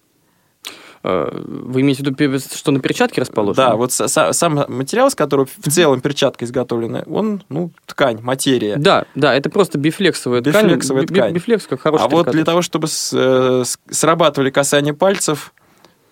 Э, 1.03 1.29
вы 1.43 1.81
имеете 1.81 2.03
в 2.03 2.19
виду, 2.19 2.39
что 2.39 2.71
на 2.71 2.79
перчатке 2.79 3.21
расположено? 3.21 3.69
Да, 3.69 3.75
вот 3.75 3.91
сам 3.91 4.65
материал, 4.67 5.07
из 5.07 5.15
которого 5.15 5.45
в 5.45 5.69
целом 5.69 6.01
перчатка 6.01 6.45
изготовлена, 6.45 7.03
он, 7.07 7.43
ну, 7.49 7.71
ткань, 7.86 8.19
материя. 8.21 8.77
Да, 8.77 9.05
да, 9.15 9.33
это 9.33 9.49
просто 9.49 9.77
бифлексовая 9.77 10.41
ткань. 10.41 10.65
Бифлексовая 10.65 11.05
ткань. 11.05 11.33
Бифлекс, 11.33 11.67
как 11.67 11.81
хороший 11.81 12.05
А 12.05 12.07
вот 12.07 12.31
для 12.31 12.45
того, 12.45 12.62
чтобы 12.62 12.88
э, 12.88 13.63
срабатывали 13.89 14.49
касание 14.49 14.93
пальцев, 14.93 15.53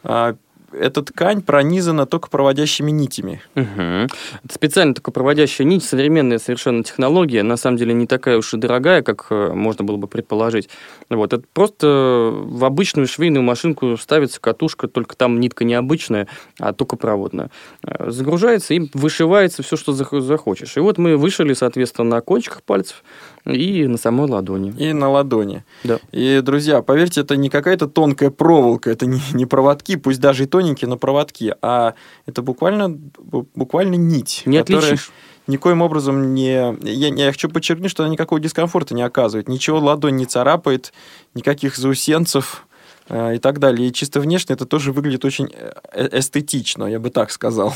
а, 0.04 0.36
эта 0.80 1.02
ткань 1.02 1.42
пронизана 1.42 2.06
токопроводящими 2.06 2.92
нитями. 2.92 3.42
Угу. 3.56 4.08
Специально 4.52 4.94
токопроводящая 4.94 5.68
нить, 5.68 5.84
современная 5.84 6.40
совершенно 6.40 6.84
технология, 6.84 7.44
на 7.44 7.58
самом 7.58 7.78
деле 7.78 7.94
не 7.94 8.08
такая 8.08 8.38
уж 8.38 8.54
и 8.54 8.58
дорогая, 8.58 9.02
как 9.02 9.28
э, 9.30 9.54
можно 9.54 9.84
было 9.84 9.98
бы 9.98 10.08
предположить. 10.08 10.70
Вот, 11.10 11.34
это 11.34 11.44
просто 11.54 12.32
в 12.34 12.64
обычную 12.66 13.08
швейную 13.08 13.44
машинку 13.44 13.98
ставится 13.98 14.40
катушка, 14.40 14.88
только 14.88 15.16
там 15.16 15.40
нитка 15.40 15.64
не 15.64 15.76
обычная, 15.76 16.28
а 16.60 16.74
токопроводная. 16.74 17.50
Э, 17.84 18.10
загружается 18.10 18.74
и 18.74 18.90
вышивается 18.94 19.64
все, 19.64 19.78
что 19.78 19.94
захочешь. 19.94 20.78
И 20.78 20.80
вот 20.80 20.98
мы 20.98 21.18
вышили, 21.18 21.54
соответственно, 21.54 22.10
на 22.10 22.22
кончиках 22.22 22.64
пальцев 22.64 23.04
и 23.46 23.88
на 23.88 23.98
самой 23.98 24.28
ладони. 24.30 24.74
И 24.78 24.94
на 24.94 25.10
ладони. 25.10 25.64
Да. 25.84 26.00
И, 26.12 26.42
друзья, 26.44 26.82
поверьте, 26.82 27.22
это 27.22 27.36
не 27.36 27.50
какая-то 27.50 27.88
тонкая 27.88 28.32
проволока, 28.32 28.90
это 28.90 29.06
не, 29.06 29.22
не 29.34 29.46
проводки, 29.46 29.96
пусть 29.96 30.20
даже 30.20 30.44
и 30.44 30.48
тоненькие, 30.48 30.90
но 30.90 30.98
проводки, 30.98 31.56
а 31.62 31.94
это 32.26 32.42
буквально, 32.42 32.90
буквально 32.90 33.96
нить. 33.96 34.44
Не 34.46 34.58
отличишь 34.58 35.12
никоим 35.48 35.82
образом 35.82 36.34
не... 36.34 36.76
Я, 36.82 37.08
я 37.14 37.32
хочу 37.32 37.50
подчеркнуть, 37.50 37.92
что 37.92 38.04
она 38.04 38.12
никакого 38.12 38.42
дискомфорта 38.42 38.96
не 38.96 39.04
оказывает. 39.04 39.48
Ничего 39.48 39.80
ладонь 39.80 40.16
не 40.16 40.26
царапает, 40.26 40.92
никаких 41.34 41.78
заусенцев 41.78 42.66
э, 43.10 43.36
и 43.36 43.38
так 43.38 43.60
далее. 43.60 43.90
И 43.90 43.94
чисто 43.94 44.20
внешне 44.20 44.56
это 44.56 44.66
тоже 44.66 44.92
выглядит 44.92 45.24
очень 45.26 45.50
э, 45.54 46.10
эстетично, 46.18 46.86
я 46.86 47.00
бы 47.00 47.10
так 47.10 47.32
сказал 47.32 47.76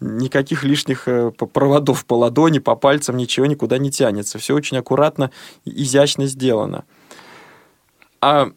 никаких 0.00 0.64
лишних 0.64 1.08
э, 1.08 1.30
проводов 1.30 2.04
по 2.04 2.14
ладони, 2.14 2.58
по 2.58 2.76
пальцам, 2.76 3.16
ничего 3.16 3.46
никуда 3.46 3.78
не 3.78 3.90
тянется. 3.90 4.38
Все 4.38 4.54
очень 4.54 4.76
аккуратно 4.76 5.30
и 5.64 5.82
изящно 5.82 6.26
сделано. 6.26 6.84
А 8.20 8.50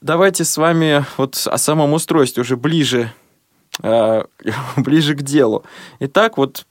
давайте 0.00 0.44
с 0.44 0.56
вами 0.56 1.04
вот 1.16 1.46
о 1.46 1.58
самом 1.58 1.92
устройстве 1.92 2.42
уже 2.42 2.56
ближе, 2.56 3.12
э, 3.82 4.24
ближе 4.76 5.14
к 5.14 5.22
делу. 5.22 5.64
Итак, 6.00 6.36
вот 6.36 6.66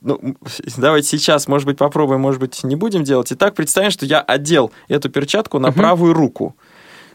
ну, 0.00 0.36
давайте 0.76 1.08
сейчас, 1.08 1.48
может 1.48 1.66
быть, 1.66 1.78
попробуем, 1.78 2.20
может 2.20 2.40
быть, 2.40 2.64
не 2.64 2.76
будем 2.76 3.04
делать. 3.04 3.32
Итак, 3.32 3.54
представим, 3.54 3.90
что 3.90 4.06
я 4.06 4.20
одел 4.20 4.72
эту 4.88 5.10
перчатку 5.10 5.58
на 5.58 5.72
правую 5.72 6.14
руку. 6.14 6.56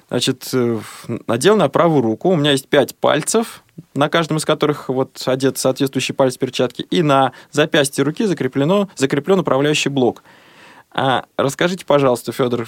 Значит, 0.09 0.49
э, 0.53 0.79
надел 1.27 1.55
на 1.55 1.69
правую 1.69 2.01
руку. 2.01 2.29
У 2.29 2.35
меня 2.35 2.51
есть 2.51 2.67
пять 2.67 2.95
пальцев 2.95 3.63
на 3.93 4.09
каждом 4.09 4.37
из 4.37 4.45
которых 4.45 4.89
вот 4.89 5.21
одет 5.25 5.57
соответствующий 5.57 6.13
палец 6.13 6.37
перчатки, 6.37 6.81
и 6.81 7.01
на 7.01 7.31
запястье 7.51 8.03
руки 8.03 8.25
закреплено, 8.25 8.89
закреплен 8.95 9.39
управляющий 9.39 9.89
блок. 9.89 10.23
А 10.91 11.25
расскажите, 11.37 11.85
пожалуйста, 11.85 12.31
Федор, 12.31 12.67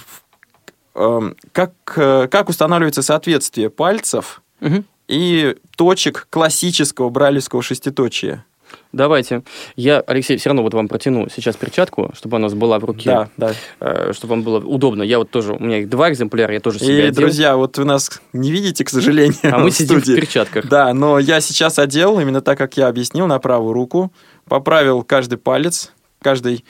эм, 0.94 1.36
как, 1.52 1.72
э, 1.96 2.28
как 2.30 2.48
устанавливается 2.48 3.02
соответствие 3.02 3.70
пальцев 3.70 4.42
угу. 4.60 4.84
и 5.08 5.56
точек 5.76 6.28
классического 6.30 7.10
брайлевского 7.10 7.62
шеститочия? 7.62 8.44
Давайте. 8.92 9.42
Я, 9.76 10.00
Алексей, 10.00 10.36
все 10.36 10.50
равно 10.50 10.62
вот 10.62 10.74
вам 10.74 10.88
протяну 10.88 11.28
сейчас 11.34 11.56
перчатку, 11.56 12.10
чтобы 12.14 12.36
она 12.36 12.46
у 12.46 12.48
нас 12.50 12.54
была 12.54 12.78
в 12.78 12.84
руке. 12.84 13.10
Да, 13.10 13.28
да. 13.36 13.52
Э, 13.80 14.12
чтобы 14.12 14.32
вам 14.32 14.42
было 14.42 14.58
удобно. 14.58 15.02
Я 15.02 15.18
вот 15.18 15.30
тоже, 15.30 15.54
у 15.54 15.62
меня 15.62 15.78
их 15.78 15.88
два 15.88 16.10
экземпляра, 16.10 16.52
я 16.52 16.60
тоже 16.60 16.78
себе 16.78 16.98
И, 16.98 17.00
одел. 17.02 17.22
друзья, 17.22 17.56
вот 17.56 17.78
вы 17.78 17.84
нас 17.84 18.20
не 18.32 18.50
видите, 18.50 18.84
к 18.84 18.90
сожалению, 18.90 19.38
А 19.44 19.58
мы 19.58 19.70
сидим 19.70 20.00
в 20.00 20.04
перчатках. 20.04 20.68
Да, 20.68 20.92
но 20.92 21.18
я 21.18 21.40
сейчас 21.40 21.78
одел 21.78 22.20
именно 22.20 22.40
так, 22.40 22.58
как 22.58 22.76
я 22.76 22.88
объяснил, 22.88 23.26
на 23.26 23.38
правую 23.38 23.72
руку. 23.72 24.12
Поправил 24.48 25.02
каждый 25.02 25.38
палец, 25.38 25.92
каждый 26.20 26.64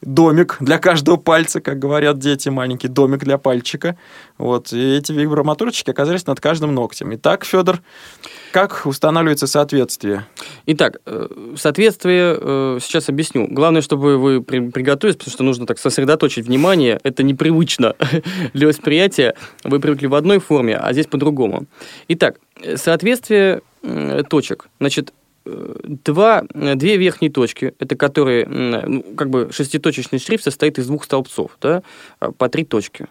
домик 0.00 0.56
для 0.60 0.78
каждого 0.78 1.16
пальца, 1.16 1.60
как 1.60 1.78
говорят 1.78 2.18
дети, 2.18 2.48
маленький 2.48 2.88
домик 2.88 3.20
для 3.20 3.38
пальчика. 3.38 3.96
Вот. 4.36 4.72
И 4.72 4.96
эти 4.96 5.12
вибромоторчики 5.12 5.90
оказались 5.90 6.26
над 6.26 6.40
каждым 6.40 6.74
ногтем. 6.74 7.14
Итак, 7.16 7.44
Федор, 7.44 7.80
как 8.52 8.86
устанавливается 8.86 9.46
соответствие? 9.46 10.26
Итак, 10.66 10.98
э, 11.06 11.54
соответствие 11.56 12.36
э, 12.40 12.78
сейчас 12.80 13.08
объясню. 13.08 13.48
Главное, 13.48 13.82
чтобы 13.82 14.18
вы 14.18 14.42
приготовились, 14.42 15.16
потому 15.16 15.32
что 15.32 15.44
нужно 15.44 15.66
так 15.66 15.78
сосредоточить 15.78 16.46
внимание. 16.46 17.00
Это 17.02 17.22
непривычно 17.22 17.94
для 18.54 18.68
восприятия. 18.68 19.34
Вы 19.64 19.80
привыкли 19.80 20.06
в 20.06 20.14
одной 20.14 20.38
форме, 20.38 20.76
а 20.76 20.92
здесь 20.92 21.06
по-другому. 21.06 21.66
Итак, 22.08 22.38
соответствие 22.76 23.62
точек. 24.28 24.68
Значит, 24.80 25.12
два, 25.84 26.44
две 26.52 26.96
верхние 26.96 27.30
точки, 27.30 27.74
это 27.78 27.96
которые, 27.96 28.46
ну, 28.46 29.02
как 29.16 29.30
бы 29.30 29.48
шеститочечный 29.52 30.18
шрифт 30.18 30.44
состоит 30.44 30.78
из 30.78 30.86
двух 30.86 31.04
столбцов, 31.04 31.56
да, 31.60 31.82
по 32.36 32.48
три 32.48 32.64
точки. 32.64 33.06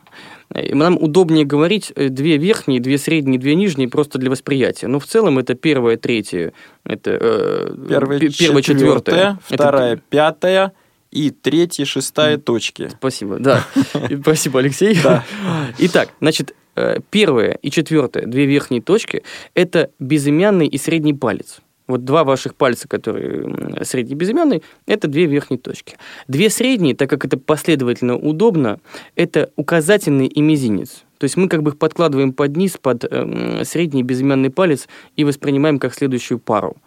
И 0.56 0.74
нам 0.74 0.98
удобнее 0.98 1.46
говорить 1.46 1.92
э, 1.96 2.10
две 2.10 2.38
верхние, 2.38 2.80
две 2.80 2.98
средние, 2.98 3.40
две 3.40 3.56
нижние 3.56 3.90
просто 3.90 4.18
для 4.18 4.30
восприятия. 4.30 4.88
Но 4.88 5.00
в 5.00 5.06
целом 5.06 5.40
это 5.40 5.56
первое, 5.56 5.98
третье, 5.98 6.54
это 6.86 7.18
э, 7.20 7.76
первое, 7.90 8.20
первое 8.20 8.62
четвертое, 8.62 9.40
вторая, 9.46 9.94
это... 9.94 10.02
пятая, 10.10 10.74
и 11.12 11.32
третья, 11.32 11.86
шестая 11.86 12.38
точки. 12.38 12.90
Спасибо, 12.90 13.40
да. 13.40 13.66
Спасибо, 14.22 14.60
Алексей. 14.60 14.98
Итак, 15.80 16.10
значит, 16.22 16.56
э, 16.76 17.00
первое 17.10 17.58
и 17.62 17.70
четвертое, 17.70 18.26
две 18.26 18.46
верхние 18.46 18.82
точки, 18.82 19.24
это 19.54 19.92
безымянный 20.00 20.68
и 20.68 20.78
средний 20.78 21.14
палец. 21.14 21.60
Вот 21.88 22.04
два 22.04 22.24
ваших 22.24 22.56
пальца, 22.56 22.88
которые 22.88 23.84
средний 23.84 24.16
безымянный, 24.16 24.62
это 24.86 25.08
две 25.08 25.26
верхние 25.26 25.60
точки. 25.60 25.96
Две 26.28 26.50
средние, 26.50 26.96
так 26.96 27.10
как 27.10 27.26
это 27.26 27.38
последовательно 27.38 28.18
удобно, 28.18 28.80
это 29.16 29.52
указательный 29.56 30.28
и 30.28 30.42
мизинец. 30.42 31.04
То 31.18 31.24
есть 31.24 31.38
мы 31.38 31.48
как 31.48 31.64
бы 31.64 31.72
их 31.72 31.78
подкладываем 31.78 32.32
под 32.34 32.56
низ, 32.58 32.78
под 32.80 33.04
э, 33.04 33.64
средний 33.64 34.04
безымянный 34.04 34.52
палец 34.52 34.88
и 35.16 35.24
воспринимаем 35.24 35.80
как 35.80 35.94
следующую 35.94 36.40
пару. 36.40 36.78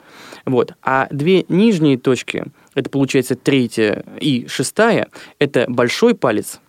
Вот. 0.44 0.74
А 0.82 1.08
две 1.10 1.44
нижние 1.48 1.98
точки, 1.98 2.44
это 2.74 2.90
получается 2.90 3.34
третья 3.34 4.04
и 4.20 4.46
шестая, 4.48 5.08
это 5.38 5.64
большой 5.68 6.14
палец 6.14 6.60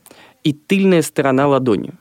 и 0.43 0.53
тыльная 0.53 1.03
сторона 1.03 1.47
ладони 1.47 1.91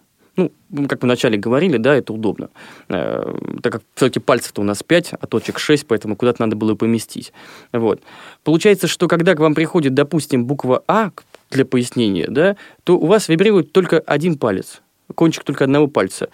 ну, 0.41 0.89
как 0.89 1.03
мы 1.03 1.07
вначале 1.07 1.39
говорили, 1.39 1.77
да, 1.77 1.95
это 1.95 2.13
удобно. 2.13 2.51
Э, 2.89 3.35
так 3.63 3.73
как 3.73 3.83
все-таки 3.95 4.21
пальцев-то 4.21 4.61
у 4.61 4.65
нас 4.65 4.83
5, 4.83 5.15
а 5.21 5.27
точек 5.27 5.59
6, 5.59 5.87
поэтому 5.87 6.17
куда-то 6.17 6.43
надо 6.43 6.57
было 6.57 6.75
поместить. 6.75 7.33
Вот. 7.73 8.01
Получается, 8.45 8.87
что 8.87 9.09
когда 9.09 9.35
к 9.35 9.41
вам 9.41 9.55
приходит, 9.55 9.95
допустим, 9.95 10.45
буква 10.45 10.83
А 10.87 11.11
для 11.51 11.65
пояснения, 11.65 12.27
да, 12.29 12.57
то 12.85 12.97
у 12.99 13.07
вас 13.07 13.29
вибрирует 13.29 13.73
только 13.73 13.99
один 13.99 14.39
палец, 14.39 14.83
кончик 15.15 15.45
только 15.45 15.65
одного 15.65 15.87
пальца. 15.87 16.29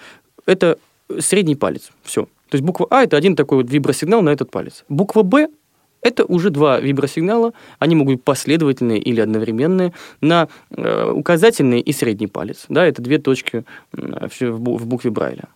Это 0.45 0.79
средний 1.19 1.57
палец, 1.57 1.90
все. 2.03 2.25
То 2.49 2.57
есть 2.57 2.64
буква 2.64 2.87
А– 2.90 3.03
это 3.05 3.16
один 3.16 3.35
такой 3.35 3.59
вот 3.59 3.71
вибросигнал 3.71 4.23
на 4.23 4.31
этот 4.31 4.51
палец. 4.51 4.85
Буква 4.88 5.23
Б 5.23 5.49
это 6.07 6.25
уже 6.25 6.51
два 6.51 6.79
вибросигнала, 6.79 7.53
они 7.81 7.97
могут 7.97 8.16
быть 8.16 8.25
последовательные 8.25 9.01
или 9.01 9.21
одновременные, 9.21 9.92
на 10.21 10.49
э, 10.71 11.11
указательный 11.11 11.81
и 11.81 11.92
средний 11.92 12.29
палец. 12.29 12.66
Да, 12.69 12.87
это 12.87 13.03
две 13.03 13.19
точки 13.19 13.64
э, 13.92 14.29
в, 14.29 14.40
в 14.40 14.87
букве 14.87 15.11
Брайля. 15.11 15.49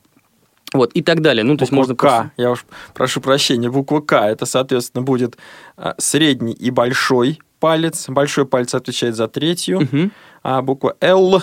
Вот, 0.73 0.93
и 0.93 1.03
так 1.03 1.21
далее. 1.21 1.45
Ну, 1.45 1.57
то 1.57 1.63
есть 1.63 1.73
можно... 1.73 1.95
К, 1.95 2.33
я 2.37 2.51
уж 2.51 2.65
прошу 2.95 3.21
прощения, 3.21 3.71
буква 3.71 4.01
К, 4.01 4.29
это, 4.29 4.45
соответственно, 4.47 5.03
будет 5.03 5.37
э, 5.77 5.93
средний 5.99 6.53
и 6.53 6.71
большой 6.71 7.41
палец. 7.61 8.09
Большой 8.09 8.47
палец 8.47 8.75
отвечает 8.75 9.15
за 9.15 9.29
третью, 9.29 9.79
угу. 9.79 10.11
а 10.43 10.63
буква 10.63 10.97
Л 11.01 11.43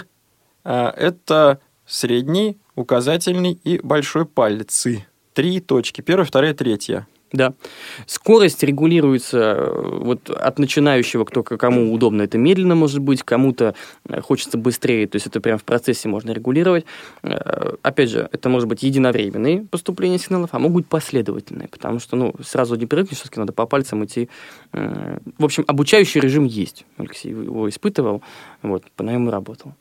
э, 0.64 0.88
это 0.98 1.60
средний, 1.86 2.58
указательный 2.76 3.54
и 3.64 3.80
большой 3.82 4.26
пальцы. 4.26 5.06
Три 5.34 5.62
точки. 5.62 6.02
Первая, 6.02 6.26
вторая, 6.26 6.54
третья. 6.54 7.08
Да. 7.34 7.54
Скорость 8.06 8.64
регулируется 8.64 9.38
э, 9.38 10.00
вот 10.02 10.30
от 10.30 10.60
начинающего, 10.60 11.26
кто 11.26 11.44
кому 11.44 11.94
удобно, 11.94 12.22
это 12.22 12.38
медленно 12.38 12.76
может 12.76 13.00
быть, 13.00 13.22
кому-то 13.24 13.76
э, 14.08 14.22
хочется 14.22 14.58
быстрее, 14.58 15.08
то 15.08 15.18
есть 15.18 15.28
это 15.28 15.42
прямо 15.42 15.58
в 15.58 15.66
процессе 15.66 16.08
можно 16.08 16.32
регулировать. 16.32 16.86
Э, 17.24 17.74
опять 17.82 18.12
же, 18.12 18.30
это 18.32 18.48
может 18.48 18.70
быть 18.70 18.84
единовременные 18.84 19.64
поступления 19.64 20.20
сигналов, 20.20 20.52
а 20.54 20.60
могут 20.60 20.84
быть 20.84 20.88
последовательные, 20.88 21.68
потому 21.68 22.00
что 22.00 22.16
ну, 22.16 22.34
сразу 22.42 22.76
не 22.76 22.86
привыкнешь, 22.86 23.20
все-таки 23.20 23.42
надо 23.42 23.52
по 23.52 23.66
пальцам 23.66 24.06
идти. 24.06 24.30
В 24.72 25.44
общем, 25.44 25.66
обучающий 25.68 26.22
режим 26.22 26.46
есть. 26.46 26.86
Алексей 26.98 27.30
его 27.30 27.68
испытывал, 27.68 28.22
вот, 28.62 28.84
по 28.96 29.04
нему 29.04 29.32
работал. 29.32 29.74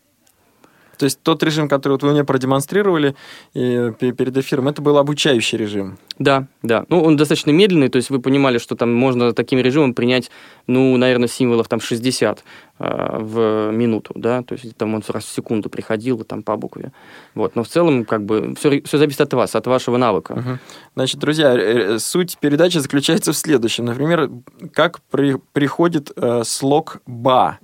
То 0.98 1.04
есть 1.04 1.20
тот 1.22 1.42
режим, 1.42 1.68
который 1.68 1.92
вот 1.92 2.02
вы 2.02 2.12
мне 2.12 2.24
продемонстрировали 2.24 3.14
пе- 3.52 4.12
перед 4.12 4.36
эфиром, 4.36 4.68
это 4.68 4.80
был 4.82 4.98
обучающий 4.98 5.58
режим. 5.58 5.98
Да, 6.18 6.46
да. 6.62 6.84
Ну, 6.88 7.02
он 7.02 7.16
достаточно 7.16 7.50
медленный, 7.50 7.88
то 7.88 7.96
есть 7.96 8.10
вы 8.10 8.20
понимали, 8.20 8.58
что 8.58 8.74
там 8.76 8.92
можно 8.94 9.32
таким 9.32 9.58
режимом 9.60 9.92
принять, 9.94 10.30
ну, 10.66 10.96
наверное, 10.96 11.28
символов 11.28 11.68
там 11.68 11.80
60 11.80 12.42
э, 12.78 13.18
в 13.20 13.70
минуту, 13.72 14.12
да, 14.16 14.42
то 14.42 14.54
есть 14.54 14.76
там 14.76 14.94
он 14.94 15.02
раз 15.08 15.24
в 15.24 15.28
секунду 15.32 15.68
приходил 15.68 16.24
там 16.24 16.42
по 16.42 16.56
букве. 16.56 16.92
Вот, 17.34 17.54
но 17.56 17.62
в 17.62 17.68
целом 17.68 18.04
как 18.04 18.24
бы 18.24 18.54
все, 18.58 18.80
все 18.82 18.98
зависит 18.98 19.20
от 19.20 19.32
вас, 19.34 19.54
от 19.54 19.66
вашего 19.66 19.98
навыка. 19.98 20.34
Мгм. 20.34 20.58
Значит, 20.94 21.20
друзья, 21.20 21.52
э, 21.54 21.94
э, 21.94 21.98
суть 21.98 22.38
передачи 22.40 22.78
заключается 22.78 23.32
в 23.32 23.36
следующем. 23.36 23.84
Например, 23.84 24.30
как 24.72 25.00
при- 25.10 25.36
приходит 25.52 26.10
э, 26.16 26.42
слог 26.44 27.02
«ба». 27.06 27.58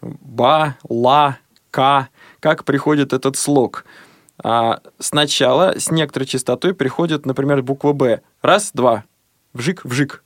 «Ба», 0.00 0.76
«ла», 0.88 1.38
«ка». 1.70 2.08
Как 2.40 2.64
приходит 2.64 3.12
этот 3.12 3.36
слог? 3.36 3.84
А, 4.42 4.80
сначала 4.98 5.78
с 5.78 5.90
некоторой 5.90 6.26
частотой 6.26 6.74
приходит, 6.74 7.26
например, 7.26 7.62
буква 7.62 7.92
«б». 7.92 8.22
Раз, 8.40 8.70
два. 8.72 9.04
Вжик, 9.52 9.84
вжик. 9.84 10.24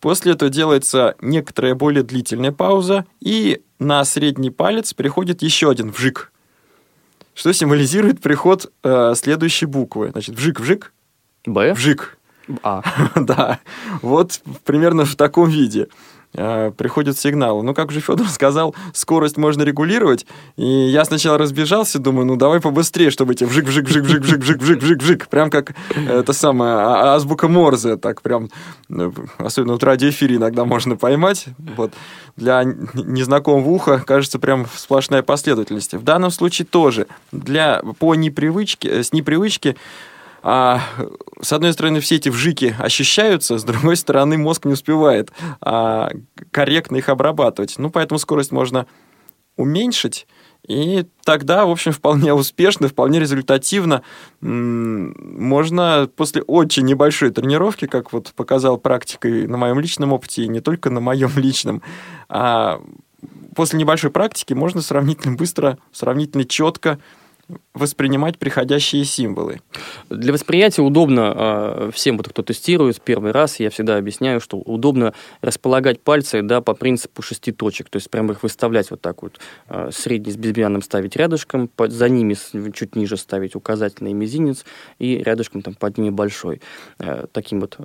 После 0.00 0.32
этого 0.32 0.50
делается 0.50 1.14
некоторая 1.20 1.74
более 1.74 2.02
длительная 2.02 2.52
пауза, 2.52 3.06
и 3.20 3.62
на 3.78 4.04
средний 4.04 4.50
палец 4.50 4.94
приходит 4.94 5.42
еще 5.42 5.70
один 5.70 5.90
вжик, 5.90 6.32
что 7.34 7.52
символизирует 7.52 8.20
приход 8.20 8.70
э, 8.82 9.14
следующей 9.16 9.66
буквы. 9.66 10.10
Значит, 10.10 10.34
вжик-вжик, 10.36 10.92
Б? 11.46 11.74
вжик. 11.74 12.18
А. 12.62 12.82
Да, 13.16 13.60
вот 14.02 14.40
примерно 14.64 15.04
в 15.04 15.16
таком 15.16 15.48
виде 15.48 15.88
э, 16.34 16.72
приходит 16.76 17.18
сигнал. 17.18 17.62
Ну, 17.62 17.74
как 17.74 17.88
уже 17.88 18.00
Федор 18.00 18.28
сказал, 18.28 18.74
скорость 18.92 19.36
можно 19.36 19.62
регулировать. 19.62 20.26
И 20.56 20.66
я 20.66 21.04
сначала 21.04 21.38
разбежался, 21.38 21.98
думаю, 21.98 22.26
ну 22.26 22.36
давай 22.36 22.60
побыстрее, 22.60 23.10
чтобы 23.10 23.32
эти 23.32 23.44
вжик, 23.44 23.66
вжик, 23.66 23.86
вжик, 23.86 24.04
вжик, 24.04 24.22
вжик, 24.22 24.40
вжик, 24.40 24.60
вжик, 24.62 24.82
вжик, 24.82 25.02
вжик. 25.02 25.28
Прям 25.28 25.50
как 25.50 25.74
э, 25.94 26.20
это 26.20 26.32
самое 26.32 26.72
а- 26.72 27.14
азбука 27.14 27.48
Морзе, 27.48 27.96
так 27.96 28.22
прям, 28.22 28.50
э, 28.90 29.10
особенно 29.38 29.78
в 29.78 29.82
радиоэфире 29.82 30.36
иногда 30.36 30.64
можно 30.64 30.96
поймать. 30.96 31.46
Вот. 31.76 31.92
Для 32.36 32.64
незнакомого 32.64 33.68
уха 33.68 33.98
кажется 34.04 34.38
прям 34.38 34.66
сплошная 34.74 35.22
последовательность. 35.22 35.94
В 35.94 36.02
данном 36.02 36.30
случае 36.30 36.66
тоже. 36.66 37.06
Для, 37.32 37.80
по 37.98 38.14
непривычке, 38.14 38.88
э, 38.88 39.02
с 39.02 39.12
непривычки 39.12 39.76
а, 40.46 40.82
с 41.40 41.54
одной 41.54 41.72
стороны, 41.72 42.00
все 42.00 42.16
эти 42.16 42.28
вжики 42.28 42.76
ощущаются, 42.78 43.56
с 43.56 43.64
другой 43.64 43.96
стороны, 43.96 44.36
мозг 44.36 44.66
не 44.66 44.74
успевает 44.74 45.32
а, 45.62 46.10
корректно 46.50 46.96
их 46.96 47.08
обрабатывать. 47.08 47.76
Ну, 47.78 47.88
поэтому 47.88 48.18
скорость 48.18 48.52
можно 48.52 48.86
уменьшить, 49.56 50.26
и 50.68 51.06
тогда, 51.24 51.64
в 51.64 51.70
общем, 51.70 51.92
вполне 51.92 52.34
успешно, 52.34 52.88
вполне 52.88 53.20
результативно 53.20 54.02
можно 54.42 56.10
после 56.14 56.42
очень 56.42 56.84
небольшой 56.84 57.30
тренировки, 57.30 57.86
как 57.86 58.12
вот 58.12 58.34
показал 58.36 58.76
практикой 58.76 59.46
на 59.46 59.56
моем 59.56 59.80
личном 59.80 60.12
опыте, 60.12 60.44
и 60.44 60.48
не 60.48 60.60
только 60.60 60.90
на 60.90 61.00
моем 61.00 61.32
личном, 61.36 61.80
а 62.28 62.82
после 63.56 63.78
небольшой 63.78 64.10
практики 64.10 64.52
можно 64.52 64.82
сравнительно 64.82 65.36
быстро, 65.36 65.78
сравнительно 65.90 66.44
четко 66.44 66.98
воспринимать 67.74 68.38
приходящие 68.38 69.04
символы. 69.04 69.60
Для 70.08 70.32
восприятия 70.32 70.82
удобно 70.82 71.34
э, 71.36 71.90
всем, 71.92 72.16
вот, 72.16 72.28
кто 72.28 72.42
тестирует 72.42 73.00
первый 73.00 73.32
раз, 73.32 73.58
я 73.58 73.68
всегда 73.68 73.96
объясняю, 73.96 74.40
что 74.40 74.58
удобно 74.58 75.12
располагать 75.40 76.00
пальцы 76.00 76.42
да, 76.42 76.60
по 76.60 76.74
принципу 76.74 77.20
шести 77.20 77.50
точек, 77.50 77.88
то 77.90 77.96
есть 77.96 78.08
прямо 78.08 78.32
их 78.32 78.44
выставлять 78.44 78.92
вот 78.92 79.00
так 79.00 79.22
вот, 79.22 79.40
э, 79.68 79.90
средний 79.92 80.30
с 80.30 80.36
безымянным 80.36 80.82
ставить 80.82 81.16
рядышком, 81.16 81.66
под, 81.66 81.90
за 81.90 82.08
ними 82.08 82.36
чуть 82.72 82.94
ниже 82.94 83.16
ставить 83.16 83.56
указательный 83.56 84.12
мизинец, 84.12 84.64
и 85.00 85.18
рядышком 85.18 85.60
там 85.62 85.74
под 85.74 85.98
ними 85.98 86.10
большой, 86.10 86.60
э, 87.00 87.26
таким 87.32 87.60
вот 87.60 87.76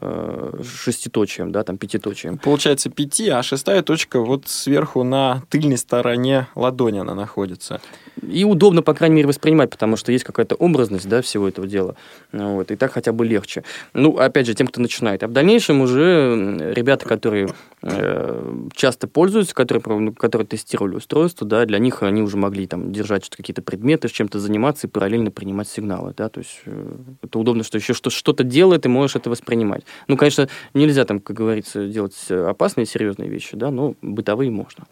шеститочием, 0.64 1.52
да, 1.52 1.64
там 1.64 1.78
пятиточием. 1.78 2.38
Получается 2.38 2.92
пяти, 2.92 3.30
а 3.30 3.42
шестая 3.42 3.82
точка 3.82 4.20
вот 4.20 4.48
сверху 4.48 5.04
на 5.04 5.42
тыльной 5.50 5.78
стороне 5.78 6.48
ладони 6.54 7.00
она 7.00 7.16
находится. 7.16 7.82
И 8.22 8.44
удобно, 8.44 8.84
по 8.84 8.94
крайней 8.94 9.16
мере, 9.16 9.28
воспринимать, 9.28 9.70
потому 9.80 9.96
что 9.96 10.12
есть 10.12 10.26
какая-то 10.26 10.56
образность 10.56 11.08
да, 11.08 11.22
всего 11.22 11.48
этого 11.48 11.66
дела. 11.66 11.96
Ну, 12.34 12.56
Вот, 12.56 12.70
и 12.70 12.76
так 12.76 12.92
хотя 12.92 13.14
бы 13.14 13.26
легче. 13.26 13.64
Ну, 13.94 14.18
опять 14.18 14.46
же, 14.46 14.54
тем, 14.54 14.68
кто 14.68 14.82
начинает. 14.82 15.24
А 15.24 15.28
в 15.30 15.32
дальнейшем 15.32 15.80
уже 15.80 16.74
ребята, 16.76 17.08
которые 17.08 17.48
э, 17.82 18.68
часто 18.74 19.08
пользуются, 19.08 19.56
которые, 19.56 19.82
ну, 19.88 20.14
которые 20.14 20.46
тестировали 20.46 20.96
устройство, 20.96 21.48
да, 21.48 21.66
для 21.66 21.80
них 21.80 22.04
они 22.04 22.22
уже 22.22 22.36
могли 22.36 22.68
там 22.68 22.92
держать 22.92 23.30
какие-то 23.30 23.62
предметы, 23.62 24.10
чем-то 24.10 24.38
заниматься 24.38 24.88
и 24.88 24.90
параллельно 24.90 25.32
принимать 25.32 25.70
сигналы. 25.70 26.14
Да? 26.18 26.28
То 26.28 26.40
есть 26.40 26.60
э, 26.66 26.96
это 27.22 27.40
удобно, 27.40 27.64
что 27.64 27.78
еще 27.78 27.94
что- 27.94 28.10
что-то 28.10 28.44
делает, 28.44 28.86
и 28.86 28.90
можешь 28.90 29.16
это 29.16 29.30
воспринимать. 29.30 29.84
Ну, 30.10 30.18
конечно, 30.18 30.50
нельзя 30.74 31.06
там, 31.06 31.22
как 31.22 31.38
говорится, 31.38 31.88
делать 31.88 32.18
э, 32.28 32.48
опасные, 32.50 32.86
серьезные 32.86 33.30
вещи, 33.30 33.56
да, 33.56 33.72
но 33.72 33.96
бытовые 34.02 34.52
можно. 34.52 34.84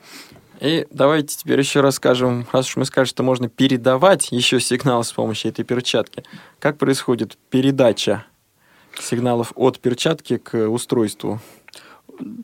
И 0.60 0.88
давайте 0.92 1.38
теперь 1.38 1.60
еще 1.60 1.82
расскажем, 1.82 2.48
раз 2.52 2.68
уж 2.68 2.78
мы 2.78 2.86
скажем, 2.86 3.10
что 3.10 3.24
можно 3.24 3.48
передавать 3.50 4.32
еще 4.32 4.60
сигнал 4.60 5.04
с 5.04 5.12
помощью 5.12 5.52
этой 5.52 5.64
перчатки. 5.64 6.24
Как 6.60 6.78
происходит 6.78 7.38
передача 7.50 8.26
сигналов 9.00 9.52
от 9.56 9.80
перчатки 9.80 10.38
к 10.38 10.68
устройству? 10.68 11.40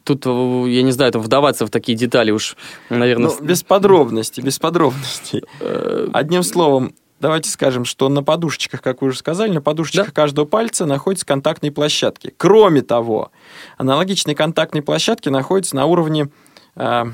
Тут, 0.03 0.23
э, 0.27 0.29
я 0.69 0.83
не 0.83 0.91
знаю, 0.91 1.11
там 1.11 1.23
вдаваться 1.23 1.65
в 1.65 1.71
такие 1.71 1.97
детали 1.97 2.29
уж, 2.29 2.55
наверное... 2.89 3.31
Ну, 3.31 3.43
без 3.45 3.63
подробностей, 3.63 4.43
без 4.43 4.59
подробностей. 4.59 5.43
э, 5.61 6.09
Одним 6.13 6.43
словом, 6.43 6.93
давайте 7.19 7.49
скажем, 7.49 7.83
что 7.83 8.07
на 8.09 8.21
подушечках, 8.21 8.83
как 8.83 9.01
вы 9.01 9.07
уже 9.07 9.17
сказали, 9.17 9.51
на 9.51 9.61
подушечках 9.61 10.07
Да. 10.07 10.11
каждого 10.11 10.45
пальца 10.45 10.85
находятся 10.85 11.25
контактные 11.25 11.71
площадки. 11.71 12.31
Кроме 12.37 12.83
того, 12.83 13.31
аналогичные 13.79 14.35
контактные 14.35 14.83
площадки 14.83 15.29
находятся 15.29 15.75
на 15.75 15.87
уровне 15.87 16.29
а, 16.75 17.07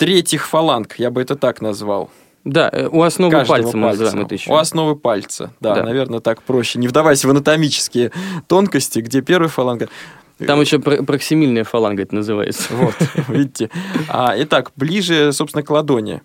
третьих 0.00 0.48
фаланг, 0.48 0.94
я 0.98 1.10
бы 1.10 1.20
это 1.20 1.36
так 1.36 1.60
назвал. 1.60 2.08
Да, 2.44 2.70
э, 2.72 2.88
у 2.90 3.02
основы 3.02 3.30
Каждого 3.32 3.56
пальца 3.58 3.76
мы 3.76 3.88
называем 3.88 4.20
это 4.24 4.34
еще. 4.34 4.50
У 4.50 4.54
основы 4.54 4.96
пальца, 4.96 5.52
да, 5.60 5.74
Да. 5.74 5.82
наверное, 5.84 6.20
так 6.20 6.42
проще. 6.42 6.78
Не 6.78 6.88
вдавайся 6.88 7.28
в 7.28 7.30
анатомические 7.30 8.10
тонкости, 8.48 9.00
где 9.00 9.20
первая 9.20 9.50
фаланга. 9.50 9.88
Там 10.46 10.58
еще 10.62 10.78
про- 10.78 11.02
проксимильная 11.02 11.64
фаланга 11.64 12.02
это 12.02 12.14
называется. 12.14 12.72
Вот, 12.72 12.94
видите. 13.28 13.68
А, 14.08 14.32
итак, 14.38 14.72
ближе, 14.74 15.34
собственно, 15.34 15.62
к 15.62 15.68
ладони. 15.68 16.22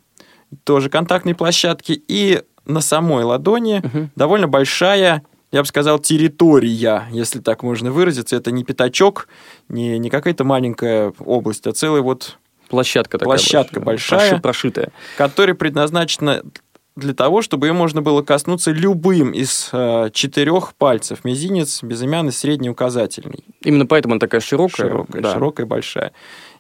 Тоже 0.63 0.89
контактные 0.89 1.35
площадки. 1.35 2.01
И 2.07 2.43
на 2.65 2.79
самой 2.79 3.25
ладони 3.25 3.81
Мгм. 3.83 4.09
довольно 4.15 4.47
большая, 4.47 5.21
я 5.51 5.61
бы 5.61 5.67
сказал, 5.67 5.99
территория, 5.99 7.03
если 7.11 7.39
так 7.41 7.61
можно 7.61 7.91
выразиться. 7.91 8.37
Это 8.37 8.51
не 8.51 8.63
пятачок, 8.63 9.27
не, 9.67 9.99
не 9.99 10.09
какая-то 10.09 10.45
маленькая 10.45 11.13
область, 11.19 11.67
а 11.67 11.73
целая 11.73 12.01
вот, 12.01 12.37
Площадка 12.69 13.17
такая. 13.17 13.25
Площадка 13.37 13.79
большая. 13.79 14.29
проши- 14.31 14.41
Прошитая. 14.41 14.89
которая 15.17 15.55
предназначена 15.55 16.41
для 16.95 17.13
того, 17.13 17.41
чтобы 17.41 17.67
ее 17.67 17.73
можно 17.73 18.01
было 18.01 18.21
коснуться 18.21 18.71
любым 18.71 19.31
из 19.31 19.69
э, 19.73 20.09
четырех 20.13 20.73
пальцев. 20.75 21.25
Мизинец, 21.25 21.83
безымянный, 21.83 22.31
средний, 22.31 22.69
указательный. 22.69 23.43
Именно 23.61 23.85
поэтому 23.85 24.13
она 24.13 24.19
такая 24.19 24.39
широкая. 24.39 24.87
Широкая, 24.87 25.21
да. 25.21 25.33
широкая, 25.33 25.65
большая. 25.65 26.13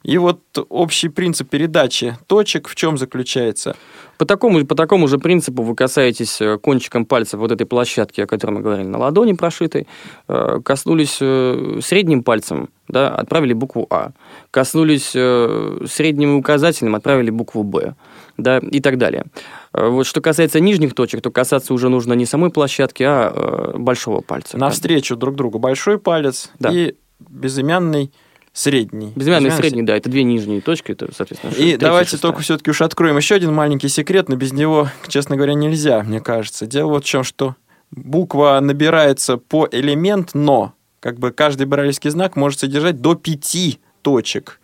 И 0.05 0.19
вот 0.19 0.39
общий 0.69 1.09
принцип 1.09 1.49
передачи 1.49 2.15
точек 2.27 2.67
в 2.67 2.75
чем 2.75 2.95
заключается? 2.95 3.75
По 4.19 4.25
такому, 4.25 4.63
по 4.63 4.75
такому 4.75 5.07
же 5.07 5.17
принципу 5.17 5.63
вы 5.63 5.73
касаетесь 5.73 6.39
э, 6.41 6.59
кончиком 6.59 7.05
пальца 7.05 7.39
вот 7.39 7.51
этой 7.51 7.65
площадки, 7.65 8.21
о 8.21 8.27
которой 8.27 8.51
мы 8.51 8.61
говорили, 8.61 8.87
на 8.87 8.99
ладони 8.99 9.33
прошитой, 9.33 9.87
э, 10.27 10.59
коснулись 10.63 11.17
э, 11.19 11.79
средним 11.81 12.21
пальцем, 12.21 12.69
да, 12.87 13.15
отправили 13.15 13.53
букву 13.53 13.87
А, 13.89 14.11
коснулись 14.51 15.09
средним 15.09 16.35
и 16.35 16.39
указательным, 16.39 16.93
отправили 16.93 17.31
букву 17.31 17.63
Б, 17.63 17.95
да, 18.37 18.59
и 18.59 18.81
так 18.81 18.99
далее. 18.99 19.25
Вот 19.73 20.05
что 20.05 20.21
касается 20.21 20.59
нижних 20.59 20.93
точек, 20.93 21.21
то 21.21 21.31
касаться 21.31 21.73
уже 21.73 21.89
нужно 21.89 22.13
не 22.13 22.27
самой 22.27 22.51
площадки, 22.51 23.01
а 23.01 23.73
большого 23.75 24.21
пальца. 24.21 24.59
Навстречу 24.59 25.15
друг 25.15 25.35
другу 25.35 25.57
большой 25.57 25.97
палец 25.97 26.51
Да. 26.59 26.69
и 26.71 26.93
безымянный 27.19 28.11
средний. 28.55 29.11
Безымянный 29.15 29.47
и 29.47 29.49
Безымянный 29.49 29.51
средний, 29.51 29.83
да, 29.83 29.97
это 29.97 30.09
две 30.09 30.23
нижние 30.23 30.61
точки, 30.61 30.93
это, 30.93 31.09
соответственно, 31.13 31.51
И 31.51 31.55
третья, 31.55 31.77
давайте 31.77 32.11
шестая. 32.11 32.31
только 32.31 32.41
все-таки 32.41 32.71
уж 32.71 32.81
откроем 32.81 33.17
еще 33.17 33.35
один 33.35 33.53
маленький 33.53 33.89
секрет, 33.89 34.29
но 34.29 34.37
без 34.37 34.53
него, 34.53 34.87
честно 35.09 35.35
говоря, 35.35 35.53
нельзя, 35.53 36.01
мне 36.03 36.21
кажется. 36.21 36.65
Дело 36.65 36.87
вот 36.91 37.03
в 37.03 37.07
чем, 37.07 37.25
что 37.25 37.55
буква 37.91 38.57
набирается 38.61 39.35
по 39.37 39.67
элемент, 39.69 40.31
но 40.33 40.73
как 41.01 41.19
бы 41.19 41.31
каждый 41.31 41.67
брайлевский 41.67 42.09
знак 42.09 42.37
может 42.37 42.61
содержать 42.61 43.01
до 43.01 43.15
пяти 43.15 43.79
точек. 44.01 44.61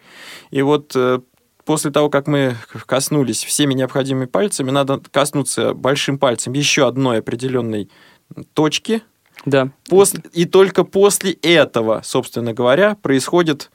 И 0.51 0.61
вот 0.61 0.93
э, 0.95 1.19
после 1.65 1.91
того, 1.91 2.09
как 2.09 2.27
мы 2.27 2.55
коснулись 2.85 3.43
всеми 3.43 3.73
необходимыми 3.73 4.25
пальцами, 4.25 4.71
надо 4.71 5.01
коснуться 5.11 5.73
большим 5.73 6.17
пальцем 6.17 6.53
еще 6.53 6.87
одной 6.87 7.19
определенной 7.19 7.89
точки, 8.53 9.01
Да. 9.45 9.69
После, 9.89 10.21
и 10.31 10.45
только 10.45 10.85
после 10.85 11.33
этого, 11.33 12.01
собственно 12.05 12.53
говоря, 12.53 12.95
происходит 13.01 13.69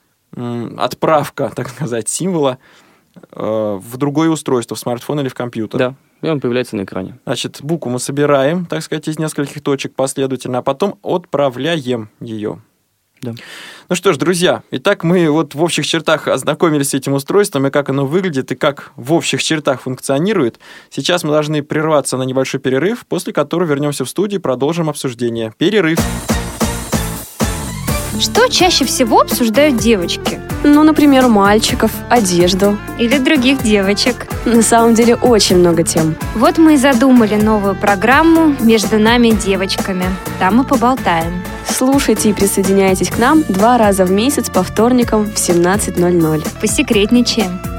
отправка, 0.77 1.51
так 1.55 1.69
сказать, 1.69 2.09
символа 2.09 2.57
э, 3.15 3.79
в 3.81 3.97
другое 3.97 4.29
устройство, 4.29 4.75
в 4.75 4.79
смартфон 4.79 5.19
или 5.19 5.29
в 5.29 5.33
компьютер. 5.33 5.79
Да, 5.79 5.95
и 6.21 6.29
он 6.29 6.39
появляется 6.39 6.75
на 6.75 6.83
экране. 6.83 7.19
Значит, 7.25 7.59
букву 7.61 7.91
мы 7.91 7.99
собираем, 7.99 8.65
так 8.65 8.81
сказать, 8.83 9.07
из 9.07 9.19
нескольких 9.19 9.61
точек 9.61 9.93
последовательно, 9.95 10.59
а 10.59 10.61
потом 10.61 10.99
отправляем 11.03 12.09
ее. 12.19 12.61
Да. 13.21 13.33
Ну 13.89 13.95
что 13.95 14.13
ж, 14.13 14.17
друзья, 14.17 14.63
итак, 14.69 15.03
мы 15.03 15.29
вот 15.31 15.55
в 15.55 15.63
общих 15.63 15.87
чертах 15.87 16.27
ознакомились 16.27 16.89
с 16.89 16.93
этим 16.93 17.13
устройством 17.13 17.65
и 17.65 17.71
как 17.71 17.89
оно 17.89 18.05
выглядит, 18.05 18.51
и 18.51 18.55
как 18.55 18.91
в 18.95 19.13
общих 19.13 19.41
чертах 19.41 19.81
функционирует. 19.81 20.59
Сейчас 20.89 21.23
мы 21.23 21.31
должны 21.31 21.63
прерваться 21.63 22.17
на 22.17 22.23
небольшой 22.23 22.59
перерыв, 22.59 23.05
после 23.07 23.33
которого 23.33 23.67
вернемся 23.67 24.05
в 24.05 24.09
студию 24.09 24.39
и 24.39 24.43
продолжим 24.43 24.89
обсуждение. 24.89 25.53
Перерыв. 25.57 25.97
Что 28.19 28.49
чаще 28.49 28.83
всего 28.83 29.21
обсуждают 29.21 29.77
девочки? 29.77 30.39
Ну, 30.63 30.83
например, 30.83 31.27
мальчиков, 31.27 31.91
одежду. 32.09 32.77
Или 32.97 33.19
других 33.19 33.61
девочек? 33.61 34.27
На 34.45 34.63
самом 34.63 34.95
деле 34.95 35.15
очень 35.15 35.57
много 35.57 35.83
тем. 35.83 36.15
Вот 36.35 36.57
мы 36.57 36.73
и 36.73 36.77
задумали 36.77 37.35
новую 37.35 37.75
программу 37.75 38.55
«Между 38.59 38.97
нами 38.97 39.29
девочками». 39.29 40.05
Там 40.39 40.57
мы 40.57 40.63
поболтаем. 40.63 41.43
Слушайте 41.69 42.31
и 42.31 42.33
присоединяйтесь 42.33 43.09
к 43.09 43.19
нам 43.19 43.43
два 43.47 43.77
раза 43.77 44.03
в 44.03 44.11
месяц 44.11 44.49
по 44.49 44.63
вторникам 44.63 45.25
в 45.25 45.35
17.00. 45.35 46.59
Посекретничаем. 46.59 47.76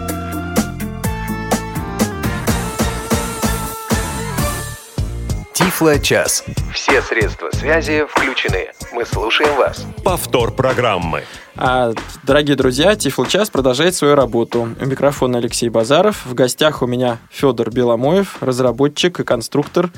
Тифло-час. 5.79 6.43
Все 6.75 7.01
средства 7.03 7.51
связи 7.53 8.05
включены. 8.09 8.73
Мы 8.93 9.07
слушаем 9.07 9.55
вас. 9.57 9.87
Повтор 10.03 10.51
программы. 10.51 11.23
А, 11.55 11.93
дорогие 12.25 12.57
друзья, 12.57 12.97
Тифл 12.97 13.25
час 13.27 13.49
продолжает 13.49 13.95
свою 13.95 14.17
работу. 14.17 14.75
У 14.81 14.85
микрофона 14.87 15.39
Алексей 15.39 15.69
Базаров. 15.69 16.27
В 16.27 16.35
гостях 16.35 16.83
у 16.83 16.89
меня 16.89 17.19
Федор 17.31 17.71
Беломоев, 17.71 18.39
разработчик 18.41 19.21
и 19.21 19.23
конструктор 19.23 19.91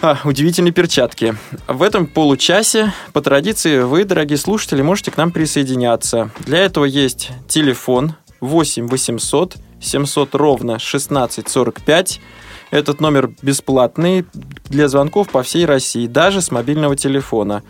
а, 0.00 0.20
удивительной 0.22 0.70
перчатки. 0.70 1.34
В 1.66 1.82
этом 1.82 2.06
получасе, 2.06 2.92
по 3.12 3.20
традиции, 3.20 3.80
вы, 3.80 4.04
дорогие 4.04 4.38
слушатели, 4.38 4.82
можете 4.82 5.10
к 5.10 5.16
нам 5.16 5.32
присоединяться. 5.32 6.30
Для 6.38 6.58
этого 6.58 6.84
есть 6.84 7.32
телефон 7.48 8.14
8 8.38 8.86
800 8.86 9.56
700 9.80 10.34
ровно 10.36 10.74
1645. 10.74 12.20
Этот 12.70 13.00
номер 13.00 13.30
бесплатный 13.42 14.24
для 14.64 14.88
звонков 14.88 15.28
по 15.28 15.42
всей 15.42 15.66
России, 15.66 16.06
даже 16.06 16.42
с 16.42 16.50
мобильного 16.50 16.96
телефона. 16.96 17.62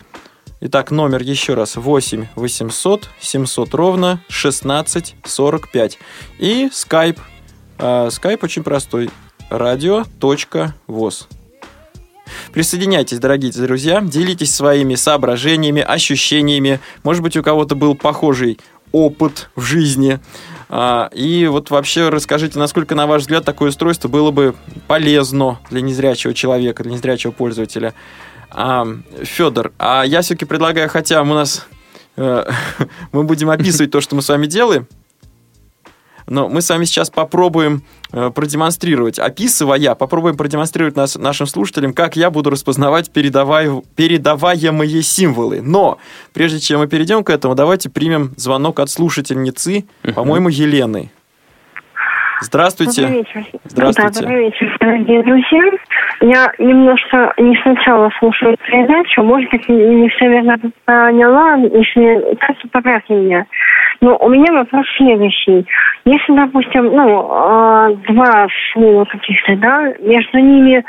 Итак, 0.59 0.89
номер 0.89 1.21
еще 1.21 1.53
раз 1.53 1.75
8 1.75 2.27
800 2.35 3.09
700 3.19 3.73
ровно 3.75 4.11
1645. 4.27 5.99
И 6.39 6.69
скайп. 6.71 7.19
Скайп 8.09 8.43
очень 8.43 8.63
простой. 8.63 9.11
Radio.voz. 9.51 11.27
Присоединяйтесь, 12.51 13.19
дорогие 13.19 13.51
друзья, 13.51 14.01
делитесь 14.01 14.53
своими 14.53 14.95
соображениями, 14.95 15.81
ощущениями. 15.81 16.79
Может 17.03 17.23
быть, 17.23 17.37
у 17.37 17.43
кого-то 17.43 17.75
был 17.75 17.95
похожий 17.95 18.59
опыт 18.91 19.49
в 19.55 19.61
жизни. 19.61 20.19
А, 20.69 21.09
И 21.13 21.47
вот 21.47 21.69
вообще 21.69 22.09
расскажите, 22.09 22.59
насколько, 22.59 22.95
на 22.95 23.07
ваш 23.07 23.21
взгляд, 23.21 23.45
такое 23.45 23.69
устройство 23.69 24.07
было 24.07 24.31
бы 24.31 24.55
полезно 24.87 25.59
для 25.69 25.81
незрячего 25.81 26.33
человека, 26.33 26.83
для 26.83 26.93
незрячего 26.93 27.31
пользователя. 27.31 27.93
А, 28.49 28.85
Федор, 29.23 29.71
а 29.77 30.03
я 30.03 30.21
все-таки 30.21 30.45
предлагаю, 30.45 30.89
хотя 30.89 31.21
у 31.21 31.25
нас 31.25 31.67
э, 32.15 32.51
мы 33.11 33.23
будем 33.23 33.49
описывать 33.49 33.91
то, 33.91 34.01
что 34.01 34.15
мы 34.15 34.21
с 34.21 34.29
вами 34.29 34.47
делаем, 34.47 34.87
но 36.27 36.49
мы 36.49 36.61
с 36.61 36.69
вами 36.69 36.85
сейчас 36.85 37.09
попробуем 37.09 37.83
э, 38.11 38.31
продемонстрировать, 38.33 39.19
описывая, 39.19 39.95
попробуем 39.95 40.37
продемонстрировать 40.37 40.95
нас, 40.95 41.15
нашим 41.15 41.47
слушателям, 41.47 41.93
как 41.93 42.15
я 42.15 42.29
буду 42.29 42.49
распознавать 42.49 43.11
передавай, 43.11 43.69
передаваемые 43.95 45.01
символы. 45.01 45.61
Но 45.61 45.97
прежде 46.33 46.59
чем 46.59 46.79
мы 46.79 46.87
перейдем 46.87 47.23
к 47.23 47.29
этому, 47.29 47.55
давайте 47.55 47.89
примем 47.89 48.33
звонок 48.37 48.79
от 48.79 48.89
слушательницы, 48.89 49.85
по-моему, 50.15 50.49
Елены. 50.49 51.11
Здравствуйте. 52.41 53.01
Добрый 53.01 53.19
вечер. 53.19 53.45
Здравствуйте. 53.65 54.13
Да, 54.13 54.21
добрый 54.21 54.45
вечер, 54.45 54.77
дорогие 54.79 55.23
друзья. 55.23 55.61
Я 56.21 56.53
немножко 56.59 57.33
не 57.37 57.55
сначала 57.63 58.09
слушаю 58.19 58.55
передачу, 58.57 59.23
может 59.23 59.49
быть, 59.51 59.67
не, 59.67 60.09
все 60.09 60.29
верно 60.29 60.57
поняла, 60.85 61.55
если 61.55 62.35
так, 62.35 62.57
то 62.59 62.67
поправьте 62.69 63.13
меня. 63.13 63.45
Но 64.01 64.17
у 64.17 64.29
меня 64.29 64.51
вопрос 64.53 64.85
следующий. 64.97 65.65
Если, 66.05 66.35
допустим, 66.35 66.85
ну, 66.85 67.21
э, 67.21 67.95
два 68.07 68.47
слова 68.71 69.05
каких-то, 69.05 69.55
да, 69.55 69.93
между 69.99 70.37
ними 70.37 70.83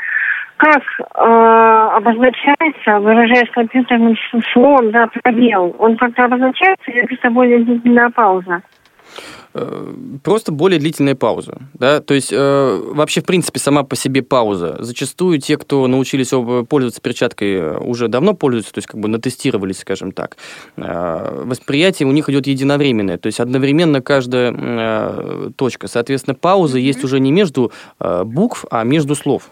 как 0.57 0.83
э, 0.99 1.89
обозначается, 1.95 2.99
выражаясь 2.99 3.49
компьютерным 3.51 4.15
словом, 4.51 4.91
да, 4.91 5.07
пробел, 5.07 5.75
он 5.79 5.95
как-то 5.95 6.25
обозначается 6.25 6.91
или 6.91 7.07
это 7.11 7.29
более 7.31 7.59
длительная 7.59 8.09
пауза? 8.09 8.61
Э, 9.53 9.93
Просто 10.23 10.51
более 10.51 10.79
длительная 10.79 11.15
пауза. 11.15 11.57
Да? 11.73 12.01
То 12.01 12.13
есть, 12.13 12.31
э, 12.31 12.81
вообще, 12.93 13.21
в 13.21 13.25
принципе, 13.25 13.59
сама 13.59 13.83
по 13.83 13.95
себе 13.95 14.21
пауза. 14.21 14.77
Зачастую 14.79 15.39
те, 15.39 15.57
кто 15.57 15.87
научились 15.87 16.29
пользоваться 16.67 17.01
перчаткой, 17.01 17.53
э, 17.53 17.77
уже 17.79 18.07
давно 18.07 18.33
пользуются, 18.33 18.73
то 18.73 18.77
есть, 18.79 18.87
как 18.87 18.99
бы 18.99 19.07
натестировались, 19.07 19.79
скажем 19.79 20.11
так. 20.11 20.37
Э, 20.77 21.43
Восприятие 21.45 22.07
у 22.07 22.11
них 22.11 22.29
идет 22.29 22.47
единовременное, 22.47 23.17
то 23.17 23.27
есть, 23.27 23.39
одновременно 23.39 24.01
каждая 24.01 24.53
э, 24.55 25.51
точка. 25.55 25.87
Соответственно, 25.87 26.35
пауза 26.35 26.77
есть 26.77 27.03
уже 27.03 27.19
не 27.19 27.31
между 27.31 27.71
букв, 27.99 28.65
а 28.71 28.83
между 28.83 29.15
слов. 29.15 29.49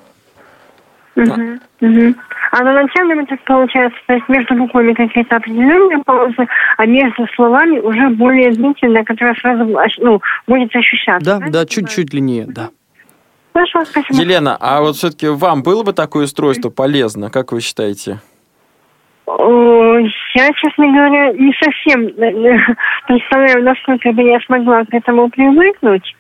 Мгм, 1.18 1.60
мгм. 1.82 2.16
А 2.52 2.64
на 2.64 2.74
начальном 2.74 3.26
так 3.26 3.44
получается, 3.44 3.98
то 4.06 4.14
есть 4.14 4.30
между 4.30 4.54
буквами 4.56 4.94
какие-то 4.94 5.38
определенные 5.38 6.04
паузы, 6.04 6.48
а 6.78 6.86
между 6.86 7.28
словами 7.36 7.80
уже 7.80 8.10
более 8.10 8.52
длительная, 8.52 9.04
которая 9.04 9.34
сразу 9.36 9.66
ну, 9.98 10.22
будет 10.46 10.76
ощущаться. 10.76 11.26
Да, 11.26 11.40
да, 11.40 11.60
я 11.60 11.66
чуть-чуть 11.66 12.08
длиннее, 12.08 12.46
да. 12.48 12.70
Хорошо, 13.54 13.84
спасибо. 13.86 14.22
Елена, 14.22 14.56
а 14.60 14.82
вот 14.82 14.96
все-таки 14.96 15.28
вам 15.28 15.64
было 15.64 15.84
бы 15.84 15.92
такое 15.92 16.26
устройство 16.26 16.70
полезно, 16.70 17.32
как 17.32 17.52
вы 17.52 17.62
считаете? 17.62 18.20
Я, 19.28 20.54
честно 20.54 20.88
говоря, 20.88 21.34
не 21.34 21.54
совсем 21.62 22.08
э, 22.08 22.76
представляю, 23.08 23.64
насколько 23.64 24.12
бы 24.14 24.22
я 24.22 24.40
смогла 24.42 24.86
к 24.86 24.94
этому 24.94 25.30
привыкнуть. 25.30 26.16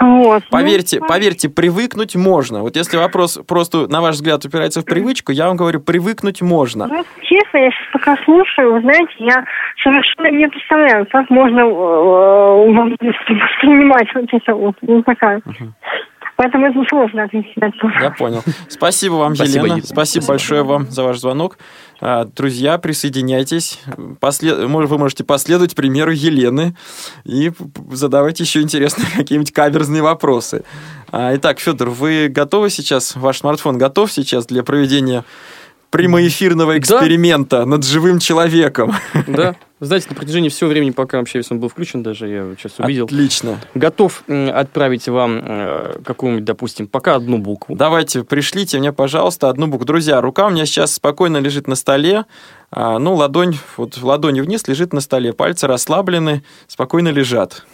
Вот. 0.00 0.42
Ну, 0.50 0.58
Поверьте, 0.58 0.98
поверьте, 0.98 1.50
привыкнуть 1.50 2.16
можно. 2.16 2.62
Вот 2.62 2.74
если 2.74 2.96
вопрос 2.96 3.38
просто, 3.46 3.86
на 3.86 4.00
ваш 4.00 4.14
взгляд, 4.14 4.42
упирается 4.44 4.80
в 4.80 4.86
привычку, 4.86 5.30
я 5.30 5.46
вам 5.46 5.56
говорю, 5.56 5.80
привыкнуть 5.80 6.40
можно. 6.40 6.86
Ну, 6.86 7.04
честно, 7.22 7.58
я 7.58 7.70
сейчас 7.70 7.92
пока 7.92 8.16
слушаю, 8.24 8.72
вы 8.72 8.80
знаете, 8.80 9.12
я 9.18 9.44
совершенно 9.82 10.30
не 10.34 10.48
представляю, 10.48 11.06
как 11.06 11.28
можно 11.28 11.60
э, 11.60 11.64
воспринимать 12.90 14.08
вот 14.14 14.28
это 14.32 14.54
вот. 14.54 14.76
Ну, 14.80 15.02
такая. 15.02 15.42
Поэтому 16.40 16.64
это 16.68 16.82
сложно 16.88 17.24
ответить 17.24 17.54
на 17.58 17.66
это. 17.66 17.76
Я 18.00 18.10
понял. 18.12 18.42
Спасибо 18.66 19.16
вам, 19.16 19.34
Спасибо, 19.36 19.58
Елена. 19.58 19.72
Елена. 19.74 19.86
Спасибо, 19.86 20.26
большое 20.26 20.62
вам 20.62 20.90
за 20.90 21.02
ваш 21.02 21.18
звонок. 21.18 21.58
А, 22.00 22.24
Друзья, 22.24 22.78
присоединяйтесь. 22.78 23.78
Послед- 24.20 24.64
Вы 24.66 24.98
можете 24.98 25.22
последовать 25.22 25.74
примеру 25.74 26.12
Елены 26.12 26.74
и 27.26 27.52
задавать 27.90 28.40
еще 28.40 28.62
интересные 28.62 29.06
какие-нибудь 29.16 29.52
каверзные 29.52 30.00
вопросы. 30.00 30.64
А, 31.12 31.36
Итак, 31.36 31.60
Федор, 31.60 31.90
вы 31.90 32.28
готовы 32.28 32.70
сейчас? 32.70 33.16
Ваш 33.16 33.40
смартфон 33.40 33.76
готов 33.76 34.10
сейчас 34.10 34.46
для 34.46 34.62
проведения 34.62 35.24
прямоэфирного 35.90 36.78
эксперимента 36.78 37.64
над 37.64 37.84
живым 37.84 38.18
человеком? 38.18 38.94
Да. 39.26 39.56
Знаете, 39.80 40.08
на 40.10 40.14
протяжении 40.14 40.50
всего 40.50 40.68
времени, 40.68 40.90
пока 40.90 41.18
вообще 41.18 41.40
он 41.48 41.58
был 41.58 41.70
включен, 41.70 42.02
даже 42.02 42.28
я 42.28 42.46
сейчас 42.58 42.78
увидел, 42.78 43.06
Отлично. 43.06 43.58
готов 43.74 44.22
отправить 44.28 45.08
вам 45.08 45.40
э, 45.42 46.00
какую-нибудь, 46.04 46.44
допустим, 46.44 46.86
пока 46.86 47.14
одну 47.14 47.38
букву. 47.38 47.76
Давайте, 47.76 48.22
пришлите 48.22 48.78
мне, 48.78 48.92
пожалуйста, 48.92 49.48
одну 49.48 49.68
букву. 49.68 49.86
Друзья, 49.86 50.20
рука 50.20 50.48
у 50.48 50.50
меня 50.50 50.66
сейчас 50.66 50.92
спокойно 50.92 51.38
лежит 51.38 51.66
на 51.66 51.76
столе. 51.76 52.26
А, 52.70 52.98
ну, 52.98 53.14
ладонь, 53.14 53.56
вот 53.78 53.96
ладонью 54.02 54.44
вниз 54.44 54.68
лежит 54.68 54.92
на 54.92 55.00
столе. 55.00 55.32
Пальцы 55.32 55.66
расслаблены, 55.66 56.42
спокойно 56.68 57.08
лежат. 57.08 57.64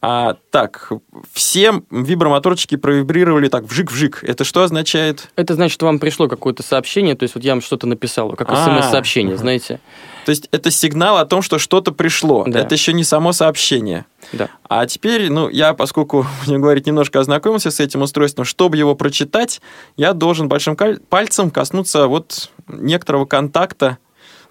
А, 0.00 0.36
так, 0.50 0.92
все 1.32 1.82
вибромоторчики 1.90 2.76
провибрировали 2.76 3.48
так 3.48 3.64
вжик-вжик. 3.64 4.18
Это 4.22 4.44
что 4.44 4.62
означает? 4.62 5.28
Это 5.34 5.54
значит, 5.54 5.74
что 5.74 5.86
вам 5.86 5.98
пришло 5.98 6.28
какое-то 6.28 6.62
сообщение, 6.62 7.16
то 7.16 7.24
есть 7.24 7.34
вот 7.34 7.42
я 7.42 7.52
вам 7.52 7.60
что-то 7.60 7.86
написал, 7.88 8.30
как 8.34 8.48
А, 8.50 8.64
смс-сообщение, 8.64 9.34
мгм. 9.34 9.40
знаете. 9.40 9.80
То 10.24 10.30
есть 10.30 10.48
это 10.52 10.70
сигнал 10.70 11.16
о 11.16 11.24
том, 11.24 11.42
что 11.42 11.58
что-то 11.58 11.90
пришло. 11.90 12.44
Да. 12.46 12.60
Это 12.60 12.74
еще 12.74 12.92
не 12.92 13.02
само 13.02 13.32
сообщение. 13.32 14.04
Да. 14.32 14.48
А 14.68 14.86
теперь, 14.86 15.30
ну, 15.30 15.48
я, 15.48 15.74
поскольку, 15.74 16.26
будем 16.46 16.60
говорить, 16.60 16.86
немножко 16.86 17.18
ознакомился 17.18 17.70
с 17.72 17.80
этим 17.80 18.02
устройством, 18.02 18.44
чтобы 18.44 18.76
его 18.76 18.94
прочитать, 18.94 19.60
я 19.96 20.12
должен 20.12 20.48
большим 20.48 20.76
пальцем 21.08 21.50
коснуться 21.50 22.06
вот 22.06 22.50
некоторого 22.68 23.24
контакта, 23.24 23.98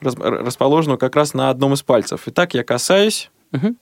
рас- 0.02 0.16
расположенного 0.18 0.98
как 0.98 1.16
раз 1.16 1.34
на 1.34 1.50
одном 1.52 1.74
из 1.74 1.84
пальцев. 1.84 2.24
Итак, 2.26 2.54
я 2.54 2.64
касаюсь, 2.66 3.30
Мгм. 3.54 3.78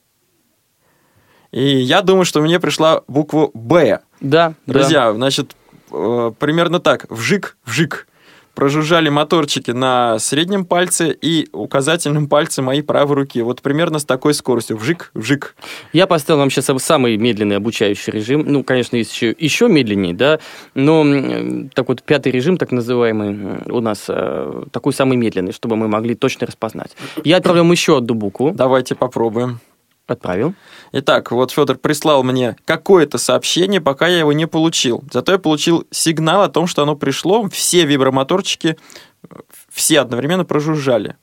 И 1.51 1.77
я 1.77 2.01
думаю, 2.01 2.25
что 2.25 2.41
мне 2.41 2.59
пришла 2.59 3.01
буква 3.07 3.49
«Б». 3.53 3.99
Да, 4.21 4.53
да. 4.65 4.73
Друзья, 4.73 5.13
значит, 5.13 5.55
э, 5.91 6.31
примерно 6.39 6.79
так. 6.79 7.05
Вжик, 7.09 7.57
вжик. 7.65 8.07
Прожужжали 8.53 9.09
моторчики 9.09 9.71
на 9.71 10.17
среднем 10.17 10.63
пальце 10.63 11.11
и 11.11 11.49
указательном 11.51 12.29
пальце 12.29 12.61
моей 12.61 12.81
правой 12.81 13.15
руки. 13.17 13.41
Вот 13.41 13.61
примерно 13.61 13.99
с 13.99 14.05
такой 14.05 14.33
скоростью. 14.33 14.77
Вжик, 14.77 15.11
вжик. 15.13 15.57
Я 15.91 16.07
поставил 16.07 16.39
вам 16.39 16.49
сейчас 16.49 16.71
самый 16.81 17.17
медленный 17.17 17.57
обучающий 17.57 18.13
режим. 18.13 18.45
Ну, 18.47 18.63
конечно, 18.63 18.95
есть 18.95 19.11
еще, 19.11 19.35
еще 19.37 19.67
медленнее, 19.67 20.13
да, 20.13 20.39
но 20.73 21.03
так 21.73 21.89
вот 21.89 22.01
пятый 22.03 22.31
режим, 22.31 22.55
так 22.55 22.71
называемый, 22.71 23.29
м, 23.31 23.61
у 23.65 23.81
нас 23.81 24.05
э, 24.07 24.63
такой 24.71 24.93
самый 24.93 25.17
медленный, 25.17 25.51
чтобы 25.51 25.75
мы 25.75 25.89
могли 25.89 26.15
точно 26.15 26.47
распознать. 26.47 26.95
Я 27.25 27.37
отправил 27.37 27.63
вам 27.63 27.73
еще 27.73 27.97
одну 27.97 28.13
букву. 28.13 28.51
Давайте 28.51 28.95
попробуем. 28.95 29.59
Отправил. 30.07 30.53
Итак, 30.91 31.31
вот 31.31 31.51
Федор 31.51 31.77
прислал 31.77 32.23
мне 32.23 32.55
какое-то 32.65 33.17
сообщение, 33.17 33.81
пока 33.81 34.07
я 34.07 34.19
его 34.19 34.33
не 34.33 34.45
получил. 34.45 35.03
Зато 35.11 35.31
я 35.31 35.39
получил 35.39 35.87
сигнал 35.89 36.43
о 36.43 36.49
том, 36.49 36.67
что 36.67 36.83
оно 36.83 36.95
пришло. 36.95 37.49
Все 37.49 37.85
вибромоторчики, 37.85 38.77
э, 39.23 39.35
все 39.69 40.01
одновременно 40.01 40.45
прожужжали. 40.45 41.15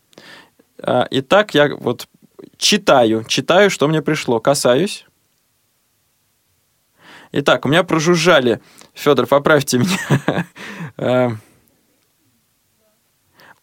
А, 0.82 1.06
Итак, 1.10 1.54
я 1.54 1.76
вот 1.76 2.08
читаю, 2.56 3.24
читаю, 3.28 3.70
что 3.70 3.86
мне 3.86 4.02
пришло. 4.02 4.40
Касаюсь. 4.40 5.06
Итак, 7.30 7.64
у 7.64 7.68
меня 7.68 7.84
прожужжали. 7.84 8.60
Федор, 8.94 9.26
поправьте 9.26 9.78
меня. 9.78 10.46
А, 10.96 11.30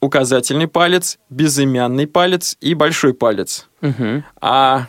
Указательный 0.01 0.69
палец, 0.69 1.19
безымянный 1.29 2.07
палец 2.07 2.55
и 2.61 2.73
большой 2.73 3.13
палец. 3.13 3.67
А 4.39 4.87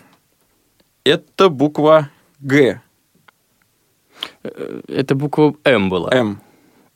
это 1.05 1.49
буква 1.49 2.09
Г, 2.41 2.81
Это 4.89 5.15
буква 5.15 5.55
М 5.65 5.89
была. 5.89 6.11
М. 6.13 6.41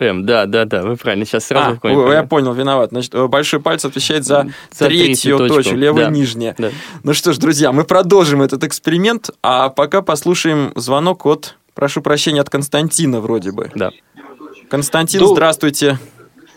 М, 0.01 0.27
да, 0.27 0.47
да, 0.47 0.65
да, 0.65 0.83
вы 0.83 0.97
правильно, 0.97 1.25
сейчас 1.25 1.45
сразу 1.47 1.79
А, 1.83 1.89
о, 1.89 2.13
я 2.13 2.25
понял, 2.25 2.53
виноват. 2.53 2.91
Значит, 2.91 3.15
э, 3.15 3.27
большой 3.29 3.61
палец 3.61 3.85
отвечает 3.85 4.25
за, 4.25 4.49
За 4.71 4.87
третью 4.87 5.07
третью 5.07 5.39
точку, 5.39 5.57
точку, 5.57 5.75
левая 5.77 6.07
да. 6.07 6.11
нижняя. 6.11 6.55
Да. 6.59 6.71
Ну 7.05 7.15
что 7.15 7.33
ж, 7.33 7.39
друзья, 7.39 7.71
мы 7.73 7.85
продолжим 7.85 8.43
этот 8.43 8.65
эксперимент, 8.65 9.31
а 9.43 9.69
пока 9.69 10.03
послушаем 10.03 10.73
звонок 10.75 11.27
от, 11.27 11.57
прошу 11.75 12.03
прощения, 12.03 12.41
от 12.41 12.51
Константина 12.51 13.21
вроде 13.21 13.53
бы. 13.53 13.71
Да. 13.75 13.93
Константин, 14.69 15.21
Доб- 15.21 15.33
здравствуйте. 15.33 15.99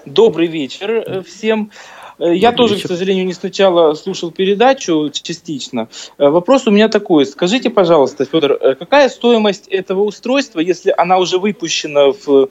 Добрый 0.05 0.47
вечер 0.47 0.89
э, 0.89 1.21
всем. 1.21 1.71
Э, 2.19 2.33
Я 2.33 2.51
Добрый 2.51 2.57
тоже, 2.57 2.75
вечер. 2.75 2.87
к 2.87 2.91
сожалению, 2.91 3.25
не 3.25 3.33
сначала 3.33 3.93
слушал 3.93 4.31
передачу 4.31 5.09
частично. 5.11 5.87
Э, 6.17 6.29
Вопрос 6.29 6.67
у 6.67 6.71
меня 6.71 6.89
такой. 6.89 7.25
Скажите, 7.25 7.69
пожалуйста, 7.69 8.25
Федор, 8.25 8.53
э, 8.53 8.75
какая 8.75 9.09
стоимость 9.09 9.67
этого 9.67 10.01
устройства, 10.03 10.59
если 10.59 10.93
она 10.97 11.17
уже 11.17 11.37
выпущена 11.37 12.07
в, 12.25 12.49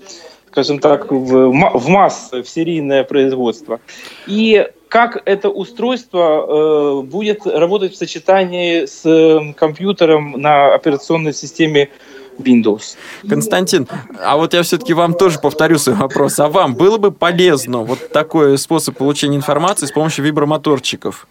скажем 0.50 0.78
так, 0.78 1.10
в, 1.10 1.50
в 1.50 1.88
массы, 1.88 2.42
в 2.42 2.48
серийное 2.48 3.04
производство? 3.04 3.80
И 4.26 4.66
как 4.88 5.22
это 5.24 5.50
устройство 5.50 7.00
э, 7.00 7.02
будет 7.02 7.44
работать 7.46 7.92
в 7.92 7.96
сочетании 7.96 8.86
с 8.86 9.54
компьютером 9.54 10.32
на 10.36 10.74
операционной 10.74 11.34
системе 11.34 11.90
Windows? 12.38 12.96
Константин, 13.28 13.88
а 14.22 14.36
вот 14.36 14.54
я 14.54 14.62
все-таки 14.62 14.94
вам 14.94 15.14
тоже 15.14 15.38
повторю 15.38 15.78
свой 15.78 15.96
вопрос. 15.96 16.38
А 16.38 16.48
вам 16.48 16.74
было 16.74 16.98
бы 16.98 17.10
полезно 17.10 17.78
вот 17.78 18.10
такой 18.12 18.58
способ 18.58 18.96
получения 18.96 19.36
информации 19.36 19.86
с 19.86 19.92
помощью 19.92 20.24
вибромоторчиков? 20.24 21.26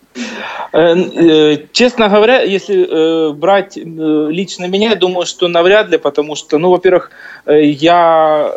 Э, 0.75 0.93
э, 0.93 1.57
Честно 1.71 2.09
говоря, 2.09 2.41
если 2.41 2.85
э, 2.85 3.33
брать 3.33 3.77
лично 3.77 4.65
меня, 4.65 4.89
я 4.89 4.95
думаю, 4.95 5.25
что 5.25 5.47
навряд 5.47 5.89
ли, 5.89 5.97
потому 5.97 6.35
что, 6.35 6.57
ну, 6.57 6.69
во-первых, 6.69 7.11
я 7.45 8.51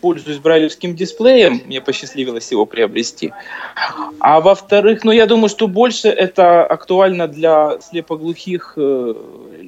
пользуюсь 0.00 0.38
брайлевским 0.38 0.94
дисплеем, 0.94 1.62
мне 1.66 1.80
посчастливилось 1.80 2.52
его 2.52 2.64
приобрести. 2.64 3.32
А 4.20 4.40
во-вторых, 4.40 5.04
ну, 5.04 5.10
я 5.10 5.26
думаю, 5.26 5.48
что 5.48 5.66
больше 5.66 6.08
это 6.08 6.64
актуально 6.64 7.26
для 7.26 7.78
слепоглухих 7.80 8.78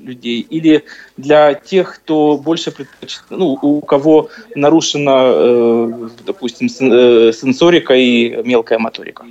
людей 0.02 0.40
или 0.40 0.84
для 1.16 1.54
тех, 1.54 1.94
кто 1.96 2.36
больше 2.36 2.70
предпочитает, 2.70 3.30
ну, 3.30 3.58
у 3.62 3.80
кого 3.80 4.28
нарушена, 4.54 5.32
э, 5.34 6.08
допустим, 6.26 6.66
э, 6.66 7.32
сенсорика 7.32 7.94
и 7.94 8.42
мелкая 8.44 8.78
моторика. 8.78 9.24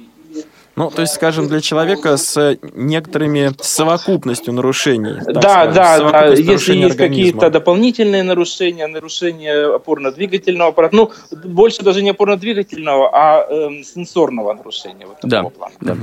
Ну, 0.81 0.89
то 0.89 1.01
есть, 1.03 1.13
скажем, 1.13 1.47
для 1.47 1.61
человека 1.61 2.17
с 2.17 2.57
некоторыми 2.73 3.51
совокупностью 3.61 4.51
нарушений. 4.51 5.13
Да, 5.27 5.71
скажем, 5.71 6.11
да, 6.11 6.11
да. 6.11 6.27
Если 6.33 6.75
есть 6.75 6.97
какие-то 6.97 7.51
дополнительные 7.51 8.23
нарушения, 8.23 8.87
нарушения 8.87 9.75
опорно-двигательного 9.75 10.69
аппарата, 10.69 10.95
ну, 10.95 11.11
больше 11.45 11.83
даже 11.83 12.01
не 12.01 12.09
опорно-двигательного, 12.09 13.11
а 13.13 13.45
эм, 13.47 13.83
сенсорного 13.83 14.53
нарушения 14.53 15.05
вот 15.05 15.17
Да. 15.21 15.43
плана. 15.43 15.73
да. 15.81 15.95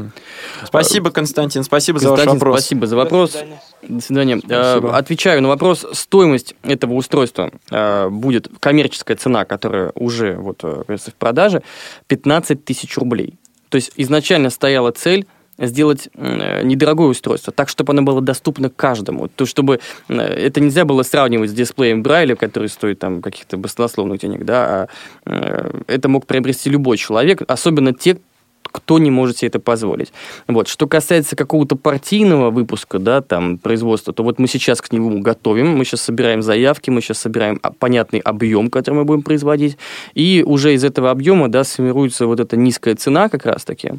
Спасибо, 0.64 1.10
Константин, 1.10 1.64
спасибо 1.64 1.98
за 1.98 2.10
ваш 2.10 2.18
Константин, 2.20 2.38
вопрос. 2.38 2.60
спасибо 2.60 2.86
за 2.86 2.94
До 2.94 3.02
вопрос. 3.02 3.30
свидания. 3.32 3.60
До 3.82 4.00
свидания. 4.00 4.38
Спасибо. 4.38 4.88
Э, 4.90 4.92
Отвечаю 4.92 5.42
на 5.42 5.48
вопрос. 5.48 5.86
Стоимость 5.92 6.54
этого 6.62 6.94
устройства 6.94 7.50
э, 7.72 8.08
будет 8.10 8.48
коммерческая 8.60 9.16
цена, 9.16 9.44
которая 9.44 9.90
уже 9.96 10.34
вот 10.34 10.60
э, 10.62 10.84
в 10.86 11.14
продаже, 11.14 11.62
15 12.06 12.64
тысяч 12.64 12.96
рублей. 12.96 13.34
То 13.68 13.76
есть 13.76 13.92
изначально 13.96 14.50
стояла 14.50 14.90
цель 14.92 15.26
сделать 15.58 16.08
э, 16.14 16.62
недорогое 16.62 17.08
устройство, 17.08 17.52
так, 17.52 17.68
чтобы 17.68 17.92
оно 17.92 18.02
было 18.02 18.20
доступно 18.20 18.70
каждому. 18.70 19.28
То, 19.28 19.44
чтобы 19.44 19.80
э, 20.08 20.14
это 20.14 20.60
нельзя 20.60 20.84
было 20.84 21.02
сравнивать 21.02 21.50
с 21.50 21.52
дисплеем 21.52 22.02
Брайля, 22.02 22.36
который 22.36 22.68
стоит 22.68 23.00
там 23.00 23.20
каких-то 23.20 23.56
баснословных 23.56 24.20
денег, 24.20 24.44
да, 24.44 24.66
а 24.66 24.88
э, 25.26 25.70
это 25.88 26.08
мог 26.08 26.26
приобрести 26.26 26.70
любой 26.70 26.96
человек, 26.96 27.42
особенно 27.48 27.92
те, 27.92 28.18
кто 28.78 28.98
не 28.98 29.10
может 29.10 29.38
себе 29.38 29.48
это 29.48 29.60
позволить. 29.60 30.12
Вот. 30.46 30.68
Что 30.68 30.86
касается 30.86 31.36
какого-то 31.36 31.76
партийного 31.76 32.50
выпуска, 32.50 32.98
да, 32.98 33.20
там, 33.20 33.58
производства, 33.58 34.12
то 34.12 34.22
вот 34.22 34.38
мы 34.38 34.46
сейчас 34.46 34.80
к 34.80 34.92
нему 34.92 35.20
готовим, 35.20 35.76
мы 35.76 35.84
сейчас 35.84 36.02
собираем 36.02 36.42
заявки, 36.42 36.90
мы 36.90 37.00
сейчас 37.00 37.18
собираем 37.18 37.58
а, 37.62 37.72
понятный 37.72 38.20
объем, 38.20 38.70
который 38.70 38.94
мы 38.94 39.04
будем 39.04 39.22
производить, 39.22 39.76
и 40.14 40.44
уже 40.46 40.74
из 40.74 40.84
этого 40.84 41.10
объема, 41.10 41.48
да, 41.48 41.64
сформируется 41.64 42.26
вот 42.26 42.40
эта 42.40 42.56
низкая 42.56 42.94
цена 42.94 43.28
как 43.28 43.44
раз-таки, 43.46 43.94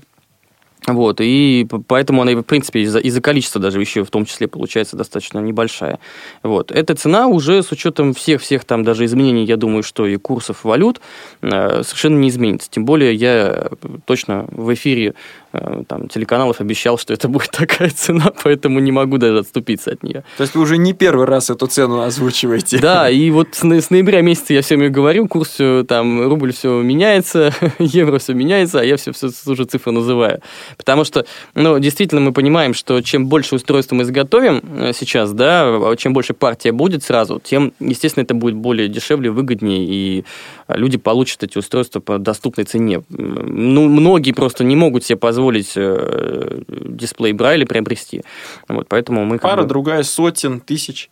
вот, 0.88 1.20
и 1.20 1.68
поэтому 1.88 2.22
она, 2.22 2.32
в 2.32 2.44
принципе, 2.44 2.82
из-за, 2.82 3.00
из-за 3.00 3.22
количества 3.22 3.62
даже 3.62 3.80
еще 3.80 4.04
в 4.04 4.10
том 4.10 4.26
числе 4.26 4.48
получается 4.48 4.96
достаточно 4.96 5.40
небольшая. 5.40 6.00
Вот. 6.42 6.72
Эта 6.72 6.96
цена 6.96 7.28
уже 7.28 7.62
с 7.64 7.72
учетом 7.72 8.14
всех-всех 8.14 8.64
там 8.64 8.84
даже 8.84 9.06
изменений, 9.06 9.46
я 9.46 9.58
думаю, 9.58 9.84
что 9.84 10.08
и 10.08 10.16
курсов 10.16 10.64
валют 10.64 11.02
э, 11.42 11.84
совершенно 11.84 12.18
не 12.18 12.30
изменится. 12.30 12.70
Тем 12.72 12.86
более 12.86 13.14
я 13.14 13.70
э, 13.82 13.88
точно 14.06 14.46
в 14.52 14.74
эфире 14.74 15.16
там, 15.52 16.08
телеканалов 16.08 16.62
обещал, 16.62 16.98
что 16.98 17.14
это 17.14 17.28
будет 17.28 17.52
такая 17.52 17.90
цена, 17.90 18.32
поэтому 18.44 18.80
не 18.80 18.92
могу 18.92 19.18
даже 19.18 19.40
отступиться 19.40 19.92
от 19.92 20.04
нее. 20.04 20.24
То 20.38 20.44
есть 20.44 20.56
вы 20.56 20.62
уже 20.62 20.78
не 20.78 20.94
первый 20.94 21.26
раз 21.26 21.50
эту 21.50 21.68
цену 21.68 22.02
озвучиваете. 22.02 22.80
Да, 22.80 23.10
и 23.10 23.30
вот 23.32 23.50
с, 23.54 23.64
с 23.64 23.90
ноября 23.90 24.22
месяца 24.22 24.54
я 24.54 24.62
всем 24.62 24.84
и 24.84 24.90
говорю, 24.90 25.28
курс 25.28 25.50
все, 25.50 25.84
там, 25.84 26.28
рубль 26.28 26.54
все 26.54 26.82
меняется, 26.82 27.54
евро 27.80 28.20
все 28.20 28.34
меняется, 28.34 28.82
а 28.82 28.84
я 28.84 28.98
все, 28.98 29.12
все 29.12 29.30
уже 29.48 29.66
цифры 29.66 29.92
называю. 29.92 30.42
Потому 30.78 31.04
что, 31.04 31.26
ну, 31.56 31.80
действительно, 31.80 32.22
мы 32.22 32.32
понимаем, 32.32 32.74
что 32.74 33.02
чем 33.02 33.28
больше 33.28 33.56
устройств 33.56 33.92
мы 33.92 34.04
изготовим 34.04 34.62
э, 34.78 34.92
сейчас, 34.94 35.34
да, 35.34 35.64
а 35.66 35.96
чем 35.98 36.14
больше 36.14 36.34
партия 36.34 36.72
будет 36.72 37.04
сразу, 37.04 37.42
тем, 37.44 37.74
естественно, 37.80 38.24
это 38.24 38.36
будет 38.36 38.56
более 38.56 38.88
дешевле, 38.88 39.32
выгоднее, 39.32 39.86
и 39.86 40.26
люди 40.68 40.98
получат 40.98 41.44
эти 41.44 41.58
устройства 41.58 42.00
по 42.00 42.20
доступной 42.20 42.66
цене. 42.66 43.02
Ну, 43.10 43.88
многие 43.88 44.32
просто 44.32 44.64
не 44.64 44.76
могут 44.76 45.04
себе 45.04 45.18
позволить 45.18 45.39
э, 45.76 46.62
дисплей 46.68 47.34
Брайля 47.34 47.66
приобрести. 47.66 48.24
Вот, 48.68 48.88
поэтому 48.90 49.26
мы... 49.26 49.38
как 49.38 49.50
Пара 49.50 49.62
бы- 49.64 49.68
другая 49.68 50.04
сотен, 50.04 50.60
тысяч, 50.60 51.10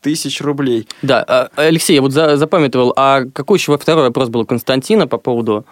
тысяч 0.00 0.40
рублей. 0.40 0.88
Да, 1.02 1.24
а, 1.26 1.50
Алексей, 1.56 1.94
я 1.94 2.02
вот 2.02 2.12
за- 2.12 2.36
запамятовал, 2.36 2.92
а 2.96 3.24
какой 3.32 3.58
еще 3.58 3.76
второй 3.76 4.04
вопрос 4.04 4.28
был 4.28 4.40
у 4.40 4.46
Константина 4.46 5.06
по 5.06 5.18
поводу... 5.18 5.64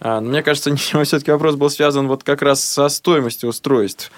А, 0.00 0.20
ну, 0.20 0.30
мне 0.30 0.42
кажется, 0.42 0.74
все-таки 1.04 1.30
вопрос 1.30 1.56
был 1.56 1.70
связан 1.70 2.08
вот 2.08 2.22
как 2.24 2.42
раз 2.42 2.62
со 2.62 2.88
стоимостью 2.88 3.50
устройств. 3.50 4.10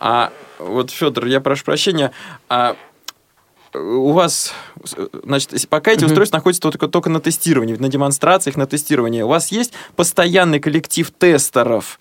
А 0.00 0.32
вот, 0.58 0.90
Федор, 0.90 1.26
я 1.26 1.40
прошу 1.40 1.64
прощения, 1.64 2.12
а 2.48 2.76
у 3.74 4.12
вас, 4.12 4.52
значит, 5.24 5.68
пока 5.68 5.92
эти 5.92 6.04
устройства 6.04 6.38
находятся 6.38 6.62
только, 6.62 6.88
только 6.88 7.10
на 7.10 7.20
тестировании, 7.20 7.76
на 7.76 7.88
демонстрациях, 7.88 8.56
на 8.56 8.66
тестировании, 8.66 9.22
у 9.22 9.28
вас 9.28 9.52
есть 9.52 9.72
постоянный 9.96 10.60
коллектив 10.60 11.10
тестеров? 11.10 11.98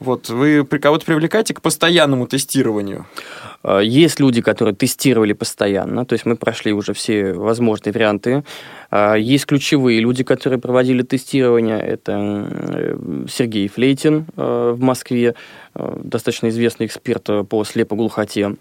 Вот 0.00 0.28
вы 0.28 0.64
при 0.64 0.78
кого-то 0.78 1.06
привлекаете 1.06 1.54
к 1.54 1.62
постоянному 1.62 2.26
тестированию? 2.26 3.06
А, 3.62 3.78
Есть 3.78 4.18
люди, 4.18 4.42
которые 4.42 4.74
тестировали 4.74 5.32
постоянно, 5.32 6.04
то 6.04 6.14
есть 6.14 6.26
мы 6.26 6.36
прошли 6.36 6.72
уже 6.72 6.94
все 6.94 7.32
возможные 7.32 7.92
варианты. 7.92 8.44
А, 8.90 9.14
Есть 9.14 9.46
ключевые 9.46 10.00
люди, 10.00 10.24
которые 10.24 10.58
проводили 10.58 11.02
тестирование. 11.02 11.78
Это 11.78 12.12
э, 12.16 13.26
Сергей 13.30 13.68
Флейтин 13.68 14.26
э, 14.36 14.74
в 14.76 14.80
Москве, 14.80 15.34
достаточно 15.74 16.48
известный 16.48 16.86
эксперт 16.86 17.28
по 17.48 17.64
слепоглухоте. 17.64 18.56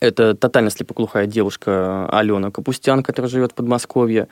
Это 0.00 0.34
тотально 0.34 0.70
слепоглухая 0.70 1.26
девушка 1.26 2.08
Алена 2.10 2.50
Капустян, 2.50 3.02
которая 3.02 3.30
живет 3.30 3.52
в 3.52 3.54
Подмосковье. 3.54 4.28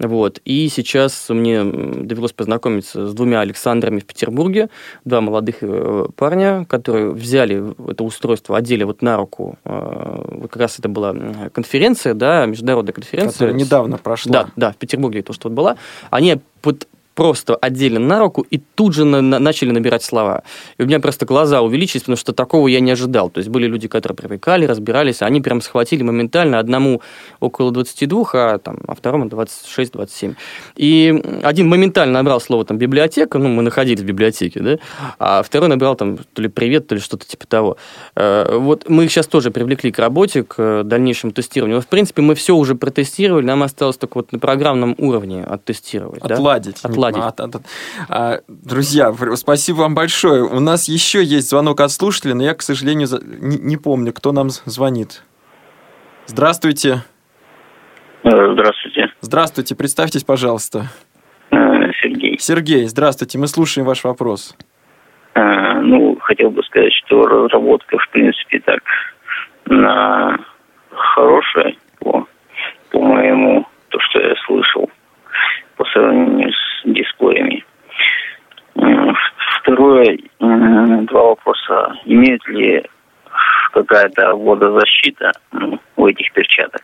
Вот. 0.00 0.40
И 0.44 0.68
сейчас 0.68 1.28
мне 1.28 1.62
довелось 1.64 2.32
познакомиться 2.32 3.06
с 3.06 3.14
двумя 3.14 3.40
Александрами 3.40 4.00
в 4.00 4.04
Петербурге. 4.04 4.68
Два 5.04 5.20
молодых 5.20 5.58
э, 5.60 6.06
парня, 6.16 6.64
которые 6.64 7.12
взяли 7.12 7.72
это 7.88 8.02
устройство, 8.02 8.56
одели 8.56 8.82
вот 8.82 9.00
на 9.00 9.16
руку. 9.16 9.58
Э, 9.64 10.24
вот 10.26 10.50
как 10.50 10.62
раз 10.62 10.80
это 10.80 10.88
была 10.88 11.14
конференция, 11.52 12.14
да, 12.14 12.44
международная 12.46 12.92
конференция. 12.92 13.32
Которая 13.32 13.54
недавно 13.54 13.98
прошла. 13.98 14.32
Да, 14.32 14.48
да, 14.56 14.72
в 14.72 14.76
Петербурге 14.76 15.22
то, 15.22 15.32
что 15.32 15.48
вот 15.48 15.54
была. 15.54 15.76
Они 16.10 16.40
под 16.62 16.88
просто 17.14 17.54
одели 17.54 17.98
на 17.98 18.18
руку 18.18 18.46
и 18.50 18.58
тут 18.74 18.94
же 18.94 19.04
на, 19.04 19.20
на, 19.20 19.38
начали 19.38 19.70
набирать 19.70 20.02
слова. 20.02 20.42
И 20.78 20.82
у 20.82 20.86
меня 20.86 21.00
просто 21.00 21.26
глаза 21.26 21.60
увеличились, 21.60 22.02
потому 22.02 22.16
что 22.16 22.32
такого 22.32 22.68
я 22.68 22.80
не 22.80 22.90
ожидал. 22.90 23.30
То 23.30 23.38
есть 23.38 23.50
были 23.50 23.66
люди, 23.66 23.88
которые 23.88 24.16
привыкали, 24.16 24.66
разбирались, 24.66 25.22
они 25.22 25.40
прям 25.40 25.60
схватили 25.60 26.02
моментально. 26.02 26.58
Одному 26.58 27.02
около 27.40 27.70
22, 27.72 28.24
а, 28.34 28.58
там, 28.58 28.78
а 28.86 28.94
второму 28.94 29.26
26-27. 29.26 30.34
И 30.76 31.40
один 31.42 31.68
моментально 31.68 32.14
набрал 32.14 32.40
слово 32.40 32.64
там 32.64 32.78
библиотека, 32.78 33.38
ну, 33.38 33.48
мы 33.48 33.62
находились 33.62 34.00
в 34.00 34.04
библиотеке, 34.04 34.60
да, 34.60 34.78
а 35.18 35.42
второй 35.42 35.68
набрал 35.68 35.96
там 35.96 36.18
то 36.18 36.42
ли 36.42 36.48
привет, 36.48 36.86
то 36.86 36.94
ли 36.94 37.00
что-то 37.00 37.26
типа 37.26 37.46
того. 37.46 37.76
Э, 38.16 38.56
вот 38.56 38.88
мы 38.88 39.04
их 39.04 39.10
сейчас 39.10 39.26
тоже 39.26 39.50
привлекли 39.50 39.92
к 39.92 39.98
работе, 39.98 40.42
к 40.44 40.82
дальнейшему 40.84 41.32
тестированию. 41.32 41.76
Но, 41.76 41.82
в 41.82 41.86
принципе, 41.86 42.22
мы 42.22 42.34
все 42.34 42.54
уже 42.56 42.74
протестировали, 42.74 43.44
нам 43.44 43.62
осталось 43.62 43.96
только 43.96 44.18
вот 44.18 44.32
на 44.32 44.38
программном 44.38 44.94
уровне 44.98 45.44
оттестировать. 45.44 46.22
Отладить. 46.22 46.80
Да? 46.82 46.88
Отладить. 46.88 47.01
А, 47.02 47.34
а, 47.36 47.48
а, 48.08 48.40
друзья, 48.48 49.12
спасибо 49.34 49.78
вам 49.78 49.94
большое. 49.94 50.44
У 50.44 50.60
нас 50.60 50.88
еще 50.88 51.22
есть 51.22 51.50
звонок 51.50 51.80
от 51.80 51.90
слушателя, 51.90 52.34
но 52.34 52.44
я, 52.44 52.54
к 52.54 52.62
сожалению, 52.62 53.08
не, 53.40 53.58
не 53.58 53.76
помню, 53.76 54.12
кто 54.12 54.32
нам 54.32 54.50
звонит. 54.50 55.22
Здравствуйте. 56.26 57.02
Э, 58.24 58.52
здравствуйте. 58.52 59.12
Здравствуйте, 59.20 59.74
представьтесь, 59.74 60.24
пожалуйста. 60.24 60.86
Э, 61.50 61.56
Сергей. 62.00 62.38
Сергей, 62.38 62.86
здравствуйте, 62.86 63.38
мы 63.38 63.48
слушаем 63.48 63.86
ваш 63.86 64.04
вопрос. 64.04 64.56
Э, 65.34 65.80
ну, 65.80 66.16
хотел 66.20 66.50
бы 66.50 66.62
сказать, 66.62 66.92
что 67.04 67.26
разработка, 67.26 67.98
в 67.98 68.08
принципе, 68.10 68.60
так 68.60 68.80
на 69.66 70.38
хорошая, 70.90 71.74
по, 71.98 72.26
по-моему, 72.90 73.66
то, 73.88 73.98
что 74.00 74.20
я 74.20 74.34
слышал 74.46 74.90
по 75.76 75.84
сравнению 75.86 76.52
с 76.52 76.61
дисплеями. 76.84 77.64
Второе, 79.60 80.18
два 80.38 81.22
вопроса. 81.22 81.94
Имеет 82.04 82.46
ли 82.48 82.84
какая-то 83.72 84.34
водозащита 84.34 85.32
у 85.96 86.06
этих 86.06 86.32
перчаток? 86.32 86.82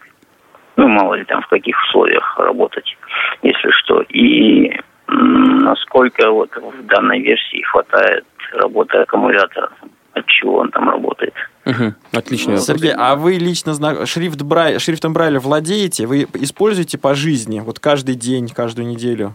Ну, 0.76 0.86
мало 0.86 1.14
ли 1.14 1.24
там 1.24 1.42
в 1.42 1.48
каких 1.48 1.76
условиях 1.88 2.38
работать, 2.38 2.96
если 3.42 3.70
что. 3.70 4.02
И 4.10 4.78
насколько 5.08 6.30
вот 6.30 6.50
в 6.54 6.86
данной 6.86 7.20
версии 7.20 7.62
хватает 7.62 8.24
работы 8.52 8.98
аккумулятора, 8.98 9.70
от 10.12 10.26
чего 10.26 10.58
он 10.58 10.70
там 10.70 10.88
работает. 10.88 11.34
Угу, 11.66 11.94
отлично. 12.12 12.52
Ну, 12.52 12.58
Сергей, 12.58 12.92
а 12.96 13.16
вы 13.16 13.34
лично 13.34 13.74
зна... 13.74 14.06
шрифт 14.06 14.40
Брай... 14.42 14.78
шрифтом 14.78 15.12
Брайля 15.12 15.40
владеете? 15.40 16.06
Вы 16.06 16.26
используете 16.34 16.96
по 16.96 17.14
жизни, 17.14 17.60
вот 17.60 17.80
каждый 17.80 18.14
день, 18.14 18.48
каждую 18.48 18.86
неделю? 18.86 19.34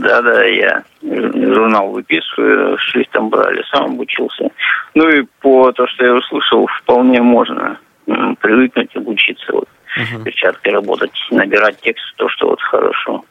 Да-да, 0.00 0.44
я 0.44 0.82
журнал 1.02 1.90
выписываю, 1.90 2.78
шрифтом 2.78 3.28
брали, 3.30 3.62
сам 3.70 3.92
обучился. 3.92 4.50
Ну 4.94 5.08
и 5.08 5.24
по 5.40 5.72
то, 5.72 5.86
что 5.86 6.04
я 6.04 6.14
услышал, 6.14 6.66
вполне 6.66 7.20
можно 7.20 7.78
привыкнуть, 8.40 8.94
обучиться 8.96 9.52
вот 9.52 9.68
uh-huh. 9.98 10.22
перчаткой 10.24 10.72
работать, 10.72 11.12
набирать 11.30 11.80
текст, 11.80 12.04
то, 12.16 12.28
что 12.28 12.48
вот 12.48 12.60
хорошо 12.60 13.24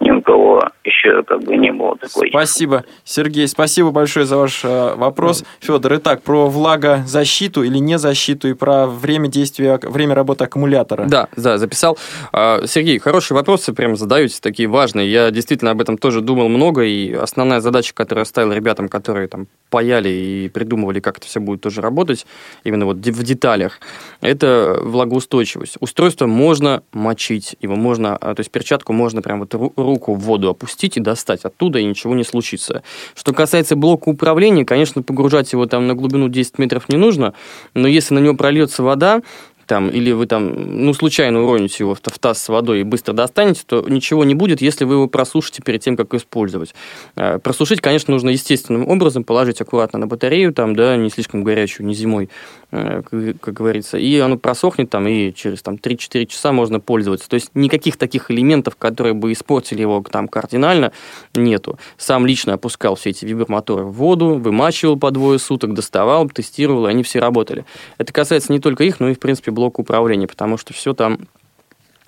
ни 0.00 0.10
у 0.10 0.22
кого 0.22 0.62
еще 0.84 1.22
как 1.22 1.42
бы 1.42 1.56
не 1.56 1.72
было 1.72 1.96
такой. 1.96 2.30
Спасибо, 2.30 2.84
Сергей, 3.04 3.46
спасибо 3.48 3.90
большое 3.90 4.26
за 4.26 4.36
ваш 4.36 4.64
э, 4.64 4.94
вопрос. 4.94 5.44
Федор, 5.60 5.96
итак, 5.96 6.22
про 6.22 6.48
влагозащиту 6.48 7.62
или 7.62 7.78
не 7.78 7.98
защиту 7.98 8.48
и 8.48 8.54
про 8.54 8.86
время 8.86 9.28
действия, 9.28 9.78
время 9.82 10.14
работы 10.14 10.44
аккумулятора. 10.44 11.04
Да, 11.06 11.28
да, 11.36 11.58
записал. 11.58 11.98
А, 12.32 12.66
Сергей, 12.66 12.98
хорошие 12.98 13.36
вопросы 13.36 13.72
прям 13.72 13.96
задаете, 13.96 14.38
такие 14.40 14.68
важные. 14.68 15.10
Я 15.10 15.30
действительно 15.30 15.70
об 15.72 15.80
этом 15.80 15.98
тоже 15.98 16.20
думал 16.20 16.48
много, 16.48 16.84
и 16.84 17.12
основная 17.12 17.60
задача, 17.60 17.94
которую 17.94 18.22
я 18.22 18.26
ставил 18.26 18.52
ребятам, 18.52 18.88
которые 18.88 19.28
там 19.28 19.46
паяли 19.70 20.08
и 20.08 20.48
придумывали, 20.48 21.00
как 21.00 21.18
это 21.18 21.26
все 21.26 21.40
будет 21.40 21.60
тоже 21.60 21.80
работать, 21.80 22.26
именно 22.64 22.86
вот 22.86 22.96
в 22.96 23.22
деталях, 23.22 23.80
это 24.20 24.78
влагоустойчивость. 24.82 25.76
Устройство 25.80 26.26
можно 26.26 26.82
мочить, 26.92 27.56
его 27.60 27.76
можно, 27.76 28.16
а, 28.16 28.34
то 28.34 28.40
есть 28.40 28.50
перчатку 28.50 28.92
можно 28.92 29.22
прям 29.22 29.40
вот 29.40 29.69
руку 29.76 30.14
в 30.14 30.20
воду 30.20 30.48
опустить 30.48 30.96
и 30.96 31.00
достать 31.00 31.44
оттуда, 31.44 31.78
и 31.78 31.84
ничего 31.84 32.14
не 32.14 32.24
случится. 32.24 32.82
Что 33.14 33.32
касается 33.32 33.76
блока 33.76 34.08
управления, 34.08 34.64
конечно, 34.64 35.02
погружать 35.02 35.52
его 35.52 35.66
там 35.66 35.86
на 35.86 35.94
глубину 35.94 36.28
10 36.28 36.58
метров 36.58 36.88
не 36.88 36.96
нужно, 36.96 37.34
но 37.74 37.88
если 37.88 38.14
на 38.14 38.18
него 38.18 38.34
прольется 38.34 38.82
вода, 38.82 39.22
там, 39.70 39.88
или 39.88 40.10
вы 40.10 40.26
там, 40.26 40.84
ну, 40.84 40.92
случайно 40.94 41.44
уроните 41.44 41.76
его 41.84 41.94
в, 41.94 42.00
в 42.00 42.18
таз 42.18 42.42
с 42.42 42.48
водой 42.48 42.80
и 42.80 42.82
быстро 42.82 43.12
достанете, 43.12 43.62
то 43.64 43.84
ничего 43.88 44.24
не 44.24 44.34
будет, 44.34 44.60
если 44.60 44.84
вы 44.84 44.94
его 44.94 45.06
просушите 45.06 45.62
перед 45.62 45.80
тем, 45.80 45.96
как 45.96 46.12
использовать. 46.12 46.74
Э, 47.14 47.38
просушить, 47.38 47.80
конечно, 47.80 48.12
нужно 48.12 48.30
естественным 48.30 48.88
образом, 48.88 49.22
положить 49.22 49.60
аккуратно 49.60 50.00
на 50.00 50.08
батарею, 50.08 50.52
там, 50.52 50.74
да, 50.74 50.96
не 50.96 51.08
слишком 51.08 51.44
горячую, 51.44 51.86
не 51.86 51.94
зимой, 51.94 52.30
как, 52.70 53.10
как 53.40 53.54
говорится, 53.54 53.96
и 53.96 54.18
оно 54.18 54.36
просохнет 54.38 54.90
там, 54.90 55.06
и 55.06 55.32
через 55.32 55.62
там 55.62 55.74
3-4 55.74 56.26
часа 56.26 56.52
можно 56.52 56.80
пользоваться. 56.80 57.28
То 57.28 57.34
есть 57.34 57.50
никаких 57.54 57.96
таких 57.96 58.30
элементов, 58.30 58.74
которые 58.76 59.14
бы 59.14 59.30
испортили 59.32 59.82
его 59.82 60.04
там 60.10 60.26
кардинально, 60.28 60.92
нету. 61.34 61.78
Сам 61.96 62.26
лично 62.26 62.54
опускал 62.54 62.96
все 62.96 63.10
эти 63.10 63.24
вибромоторы 63.24 63.84
в 63.84 63.92
воду, 63.92 64.34
вымачивал 64.34 64.96
по 64.98 65.10
двое 65.10 65.38
суток, 65.38 65.74
доставал, 65.74 66.28
тестировал, 66.28 66.86
и 66.86 66.90
они 66.90 67.02
все 67.02 67.20
работали. 67.20 67.64
Это 67.98 68.12
касается 68.12 68.52
не 68.52 68.60
только 68.60 68.84
их, 68.84 69.00
но 69.00 69.08
и, 69.10 69.14
в 69.14 69.20
принципе, 69.20 69.50
блока 69.60 69.80
управления, 69.80 70.26
потому 70.26 70.56
что 70.56 70.72
все 70.72 70.94
там 70.94 71.18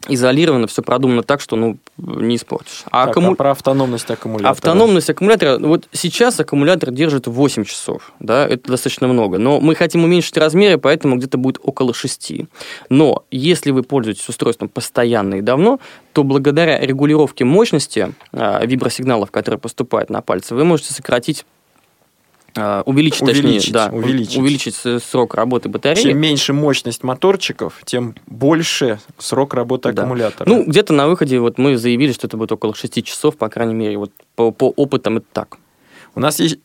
изолировано, 0.08 0.66
все 0.66 0.82
продумано 0.82 1.22
так, 1.22 1.40
что 1.40 1.54
ну, 1.54 1.76
не 1.96 2.34
испортишь. 2.34 2.82
А, 2.86 3.06
так, 3.06 3.10
аккуму... 3.10 3.32
а 3.32 3.34
про 3.36 3.50
автономность 3.52 4.10
аккумулятора? 4.10 4.50
Автономность 4.50 5.08
аккумулятора, 5.08 5.58
вот 5.58 5.88
сейчас 5.92 6.40
аккумулятор 6.40 6.90
держит 6.90 7.28
8 7.28 7.64
часов, 7.64 8.12
да, 8.18 8.46
это 8.48 8.72
достаточно 8.72 9.06
много, 9.06 9.38
но 9.38 9.60
мы 9.60 9.76
хотим 9.76 10.02
уменьшить 10.02 10.36
размеры, 10.36 10.78
поэтому 10.78 11.16
где-то 11.16 11.38
будет 11.38 11.60
около 11.62 11.94
6. 11.94 12.32
Но 12.88 13.24
если 13.30 13.70
вы 13.70 13.84
пользуетесь 13.84 14.28
устройством 14.28 14.68
постоянно 14.68 15.36
и 15.36 15.40
давно, 15.40 15.78
то 16.12 16.24
благодаря 16.24 16.80
регулировке 16.80 17.44
мощности 17.44 18.12
а, 18.32 18.64
вибросигналов, 18.64 19.30
которые 19.30 19.60
поступают 19.60 20.10
на 20.10 20.20
пальцы, 20.20 20.54
вы 20.54 20.64
можете 20.64 20.94
сократить 20.94 21.44
а, 21.44 21.51
увеличить, 22.54 23.22
увеличить, 23.22 23.72
точнее, 23.72 23.72
да, 23.72 23.90
увеличить. 23.92 24.36
увеличить 24.36 25.02
срок 25.02 25.34
работы 25.34 25.68
батареи. 25.68 26.02
Чем 26.02 26.18
меньше 26.18 26.52
мощность 26.52 27.02
моторчиков, 27.02 27.80
тем 27.84 28.14
больше 28.26 29.00
срок 29.18 29.54
работы 29.54 29.92
да. 29.92 30.02
аккумулятора. 30.02 30.48
Ну, 30.48 30.64
где-то 30.64 30.92
на 30.92 31.08
выходе 31.08 31.38
вот 31.38 31.58
мы 31.58 31.76
заявили, 31.76 32.12
что 32.12 32.26
это 32.26 32.36
будет 32.36 32.52
около 32.52 32.74
6 32.74 33.04
часов, 33.04 33.36
по 33.36 33.48
крайней 33.48 33.74
мере, 33.74 33.96
вот 33.96 34.12
по, 34.34 34.50
по 34.50 34.68
опытам 34.70 35.18
это 35.18 35.26
так. 35.32 35.58
У 36.14 36.20
нас 36.20 36.40
есть... 36.40 36.58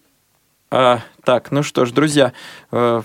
А, 0.70 1.00
так, 1.24 1.52
ну 1.52 1.64
что 1.64 1.86
ж, 1.86 1.92
друзья, 1.92 2.34
э, 2.72 3.02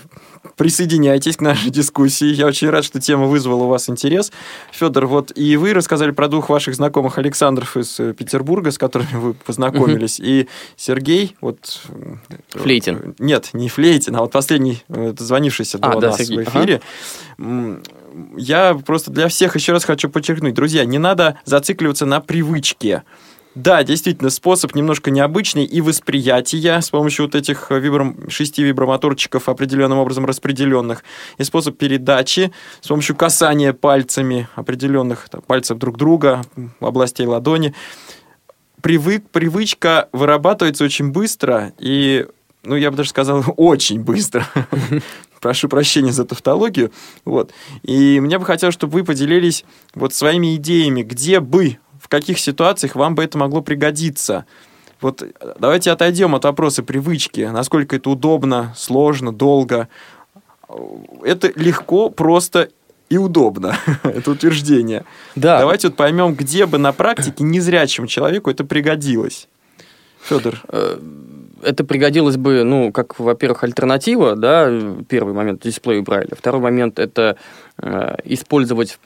присоединяйтесь 0.57 1.37
к 1.37 1.41
нашей 1.41 1.69
дискуссии. 1.69 2.27
Я 2.27 2.45
очень 2.47 2.69
рад, 2.69 2.83
что 2.83 2.99
тема 2.99 3.25
вызвала 3.25 3.63
у 3.63 3.67
вас 3.67 3.89
интерес. 3.89 4.33
Федор, 4.71 5.05
вот 5.05 5.31
и 5.35 5.55
вы 5.55 5.73
рассказали 5.73 6.11
про 6.11 6.27
двух 6.27 6.49
ваших 6.49 6.75
знакомых 6.75 7.17
Александров 7.17 7.77
из 7.77 7.99
э, 8.01 8.13
Петербурга, 8.13 8.71
с 8.71 8.77
которыми 8.77 9.15
вы 9.15 9.33
познакомились. 9.33 10.19
И 10.19 10.49
Сергей, 10.75 11.37
вот... 11.39 11.81
Э, 11.87 12.15
Флейтин. 12.59 13.15
Нет, 13.19 13.51
не 13.53 13.69
Флейтин, 13.69 14.15
а 14.17 14.21
вот 14.21 14.31
последний 14.31 14.83
звонившийся 14.89 15.77
до 15.77 15.91
а, 15.91 15.99
нас 16.01 16.17
да, 16.17 16.23
в 16.23 16.43
эфире. 16.43 16.81
Ага. 17.37 17.81
Я 18.35 18.75
просто 18.85 19.09
для 19.09 19.27
всех 19.27 19.55
еще 19.55 19.71
раз 19.71 19.85
хочу 19.85 20.09
подчеркнуть. 20.09 20.53
Друзья, 20.53 20.85
не 20.85 20.97
надо 20.97 21.39
зацикливаться 21.45 22.05
на 22.05 22.19
привычке. 22.19 23.03
Да, 23.55 23.83
действительно, 23.83 24.31
способ 24.31 24.73
немножко 24.73 25.11
необычный 25.11 25.63
и 25.63 25.79
восприятия 25.79 26.81
с 26.81 26.89
помощью 26.89 27.25
вот 27.25 27.35
этих 27.35 27.69
вибро... 27.69 28.15
шести 28.27 28.63
вибромоторчиков 28.63 29.47
определенным 29.47 29.99
образом 29.99 30.25
распределенных, 30.25 31.03
и 31.37 31.43
способ 31.43 31.77
передачи 31.77 32.51
с 32.81 32.87
помощью 32.87 33.15
касания 33.15 33.73
пальцами 33.73 34.47
определенных 34.55 35.29
там, 35.29 35.41
пальцев 35.41 35.77
друг 35.77 35.97
друга, 35.97 36.41
областей 36.79 37.27
ладони. 37.27 37.75
Привык, 38.81 39.29
привычка 39.31 40.09
вырабатывается 40.11 40.83
очень 40.83 41.11
быстро 41.11 41.73
и, 41.77 42.25
ну, 42.63 42.75
я 42.75 42.89
бы 42.89 42.97
даже 42.97 43.09
сказал, 43.09 43.43
очень 43.57 44.01
быстро. 44.01 44.47
Прошу 45.41 45.69
прощения 45.69 46.11
за 46.11 46.25
тавтологию. 46.25 46.91
Вот. 47.23 47.51
И 47.83 48.19
мне 48.19 48.39
бы 48.39 48.45
хотелось, 48.45 48.73
чтобы 48.73 48.93
вы 48.93 49.03
поделились 49.03 49.63
вот 49.93 50.13
своими 50.13 50.55
идеями, 50.55 51.03
где 51.03 51.39
бы 51.39 51.77
каких 52.13 52.37
ситуациях 52.37 52.93
вам 52.93 53.15
бы 53.15 53.23
это 53.23 53.39
могло 53.39 53.61
пригодиться. 53.61 54.45
Вот 55.01 55.23
давайте 55.57 55.89
отойдем 55.89 56.35
от 56.35 56.43
вопроса 56.43 56.83
привычки, 56.83 57.49
насколько 57.51 57.95
это 57.95 58.07
удобно, 58.11 58.71
сложно, 58.77 59.31
долго. 59.31 59.87
это 61.23 61.51
легко, 61.55 62.11
просто 62.11 62.69
и 63.09 63.17
удобно, 63.17 63.75
это 64.03 64.29
утверждение. 64.29 65.05
Да. 65.35 65.57
Давайте 65.57 65.87
вот 65.87 65.97
поймем, 65.97 66.35
где 66.35 66.67
бы 66.67 66.77
на 66.77 66.93
практике 66.93 67.43
незрячему 67.43 68.05
человеку 68.05 68.51
это 68.51 68.63
пригодилось. 68.63 69.47
Федор. 70.21 70.61
Э, 70.67 70.99
это 71.63 71.83
пригодилось 71.83 72.37
бы, 72.37 72.63
ну, 72.63 72.91
как, 72.91 73.19
во-первых, 73.19 73.63
альтернатива, 73.63 74.35
да, 74.35 74.71
первый 75.09 75.33
момент, 75.33 75.63
дисплею 75.63 76.03
Брайля. 76.03 76.35
Второй 76.37 76.61
момент– 76.61 76.99
это 76.99 77.37
э, 77.81 78.15
использовать 78.25 78.99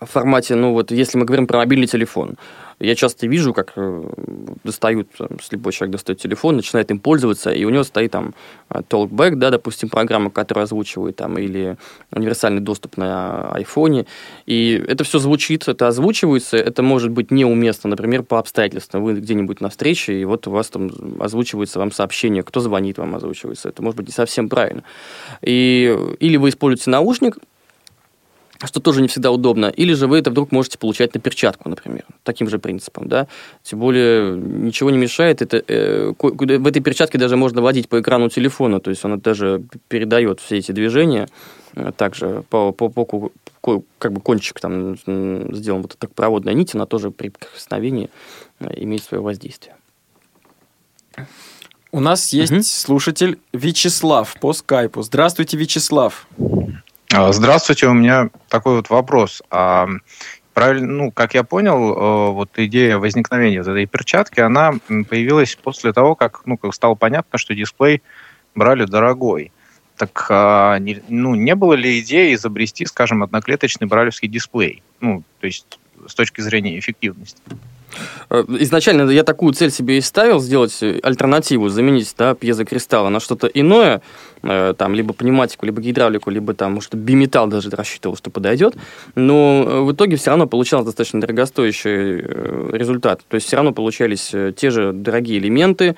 в 0.00 0.06
формате, 0.06 0.54
ну, 0.54 0.72
вот, 0.72 0.90
если 0.90 1.18
мы 1.18 1.24
говорим 1.24 1.46
про 1.46 1.58
мобильный 1.58 1.86
телефон, 1.86 2.36
я 2.80 2.94
часто 2.94 3.26
вижу, 3.26 3.54
как 3.54 3.72
э, 3.76 4.04
достают, 4.64 5.08
там, 5.16 5.38
слепой 5.40 5.72
человек 5.72 5.92
достает 5.92 6.20
телефон, 6.20 6.56
начинает 6.56 6.90
им 6.90 6.98
пользоваться, 6.98 7.50
и 7.50 7.64
у 7.64 7.70
него 7.70 7.84
стоит 7.84 8.10
там 8.10 8.34
э, 8.68 8.80
Talkback, 8.80 9.36
да, 9.36 9.50
допустим, 9.50 9.88
программа, 9.88 10.30
которая 10.30 10.64
озвучивает 10.64 11.16
там, 11.16 11.38
или 11.38 11.76
универсальный 12.10 12.60
доступ 12.60 12.96
на 12.96 13.48
айфоне, 13.52 14.06
и 14.46 14.84
это 14.88 15.04
все 15.04 15.18
звучит, 15.18 15.68
это 15.68 15.86
озвучивается, 15.86 16.56
это 16.56 16.82
может 16.82 17.10
быть 17.10 17.30
неуместно, 17.30 17.90
например, 17.90 18.24
по 18.24 18.38
обстоятельствам. 18.38 19.04
Вы 19.04 19.14
где-нибудь 19.14 19.60
на 19.60 19.68
встрече, 19.68 20.20
и 20.20 20.24
вот 20.24 20.46
у 20.48 20.50
вас 20.50 20.68
там 20.68 20.90
озвучивается 21.20 21.78
вам 21.78 21.92
сообщение, 21.92 22.42
кто 22.42 22.60
звонит 22.60 22.98
вам 22.98 23.14
озвучивается. 23.14 23.68
Это 23.68 23.82
может 23.82 23.96
быть 23.96 24.08
не 24.08 24.12
совсем 24.12 24.48
правильно. 24.48 24.82
И, 25.42 25.96
или 26.18 26.36
вы 26.36 26.48
используете 26.48 26.90
наушник, 26.90 27.38
что 28.66 28.80
тоже 28.80 29.02
не 29.02 29.08
всегда 29.08 29.30
удобно. 29.30 29.66
Или 29.66 29.94
же 29.94 30.06
вы 30.06 30.18
это 30.18 30.30
вдруг 30.30 30.52
можете 30.52 30.78
получать 30.78 31.14
на 31.14 31.20
перчатку, 31.20 31.68
например, 31.68 32.04
таким 32.22 32.48
же 32.48 32.58
принципом, 32.58 33.08
да. 33.08 33.26
Тем 33.62 33.80
более 33.80 34.36
ничего 34.36 34.90
не 34.90 34.98
мешает. 34.98 35.42
Это, 35.42 35.62
э, 35.66 36.12
в 36.18 36.66
этой 36.66 36.80
перчатке 36.80 37.18
даже 37.18 37.36
можно 37.36 37.62
водить 37.62 37.88
по 37.88 38.00
экрану 38.00 38.28
телефона, 38.28 38.80
то 38.80 38.90
есть 38.90 39.04
она 39.04 39.16
даже 39.16 39.62
передает 39.88 40.40
все 40.40 40.58
эти 40.58 40.72
движения. 40.72 41.28
Э, 41.74 41.92
также 41.96 42.44
по, 42.50 42.72
по, 42.72 42.88
по, 42.88 43.04
по 43.04 43.32
как 43.98 44.12
бы 44.12 44.20
кончик 44.20 44.60
там 44.60 44.96
сделан 44.96 45.82
вот 45.82 45.96
так 45.98 46.12
проводная 46.14 46.54
нить, 46.54 46.74
она 46.74 46.86
тоже 46.86 47.10
при 47.10 47.30
прикосновении 47.30 48.10
э, 48.60 48.68
имеет 48.76 49.02
свое 49.02 49.22
воздействие. 49.22 49.76
У 51.92 52.00
нас 52.00 52.32
есть 52.32 52.52
угу. 52.52 52.62
слушатель 52.62 53.38
Вячеслав 53.52 54.34
по 54.40 54.52
скайпу. 54.52 55.02
Здравствуйте, 55.02 55.56
Вячеслав. 55.56 56.26
А, 57.16 57.32
здравствуйте, 57.32 57.86
у 57.86 57.92
меня 57.92 58.28
такой 58.48 58.74
вот 58.74 58.90
вопрос. 58.90 59.40
А, 59.48 59.86
правильно, 60.52 60.92
ну, 60.92 61.12
как 61.12 61.34
я 61.34 61.44
понял, 61.44 61.92
э, 61.92 62.30
вот 62.32 62.50
идея 62.56 62.98
возникновения 62.98 63.58
вот 63.58 63.68
этой 63.68 63.86
перчатки, 63.86 64.40
она 64.40 64.72
появилась 65.08 65.54
после 65.54 65.92
того, 65.92 66.16
как, 66.16 66.42
ну, 66.44 66.56
как 66.56 66.74
стало 66.74 66.96
понятно, 66.96 67.38
что 67.38 67.54
дисплей 67.54 68.02
брали 68.56 68.84
дорогой. 68.84 69.52
Так, 69.96 70.26
а, 70.28 70.80
ну, 71.08 71.36
не 71.36 71.54
было 71.54 71.74
ли 71.74 72.00
идеи 72.00 72.34
изобрести, 72.34 72.84
скажем, 72.84 73.22
одноклеточный 73.22 73.86
бралевский 73.86 74.26
дисплей? 74.26 74.82
Ну, 74.98 75.22
то 75.38 75.46
есть 75.46 75.78
с 76.08 76.14
точки 76.16 76.40
зрения 76.40 76.76
эффективности. 76.80 77.40
Э, 78.28 78.44
изначально 78.58 79.08
я 79.10 79.22
такую 79.22 79.52
цель 79.52 79.70
себе 79.70 79.98
и 79.98 80.00
ставил, 80.00 80.40
сделать 80.40 80.82
альтернативу, 80.82 81.68
заменить 81.68 82.12
да, 82.18 82.34
пьезокристаллы 82.34 83.10
на 83.10 83.20
что-то 83.20 83.46
иное, 83.46 84.02
там, 84.44 84.94
либо 84.94 85.14
пневматику, 85.14 85.66
либо 85.66 85.80
гидравлику, 85.80 86.30
либо 86.30 86.54
там, 86.54 86.74
может, 86.74 86.94
биметалл 86.94 87.46
даже 87.46 87.70
рассчитывал, 87.70 88.16
что 88.16 88.30
подойдет. 88.30 88.76
Но 89.14 89.64
э, 89.66 89.80
в 89.80 89.92
итоге 89.92 90.16
все 90.16 90.30
равно 90.30 90.46
получался 90.46 90.86
достаточно 90.86 91.20
дорогостоящий 91.20 92.16
результат. 92.76 93.22
То 93.28 93.36
есть 93.36 93.46
все 93.46 93.56
равно 93.56 93.72
получались 93.72 94.34
те 94.56 94.70
же 94.70 94.92
дорогие 94.92 95.38
элементы, 95.38 95.96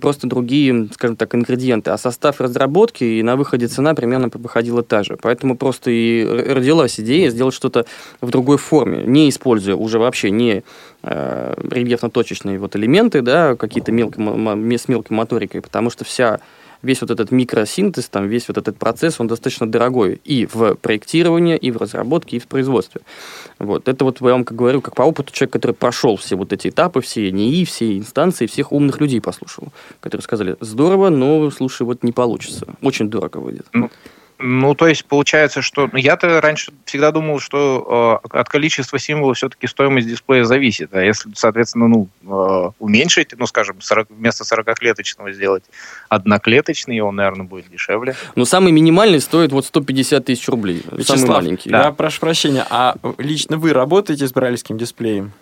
просто 0.00 0.26
другие, 0.26 0.88
скажем 0.92 1.16
так, 1.16 1.34
ингредиенты. 1.34 1.90
А 1.90 1.98
состав 1.98 2.40
разработки 2.40 3.04
и 3.04 3.22
на 3.22 3.36
выходе 3.36 3.66
цена 3.66 3.94
примерно 3.94 4.30
выходила 4.32 4.82
та 4.82 5.02
же. 5.02 5.16
Поэтому 5.20 5.56
просто 5.56 5.90
и 5.90 6.24
родилась 6.24 7.00
идея 7.00 7.30
сделать 7.30 7.54
что-то 7.54 7.86
в 8.20 8.30
другой 8.30 8.58
форме, 8.58 9.02
не 9.04 9.28
используя 9.28 9.74
уже 9.74 9.98
вообще 9.98 10.30
не 10.30 10.62
э, 11.02 11.54
рельефно-точечные 11.70 12.58
вот 12.58 12.76
элементы, 12.76 13.22
да, 13.22 13.56
какие-то 13.56 13.92
мелко, 13.92 14.20
с 14.20 14.88
мелкой 14.88 15.12
моторикой, 15.16 15.62
потому 15.62 15.90
что 15.90 16.04
вся 16.04 16.40
весь 16.82 17.00
вот 17.00 17.10
этот 17.10 17.30
микросинтез, 17.30 18.08
там, 18.08 18.28
весь 18.28 18.48
вот 18.48 18.58
этот 18.58 18.76
процесс, 18.76 19.20
он 19.20 19.26
достаточно 19.26 19.70
дорогой 19.70 20.20
и 20.24 20.46
в 20.46 20.74
проектировании, 20.74 21.56
и 21.56 21.70
в 21.70 21.76
разработке, 21.76 22.36
и 22.36 22.40
в 22.40 22.46
производстве. 22.46 23.00
Вот. 23.58 23.88
Это 23.88 24.04
вот 24.04 24.20
я 24.20 24.28
вам, 24.28 24.44
как 24.44 24.56
говорю, 24.56 24.80
как 24.80 24.94
по 24.94 25.02
опыту 25.02 25.32
человек, 25.32 25.52
который 25.52 25.72
прошел 25.72 26.16
все 26.16 26.36
вот 26.36 26.52
эти 26.52 26.68
этапы, 26.68 27.00
все 27.00 27.30
НИИ, 27.30 27.64
все 27.64 27.98
инстанции, 27.98 28.46
всех 28.46 28.72
умных 28.72 29.00
людей 29.00 29.20
послушал, 29.20 29.68
которые 30.00 30.22
сказали, 30.22 30.56
здорово, 30.60 31.08
но, 31.08 31.50
слушай, 31.50 31.82
вот 31.82 32.02
не 32.02 32.12
получится. 32.12 32.66
Очень 32.82 33.10
дорого 33.10 33.38
выйдет. 33.38 33.66
Ну, 34.38 34.74
то 34.74 34.86
есть 34.86 35.04
получается, 35.04 35.62
что... 35.62 35.88
Ну, 35.92 35.98
я-то 35.98 36.40
раньше 36.40 36.72
всегда 36.84 37.10
думал, 37.10 37.40
что 37.40 38.20
э, 38.22 38.38
от 38.38 38.48
количества 38.48 38.98
символов 38.98 39.36
все-таки 39.36 39.66
стоимость 39.66 40.06
дисплея 40.06 40.44
зависит. 40.44 40.94
А 40.94 41.00
если, 41.00 41.30
соответственно, 41.34 41.88
ну, 41.88 42.08
э, 42.22 42.70
уменьшить, 42.78 43.34
ну, 43.36 43.46
скажем, 43.46 43.80
40, 43.80 44.10
вместо 44.10 44.44
40-клеточного 44.44 45.32
сделать 45.32 45.64
одноклеточный, 46.08 47.00
он, 47.00 47.16
наверное, 47.16 47.46
будет 47.46 47.68
дешевле. 47.68 48.14
Ну, 48.36 48.44
самый 48.44 48.70
минимальный 48.70 49.20
стоит 49.20 49.50
вот 49.50 49.66
150 49.66 50.24
тысяч 50.24 50.48
рублей. 50.48 50.82
Вячеслав, 50.92 51.18
самый 51.18 51.34
маленький. 51.34 51.70
Я 51.70 51.84
да. 51.84 51.92
прошу 51.92 52.20
прощения, 52.20 52.64
а 52.70 52.94
лично 53.18 53.56
вы 53.56 53.72
работаете 53.72 54.28
с 54.28 54.32
брайлевским 54.32 54.78
дисплеем? 54.78 55.32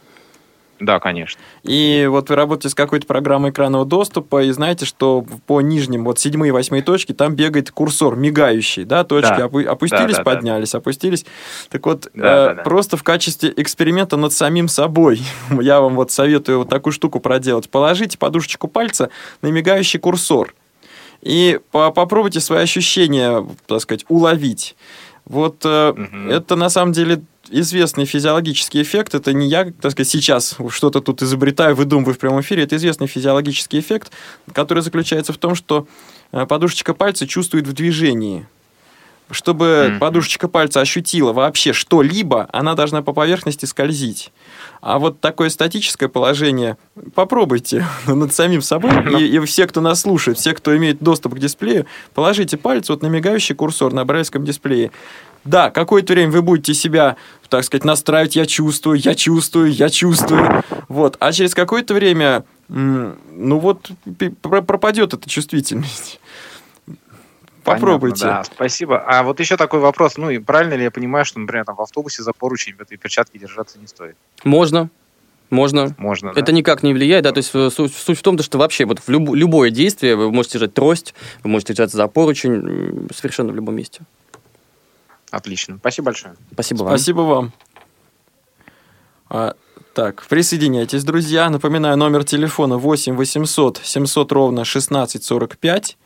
Да, 0.79 1.01
конечно. 1.01 1.41
И 1.63 2.07
вот 2.11 2.29
вы 2.29 2.37
работаете 2.37 2.69
с 2.69 2.75
какой-то 2.75 3.07
программой 3.07 3.51
экранного 3.51 3.87
доступа, 3.87 4.43
и 4.43 4.51
знаете, 4.51 4.85
что 4.85 5.25
по 5.47 5.61
нижним, 5.61 6.05
вот 6.05 6.19
седьмые 6.19 6.49
и 6.49 6.53
восьмые 6.53 6.83
точки, 6.83 7.13
там 7.13 7.35
бегает 7.35 7.71
курсор 7.71 8.17
мигающий, 8.17 8.85
да, 8.85 9.05
точки 9.05 9.39
да. 9.39 9.45
опустились, 9.71 10.17
да, 10.17 10.23
да, 10.23 10.25
поднялись, 10.25 10.73
да. 10.73 10.79
опустились. 10.79 11.25
Так 11.71 11.87
вот, 11.87 12.11
да, 12.15 12.21
э, 12.21 12.47
да, 12.49 12.55
да. 12.55 12.63
просто 12.63 12.97
в 12.97 13.03
качестве 13.03 13.53
эксперимента 13.57 14.17
над 14.17 14.33
самим 14.33 14.69
собой, 14.69 15.23
я 15.61 15.81
вам 15.81 15.95
вот 15.95 16.11
советую 16.11 16.59
вот 16.59 16.69
такую 16.69 16.93
штуку 16.93 17.21
проделать. 17.21 17.71
Положите 17.71 18.19
подушечку 18.19 18.69
пальца 18.69 19.11
на 19.41 19.49
мигающий 19.49 19.99
курсор 19.99 20.55
и 21.23 21.61
по 21.73 21.91
попробуйте 21.91 22.41
свои 22.41 22.63
ощущения, 22.63 23.47
так 23.67 23.81
сказать, 23.81 24.05
уловить. 24.09 24.77
Вот 25.27 25.65
э, 25.65 25.91
угу. 25.91 26.31
это 26.31 26.55
на 26.57 26.71
самом 26.71 26.93
деле 26.93 27.23
известный 27.51 28.05
физиологический 28.05 28.83
эффект. 28.83 29.15
Это 29.15 29.33
не 29.33 29.49
я, 29.49 29.73
так 29.81 29.93
сказать, 29.93 30.09
сейчас 30.09 30.57
что-то 30.71 31.01
тут 31.01 31.23
изобретаю, 31.23 31.75
выдумываю 31.75 32.15
в 32.15 32.19
прямом 32.19 32.41
эфире. 32.41 32.63
Это 32.63 32.77
известный 32.77 33.07
физиологический 33.07 33.81
эффект, 33.81 34.13
который 34.53 34.83
заключается 34.83 35.33
в 35.33 35.39
том, 35.39 35.55
что 35.55 35.89
э, 36.33 36.47
подушечка 36.47 36.95
пальца 36.95 37.27
чувствует 37.27 37.67
в 37.67 37.73
движении. 37.73 38.47
Чтобы 39.31 39.65
mm-hmm. 39.65 39.99
подушечка 39.99 40.47
пальца 40.47 40.81
ощутила 40.81 41.33
вообще 41.33 41.73
что-либо, 41.73 42.49
она 42.53 42.75
должна 42.75 43.03
по 43.03 43.13
поверхности 43.13 43.65
скользить. 43.65 44.33
А 44.81 45.01
вот 45.01 45.21
такое 45.21 45.49
статическое 45.49 46.09
положение 46.09 46.77
попробуйте 47.15 47.85
над 48.07 48.33
самим 48.33 48.63
собой. 48.63 48.93
И, 49.21 49.37
и 49.37 49.41
все, 49.41 49.67
кто 49.67 49.81
нас 49.81 50.03
слушает, 50.03 50.39
все, 50.39 50.55
кто 50.55 50.77
имеет 50.77 51.01
доступ 51.01 51.35
к 51.35 51.39
дисплею, 51.39 51.87
положите 52.15 52.57
палец 52.57 52.89
вот 52.89 53.03
на 53.03 53.09
мигающий 53.09 53.55
курсор 53.55 53.93
на 53.93 54.05
брайлевском 54.05 54.45
дисплее. 54.45 54.93
Да, 55.47 55.71
какое-то 55.71 56.13
время 56.13 56.33
вы 56.33 56.43
будете 56.43 56.75
себя, 56.75 57.17
так 57.49 57.65
сказать, 57.65 57.85
настраивать, 57.85 58.37
я 58.37 58.47
чувствую, 58.47 58.99
я 58.99 59.15
чувствую, 59.15 59.73
я 59.73 59.89
чувствую. 59.91 60.63
Вот. 60.89 61.17
А 61.21 61.33
через 61.33 61.55
какое-то 61.55 61.95
время, 61.95 62.45
ну 62.69 63.59
вот, 63.59 63.91
пропадет 64.41 65.15
эта 65.15 65.31
чувствительность. 65.31 66.21
Попробуйте. 67.67 68.23
Понятно, 68.23 68.45
да, 68.49 68.55
спасибо. 68.55 68.99
А 69.01 69.23
вот 69.23 69.41
еще 69.41 69.57
такой 69.57 69.81
вопрос. 69.81 70.17
Ну, 70.17 70.31
и 70.31 70.39
правильно 70.39 70.75
ли 70.75 70.85
я 70.85 70.91
понимаю, 70.91 71.25
что, 71.25 71.39
например, 71.39 71.65
там 71.65 71.77
в 71.77 71.81
автобусе 71.81 72.23
за 72.23 72.33
поручень 72.33 72.75
в 72.77 72.81
этой 72.81 72.97
перчатке 72.97 73.39
держаться 73.39 73.79
не 73.79 73.87
стоит? 73.87 74.17
Можно. 74.45 74.89
Можно. 75.51 75.95
Можно, 75.99 76.33
Это 76.35 76.51
никак 76.53 76.83
не 76.83 76.93
влияет, 76.93 77.23
да, 77.23 77.31
то 77.31 77.39
есть 77.39 77.51
э, 77.55 77.71
суть, 77.71 77.95
суть 77.95 78.19
в 78.19 78.23
том, 78.23 78.37
что 78.39 78.59
вообще 78.59 78.85
вот 78.85 78.99
в 78.99 79.09
люб, 79.09 79.33
любое 79.33 79.71
действие 79.71 80.17
вы 80.17 80.33
можете 80.33 80.55
держать 80.55 80.75
трость, 80.75 81.15
вы 81.45 81.51
можете 81.51 81.73
держаться 81.73 81.97
за 81.97 82.09
поручень 82.09 83.09
совершенно 83.15 83.53
в 83.53 83.55
любом 83.55 83.77
месте. 83.77 84.01
Отлично. 85.31 85.77
Спасибо 85.79 86.07
большое. 86.07 86.35
Спасибо 86.53 86.83
вам. 86.83 86.89
Спасибо 86.89 87.21
вам. 87.21 87.53
А, 89.29 89.55
так, 89.95 90.27
присоединяйтесь, 90.29 91.05
друзья. 91.05 91.49
Напоминаю, 91.49 91.97
номер 91.97 92.25
телефона 92.25 92.77
8 92.77 93.15
800 93.15 93.81
700 93.83 94.33
ровно 94.33 94.63
1645. 94.63 95.97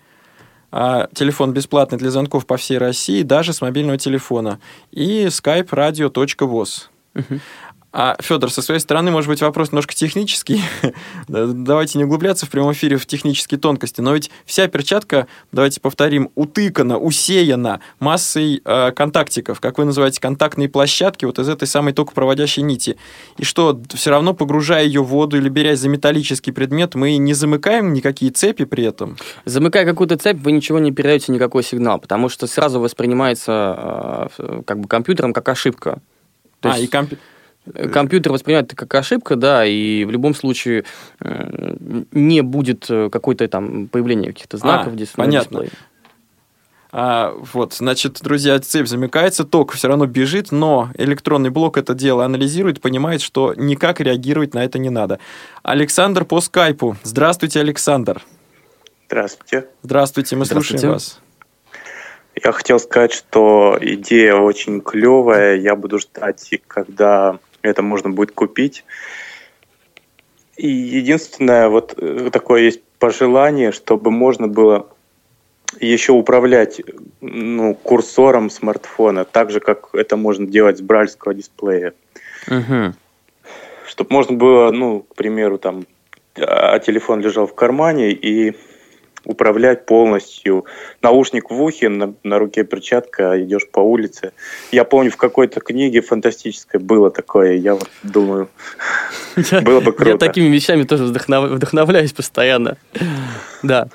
А, 0.72 1.08
телефон 1.14 1.52
бесплатный 1.52 1.98
для 1.98 2.10
звонков 2.10 2.46
по 2.46 2.56
всей 2.56 2.78
России, 2.78 3.22
даже 3.22 3.52
с 3.52 3.60
мобильного 3.60 3.98
телефона. 3.98 4.60
И 4.92 5.26
skype 5.26 5.68
radio.voz. 5.68 6.88
Угу. 7.14 7.40
А, 7.92 8.16
Федор, 8.20 8.50
со 8.50 8.62
своей 8.62 8.78
стороны, 8.78 9.10
может 9.10 9.28
быть, 9.28 9.42
вопрос 9.42 9.72
немножко 9.72 9.94
технический. 9.94 10.62
давайте 11.28 11.98
не 11.98 12.04
углубляться 12.04 12.46
в 12.46 12.50
прямом 12.50 12.72
эфире 12.72 12.96
в 12.96 13.06
технические 13.06 13.58
тонкости. 13.58 14.00
Но 14.00 14.14
ведь 14.14 14.30
вся 14.44 14.68
перчатка, 14.68 15.26
давайте 15.50 15.80
повторим, 15.80 16.30
утыкана, 16.36 16.98
усеяна 16.98 17.80
массой 17.98 18.62
э, 18.64 18.92
контактиков, 18.92 19.60
как 19.60 19.78
вы 19.78 19.86
называете, 19.86 20.20
контактные 20.20 20.68
площадки 20.68 21.24
вот 21.24 21.40
из 21.40 21.48
этой 21.48 21.66
самой 21.66 21.92
токопроводящей 21.92 22.62
нити. 22.62 22.96
И 23.38 23.44
что, 23.44 23.80
все 23.92 24.10
равно, 24.10 24.34
погружая 24.34 24.84
ее 24.84 25.02
в 25.02 25.08
воду 25.08 25.36
или 25.36 25.48
берясь 25.48 25.80
за 25.80 25.88
металлический 25.88 26.52
предмет, 26.52 26.94
мы 26.94 27.16
не 27.16 27.34
замыкаем 27.34 27.92
никакие 27.92 28.30
цепи 28.30 28.66
при 28.66 28.84
этом? 28.84 29.16
Замыкая 29.44 29.84
какую-то 29.84 30.16
цепь, 30.16 30.38
вы 30.38 30.52
ничего 30.52 30.78
не 30.78 30.92
передаете 30.92 31.32
никакой 31.32 31.64
сигнал, 31.64 31.98
потому 31.98 32.28
что 32.28 32.46
сразу 32.46 32.78
воспринимается 32.78 34.30
э, 34.38 34.62
как 34.64 34.78
бы 34.78 34.86
компьютером 34.86 35.32
как 35.32 35.48
ошибка. 35.48 36.00
То 36.60 36.70
а, 36.70 36.76
есть... 36.76 36.84
и 36.84 36.86
компьютер 36.86 37.24
Компьютер 37.92 38.32
воспринимает 38.32 38.66
это 38.66 38.76
как 38.76 38.94
ошибка, 38.94 39.36
да, 39.36 39.64
и 39.66 40.04
в 40.04 40.10
любом 40.10 40.34
случае 40.34 40.84
э, 41.20 41.76
не 42.10 42.40
будет 42.40 42.86
э, 42.88 43.10
какой-то 43.10 43.46
там 43.48 43.86
появления 43.86 44.28
каких-то 44.28 44.56
знаков 44.56 44.94
а, 44.94 44.96
здесь 44.96 45.08
понятно. 45.10 45.64
А, 46.92 47.34
вот, 47.52 47.74
значит, 47.74 48.18
друзья, 48.22 48.58
цепь 48.58 48.88
замыкается, 48.88 49.44
ток 49.44 49.72
все 49.72 49.88
равно 49.88 50.06
бежит, 50.06 50.50
но 50.50 50.90
электронный 50.94 51.50
блок 51.50 51.76
это 51.76 51.94
дело 51.94 52.24
анализирует, 52.24 52.80
понимает, 52.80 53.20
что 53.20 53.54
никак 53.54 54.00
реагировать 54.00 54.54
на 54.54 54.64
это 54.64 54.78
не 54.78 54.90
надо. 54.90 55.20
Александр 55.62 56.24
по 56.24 56.40
скайпу. 56.40 56.96
Здравствуйте, 57.04 57.60
Александр. 57.60 58.22
Здравствуйте. 59.06 59.66
Здравствуйте, 59.82 60.36
мы 60.36 60.44
Здравствуйте. 60.44 60.78
слушаем 60.80 60.94
вас. 60.94 61.20
Я 62.42 62.52
хотел 62.52 62.80
сказать, 62.80 63.12
что 63.12 63.76
идея 63.80 64.36
очень 64.36 64.80
клевая. 64.80 65.56
Я 65.56 65.76
буду 65.76 65.98
ждать, 65.98 66.50
когда 66.66 67.38
это 67.62 67.82
можно 67.82 68.10
будет 68.10 68.32
купить. 68.32 68.84
И 70.56 70.68
единственное, 70.68 71.68
вот 71.68 71.94
э, 71.96 72.30
такое 72.32 72.62
есть 72.62 72.82
пожелание, 72.98 73.72
чтобы 73.72 74.10
можно 74.10 74.46
было 74.46 74.88
еще 75.78 76.12
управлять 76.12 76.82
ну, 77.20 77.74
курсором 77.74 78.50
смартфона, 78.50 79.24
так 79.24 79.50
же, 79.50 79.60
как 79.60 79.94
это 79.94 80.16
можно 80.16 80.46
делать 80.46 80.78
с 80.78 80.82
бральского 80.82 81.34
дисплея. 81.34 81.94
Угу. 82.48 82.94
Чтобы 83.86 84.12
можно 84.12 84.36
было, 84.36 84.70
ну, 84.70 85.00
к 85.00 85.14
примеру, 85.14 85.58
там, 85.58 85.86
а 86.36 86.78
телефон 86.78 87.20
лежал 87.20 87.46
в 87.46 87.54
кармане, 87.54 88.12
и 88.12 88.56
управлять 89.24 89.86
полностью. 89.86 90.64
Наушник 91.02 91.50
в 91.50 91.62
ухе, 91.62 91.88
на, 91.88 92.14
на 92.22 92.38
руке 92.38 92.64
перчатка, 92.64 93.42
идешь 93.42 93.68
по 93.70 93.80
улице. 93.80 94.32
Я 94.72 94.84
помню, 94.84 95.10
в 95.10 95.16
какой-то 95.16 95.60
книге 95.60 96.00
фантастической 96.00 96.80
было 96.80 97.10
такое, 97.10 97.54
я 97.54 97.74
вот 97.74 97.88
думаю, 98.02 98.48
было 99.62 99.80
бы 99.80 99.92
круто. 99.92 100.10
Я 100.10 100.16
такими 100.16 100.48
вещами 100.48 100.84
тоже 100.84 101.04
вдохновляюсь 101.04 102.12
постоянно. 102.12 102.76
Да. 103.62 103.88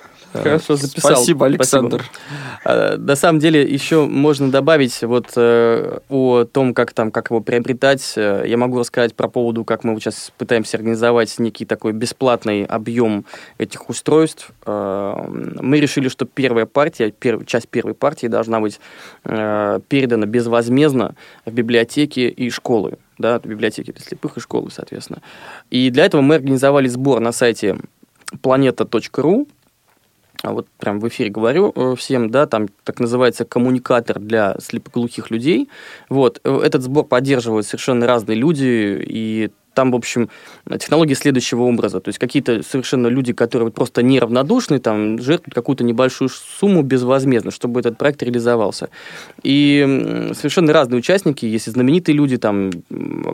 Хорошо 0.44 0.76
записал. 0.76 1.16
Спасибо, 1.16 1.46
Александр. 1.46 2.04
Спасибо. 2.62 2.98
На 2.98 3.16
самом 3.16 3.40
деле 3.40 3.62
еще 3.62 4.06
можно 4.06 4.50
добавить 4.52 5.02
вот 5.04 5.34
э, 5.36 6.00
о 6.10 6.46
том, 6.46 6.74
как 6.74 6.94
там, 6.94 7.12
как 7.12 7.30
его 7.30 7.42
приобретать. 7.42 8.14
Э, 8.16 8.44
я 8.48 8.58
могу 8.58 8.80
рассказать 8.80 9.16
про 9.16 9.28
поводу, 9.28 9.64
как 9.64 9.84
мы 9.84 10.00
сейчас 10.00 10.32
пытаемся 10.38 10.78
организовать 10.78 11.38
некий 11.40 11.66
такой 11.66 11.94
бесплатный 11.94 12.66
объем 12.66 13.26
этих 13.58 13.90
устройств. 13.90 14.52
Э, 14.66 15.16
мы 15.28 15.80
решили, 15.80 16.10
что 16.10 16.26
первая 16.26 16.66
партия, 16.66 17.14
часть 17.46 17.70
первой 17.70 17.94
партии 17.94 18.28
должна 18.28 18.60
быть 18.60 18.80
передана 19.24 20.26
безвозмездно 20.26 21.16
в 21.46 21.52
библиотеки 21.52 22.22
и 22.22 22.50
школы 22.50 22.98
да, 23.18 23.40
библиотеки 23.40 23.92
для 23.92 24.02
слепых 24.04 24.38
и 24.38 24.40
школы, 24.40 24.70
соответственно. 24.72 25.22
И 25.70 25.90
для 25.90 26.06
этого 26.06 26.22
мы 26.22 26.36
организовали 26.36 26.88
сбор 26.88 27.20
на 27.20 27.32
сайте 27.32 27.78
planeta.ru, 28.42 29.48
вот 30.44 30.68
прям 30.78 31.00
в 31.00 31.08
эфире 31.08 31.30
говорю 31.30 31.72
э, 31.76 31.96
всем, 31.98 32.30
да, 32.30 32.46
там 32.46 32.68
так 32.84 33.00
называется 33.00 33.46
коммуникатор 33.46 34.20
для 34.20 34.56
слепоглухих 34.60 35.32
людей. 35.32 35.70
Вот, 36.10 36.40
э, 36.44 36.60
этот 36.64 36.82
сбор 36.82 37.06
поддерживают 37.06 37.66
совершенно 37.66 38.06
разные 38.08 38.38
люди, 38.38 39.04
и 39.08 39.52
там, 39.76 39.92
в 39.92 39.96
общем, 39.96 40.30
технологии 40.80 41.14
следующего 41.14 41.64
образа. 41.64 42.00
То 42.00 42.10
есть 42.10 42.18
какие-то 42.18 42.64
совершенно 42.64 43.08
люди, 43.08 43.34
которые 43.34 43.70
просто 43.72 44.02
неравнодушны, 44.02 44.80
там, 44.80 45.20
жертвуют 45.20 45.54
какую-то 45.54 45.84
небольшую 45.84 46.30
сумму 46.30 46.82
безвозмездно, 46.82 47.52
чтобы 47.52 47.82
этот 47.82 47.98
проект 47.98 48.24
реализовался. 48.24 48.90
И 49.44 50.32
совершенно 50.34 50.74
разные 50.74 51.00
участники, 51.00 51.46
есть 51.46 51.68
и 51.68 51.72
знаменитые 51.72 52.16
люди, 52.16 52.38
там, 52.38 52.72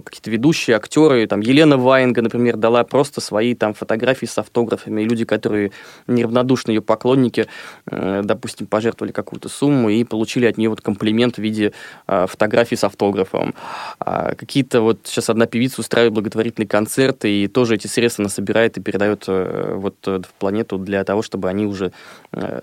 какие-то 0.04 0.30
ведущие, 0.30 0.76
актеры, 0.76 1.28
там, 1.28 1.40
Елена 1.42 1.78
Ваенга, 1.78 2.22
например, 2.22 2.58
дала 2.58 2.84
просто 2.84 3.22
свои 3.22 3.56
там 3.56 3.74
фотографии 3.74 4.26
с 4.26 4.38
автографами, 4.38 5.02
и 5.02 5.06
люди, 5.06 5.26
которые 5.26 5.72
неравнодушны 6.08 6.72
ее 6.72 6.82
поклонники, 6.82 7.48
э, 7.90 8.22
допустим, 8.24 8.68
пожертвовали 8.68 9.12
какую-то 9.12 9.50
сумму 9.50 9.90
и 9.90 10.04
получили 10.04 10.46
от 10.46 10.58
нее 10.58 10.70
вот 10.70 10.82
комплимент 10.82 11.36
в 11.36 11.40
виде 11.40 11.74
э, 12.08 12.26
фотографий 12.28 12.76
с 12.76 12.84
автографом. 12.84 13.54
А 14.00 14.34
какие-то 14.36 14.82
вот 14.82 15.00
сейчас 15.04 15.30
одна 15.30 15.46
певица 15.46 15.82
устраивает 15.82 16.14
благотворительный 16.32 16.68
концерт, 16.68 17.26
и 17.26 17.48
тоже 17.48 17.76
эти 17.76 17.88
средства 17.88 18.24
она 18.24 18.30
собирает 18.30 18.78
и 18.78 18.82
передает 18.82 19.26
э, 19.28 19.74
вот 19.76 19.96
э, 20.08 20.20
в 20.20 20.34
планету 20.40 20.78
для 20.78 21.04
того, 21.04 21.22
чтобы 21.22 21.50
они 21.50 21.66
уже 21.66 21.92
э, 22.32 22.62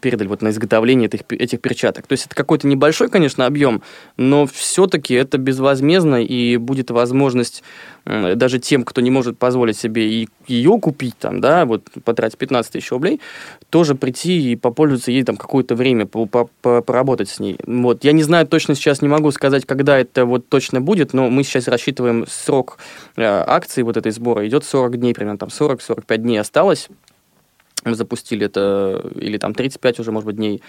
передали 0.00 0.28
вот 0.28 0.42
на 0.42 0.48
изготовление 0.48 1.06
этих, 1.06 1.20
этих 1.30 1.60
перчаток. 1.60 2.06
То 2.06 2.12
есть 2.12 2.26
это 2.26 2.34
какой-то 2.34 2.66
небольшой, 2.66 3.08
конечно, 3.08 3.46
объем, 3.46 3.82
но 4.16 4.46
все-таки 4.46 5.14
это 5.14 5.38
безвозмездно, 5.38 6.22
и 6.22 6.56
будет 6.58 6.90
возможность 6.90 7.62
даже 8.08 8.58
тем, 8.58 8.84
кто 8.84 9.00
не 9.00 9.10
может 9.10 9.38
позволить 9.38 9.76
себе 9.76 10.08
и 10.08 10.28
ее 10.46 10.78
купить, 10.80 11.18
там, 11.18 11.40
да, 11.40 11.66
вот 11.66 11.84
потратить 12.04 12.38
15 12.38 12.72
тысяч 12.72 12.90
рублей, 12.90 13.20
тоже 13.68 13.94
прийти 13.94 14.52
и 14.52 14.56
попользоваться 14.56 15.10
ей 15.10 15.24
там 15.24 15.36
какое-то 15.36 15.74
время, 15.74 16.06
поработать 16.06 17.28
с 17.28 17.38
ней. 17.38 17.58
Вот. 17.66 18.04
Я 18.04 18.12
не 18.12 18.22
знаю 18.22 18.46
точно 18.46 18.74
сейчас, 18.74 19.02
не 19.02 19.08
могу 19.08 19.30
сказать, 19.30 19.66
когда 19.66 19.98
это 19.98 20.24
вот 20.24 20.48
точно 20.48 20.80
будет, 20.80 21.12
но 21.12 21.28
мы 21.28 21.42
сейчас 21.44 21.68
рассчитываем 21.68 22.26
срок 22.26 22.78
э, 23.16 23.24
акции 23.24 23.82
вот 23.82 23.96
этой 23.96 24.12
сбора, 24.12 24.46
идет 24.48 24.64
40 24.64 24.98
дней, 24.98 25.12
примерно 25.12 25.38
там 25.38 25.50
40-45 25.50 26.16
дней 26.16 26.38
осталось. 26.38 26.88
Мы 27.84 27.94
запустили 27.94 28.46
это, 28.46 29.10
или 29.16 29.36
там 29.36 29.54
35 29.54 30.00
уже, 30.00 30.12
может 30.12 30.26
быть, 30.26 30.36
дней. 30.36 30.62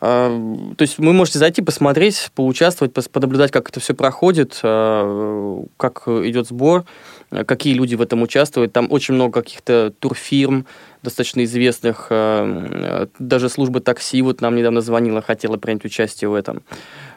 То 0.00 0.76
есть 0.78 0.98
вы 0.98 1.12
можете 1.12 1.40
зайти, 1.40 1.60
посмотреть, 1.60 2.30
поучаствовать, 2.36 2.92
поднаблюдать, 3.10 3.50
как 3.50 3.68
это 3.68 3.80
все 3.80 3.94
проходит, 3.94 4.60
а, 4.62 5.64
как 5.76 6.06
идет 6.06 6.46
сбор, 6.46 6.84
какие 7.30 7.74
люди 7.74 7.96
в 7.96 8.00
этом 8.00 8.22
участвуют. 8.22 8.72
Там 8.72 8.86
очень 8.90 9.14
много 9.14 9.42
каких-то 9.42 9.92
турфирм, 9.98 10.66
достаточно 11.02 11.42
известных. 11.42 12.06
А, 12.10 13.08
даже 13.18 13.48
служба 13.48 13.80
такси 13.80 14.22
вот 14.22 14.40
нам 14.40 14.54
недавно 14.54 14.82
звонила, 14.82 15.20
хотела 15.20 15.56
принять 15.56 15.84
участие 15.84 16.30
в 16.30 16.34
этом. 16.34 16.62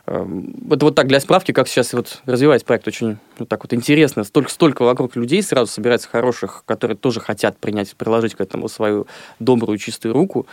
Это 0.08 0.86
вот 0.86 0.96
так 0.96 1.08
для 1.08 1.20
справки, 1.20 1.52
как 1.52 1.68
сейчас 1.68 1.94
вот 1.94 2.24
развивается 2.26 2.66
проект, 2.66 2.88
очень 2.88 3.18
вот 3.38 3.48
так 3.48 3.64
вот 3.64 3.76
интересно. 3.76 4.24
Столько, 4.24 4.50
столько 4.50 4.82
вокруг 4.84 5.16
людей 5.16 5.44
сразу 5.44 5.72
собирается 5.72 6.10
хороших, 6.10 6.64
которые 6.66 6.98
тоже 6.98 7.20
хотят 7.20 7.60
принять, 7.60 7.96
приложить 7.96 8.34
к 8.34 8.42
этому 8.42 8.68
свою 8.68 9.06
добрую, 9.40 9.78
чистую 9.78 10.16
руку. 10.16 10.48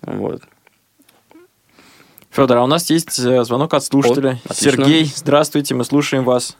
Вот. 0.00 0.42
Федор, 2.34 2.58
а 2.58 2.64
у 2.64 2.66
нас 2.66 2.90
есть 2.90 3.16
э, 3.20 3.44
звонок 3.44 3.74
от 3.74 3.84
слушателя. 3.84 4.40
О, 4.48 4.54
Сергей, 4.54 5.04
здравствуйте, 5.14 5.76
мы 5.76 5.84
слушаем 5.84 6.24
вас. 6.24 6.56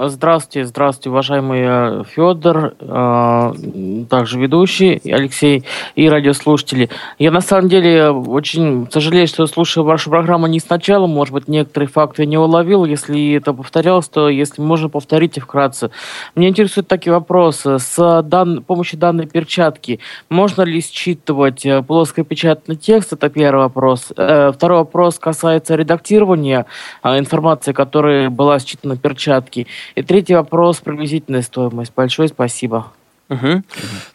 Здравствуйте, 0.00 0.64
здравствуйте, 0.64 1.10
уважаемый 1.10 1.60
э, 1.64 2.04
Федор, 2.08 2.74
э, 2.78 4.04
также 4.08 4.38
ведущий 4.38 5.00
Алексей 5.10 5.64
и 5.96 6.08
радиослушатели. 6.08 6.88
Я 7.18 7.32
на 7.32 7.40
самом 7.40 7.68
деле 7.68 8.10
очень 8.10 8.88
сожалею, 8.92 9.26
что 9.26 9.44
слушаю 9.48 9.82
вашу 9.82 10.10
программу 10.10 10.46
не 10.46 10.60
сначала, 10.60 11.08
может 11.08 11.34
быть, 11.34 11.48
некоторые 11.48 11.88
факты 11.88 12.26
не 12.26 12.38
уловил. 12.38 12.84
Если 12.84 13.34
это 13.34 13.52
повторялось, 13.52 14.08
то 14.08 14.28
если 14.28 14.62
можно, 14.62 14.88
повторите 14.88 15.40
вкратце. 15.40 15.90
Меня 16.36 16.50
интересуют 16.50 16.86
такие 16.86 17.12
вопросы. 17.12 17.80
С 17.80 18.22
дан... 18.22 18.62
помощью 18.62 19.00
данной 19.00 19.26
перчатки 19.26 19.98
можно 20.28 20.62
ли 20.62 20.80
считывать 20.80 21.66
э, 21.66 21.82
плоскопечатный 21.82 22.76
текст? 22.76 23.14
Это 23.14 23.28
первый 23.30 23.62
вопрос. 23.62 24.12
Второй 24.12 24.78
вопрос 24.78 25.18
касается 25.18 25.74
редактирования 25.74 26.66
информации, 27.02 27.72
которая 27.72 28.30
была 28.30 28.60
считана 28.60 28.96
перчатки. 28.96 29.66
И 29.94 30.02
третий 30.02 30.34
вопрос, 30.34 30.78
приблизительная 30.80 31.42
стоимость. 31.42 31.92
Большое 31.94 32.28
спасибо. 32.28 32.92
Угу. 33.28 33.62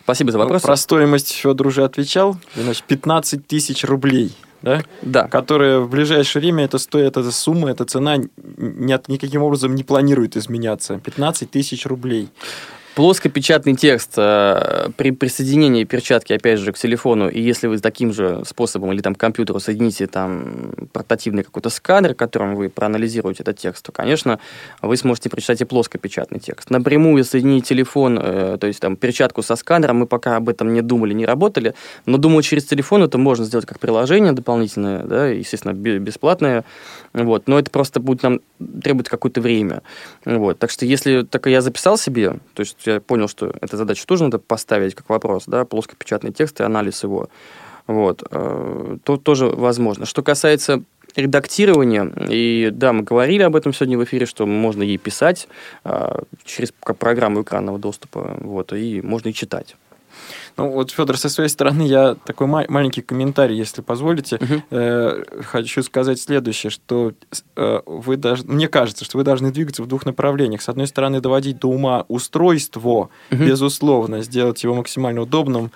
Спасибо 0.03 0.31
за 0.31 0.37
вопрос. 0.39 0.61
Про 0.63 0.75
стоимость 0.75 1.31
Федор 1.33 1.67
уже 1.67 1.83
отвечал. 1.83 2.37
Значит, 2.55 2.83
15 2.85 3.45
тысяч 3.45 3.83
рублей 3.83 4.35
да? 4.63 4.81
Да. 5.01 5.27
Которая 5.27 5.79
в 5.79 5.89
ближайшее 5.89 6.41
время, 6.41 6.63
это 6.63 6.77
стоит, 6.77 7.17
эта 7.17 7.31
сумма, 7.31 7.69
эта 7.69 7.85
цена 7.85 8.17
ни, 8.17 9.11
никаким 9.11 9.43
образом 9.43 9.75
не 9.75 9.83
планирует 9.83 10.37
изменяться. 10.37 10.99
15 10.99 11.51
тысяч 11.51 11.85
рублей. 11.85 12.29
Плоскопечатный 12.95 13.75
текст 13.75 14.13
э, 14.17 14.89
при 14.97 15.09
присоединении 15.09 15.83
перчатки, 15.83 16.31
опять 16.31 16.59
же, 16.59 16.71
к 16.71 16.77
телефону, 16.77 17.27
и 17.27 17.41
если 17.41 17.65
вы 17.65 17.79
таким 17.79 18.13
же 18.13 18.43
способом 18.45 18.93
или 18.93 19.01
там 19.01 19.15
к 19.15 19.19
компьютеру 19.19 19.59
соедините 19.59 20.05
там 20.05 20.73
портативный 20.91 21.41
какой-то 21.41 21.71
сканер, 21.71 22.13
которым 22.13 22.53
вы 22.53 22.69
проанализируете 22.69 23.41
этот 23.41 23.57
текст, 23.57 23.83
то, 23.83 23.91
конечно, 23.91 24.39
вы 24.83 24.95
сможете 24.95 25.31
прочитать 25.31 25.61
и 25.61 25.65
плоскопечатный 25.65 26.39
текст. 26.39 26.69
Напрямую 26.69 27.23
соединить 27.23 27.67
телефон, 27.67 28.19
э, 28.21 28.57
то 28.61 28.67
есть 28.67 28.79
там 28.79 28.95
перчатку 28.95 29.41
со 29.41 29.55
сканером, 29.55 29.97
мы 29.97 30.05
пока 30.05 30.35
об 30.35 30.47
этом 30.47 30.71
не 30.71 30.83
думали, 30.83 31.15
не 31.15 31.25
работали, 31.25 31.73
но 32.05 32.19
думаю, 32.19 32.43
через 32.43 32.65
телефон 32.65 33.01
это 33.01 33.17
можно 33.17 33.43
сделать 33.43 33.65
как 33.65 33.79
приложение 33.79 34.33
дополнительное, 34.33 35.03
да, 35.03 35.27
естественно, 35.29 35.73
бесплатное, 35.73 36.63
вот, 37.13 37.47
но 37.47 37.57
это 37.57 37.71
просто 37.71 37.99
будет 37.99 38.21
нам 38.21 38.41
требовать 38.83 39.09
какое-то 39.09 39.41
время, 39.41 39.81
вот, 40.25 40.59
так 40.59 40.69
что 40.69 40.85
если 40.85 41.23
так 41.23 41.47
я 41.47 41.61
записал 41.61 41.97
себе, 41.97 42.33
то 42.53 42.59
есть 42.59 42.82
я 42.91 43.01
понял, 43.01 43.27
что 43.27 43.53
эта 43.61 43.77
задача 43.77 44.05
тоже 44.05 44.23
надо 44.23 44.39
поставить 44.39 44.95
как 44.95 45.09
вопрос, 45.09 45.43
да, 45.47 45.65
плоскопечатный 45.65 46.31
текст 46.31 46.59
и 46.59 46.63
анализ 46.63 47.03
его, 47.03 47.29
вот, 47.87 48.23
э, 48.29 48.97
то 49.03 49.17
тоже 49.17 49.47
возможно. 49.47 50.05
Что 50.05 50.23
касается 50.23 50.83
редактирования, 51.15 52.11
и 52.29 52.69
да, 52.71 52.93
мы 52.93 53.03
говорили 53.03 53.43
об 53.43 53.55
этом 53.55 53.73
сегодня 53.73 53.97
в 53.97 54.03
эфире, 54.03 54.25
что 54.25 54.45
можно 54.45 54.81
ей 54.83 54.97
писать 54.97 55.47
э, 55.83 56.19
через 56.43 56.71
программу 56.71 57.43
экранного 57.43 57.77
доступа, 57.77 58.37
вот, 58.39 58.73
и 58.73 59.01
можно 59.01 59.29
и 59.29 59.33
читать. 59.33 59.75
Ну, 60.57 60.69
вот, 60.69 60.91
Федор, 60.91 61.17
со 61.17 61.29
своей 61.29 61.49
стороны, 61.49 61.83
я 61.83 62.15
такой 62.25 62.47
ма- 62.47 62.65
маленький 62.67 63.01
комментарий, 63.01 63.57
если 63.57 63.81
позволите. 63.81 64.35
Угу. 64.35 64.63
Э, 64.71 65.23
хочу 65.43 65.81
сказать 65.83 66.19
следующее, 66.19 66.69
что 66.69 67.13
э, 67.55 67.79
вы 67.85 68.17
даже, 68.17 68.43
мне 68.45 68.67
кажется, 68.67 69.03
что 69.05 69.17
вы 69.17 69.23
должны 69.23 69.51
двигаться 69.51 69.81
в 69.81 69.87
двух 69.87 70.05
направлениях. 70.05 70.61
С 70.61 70.69
одной 70.69 70.87
стороны, 70.87 71.21
доводить 71.21 71.59
до 71.59 71.69
ума 71.69 72.05
устройство, 72.07 72.89
угу. 72.89 73.09
безусловно, 73.31 74.21
сделать 74.21 74.63
его 74.63 74.75
максимально 74.75 75.21
удобным, 75.21 75.71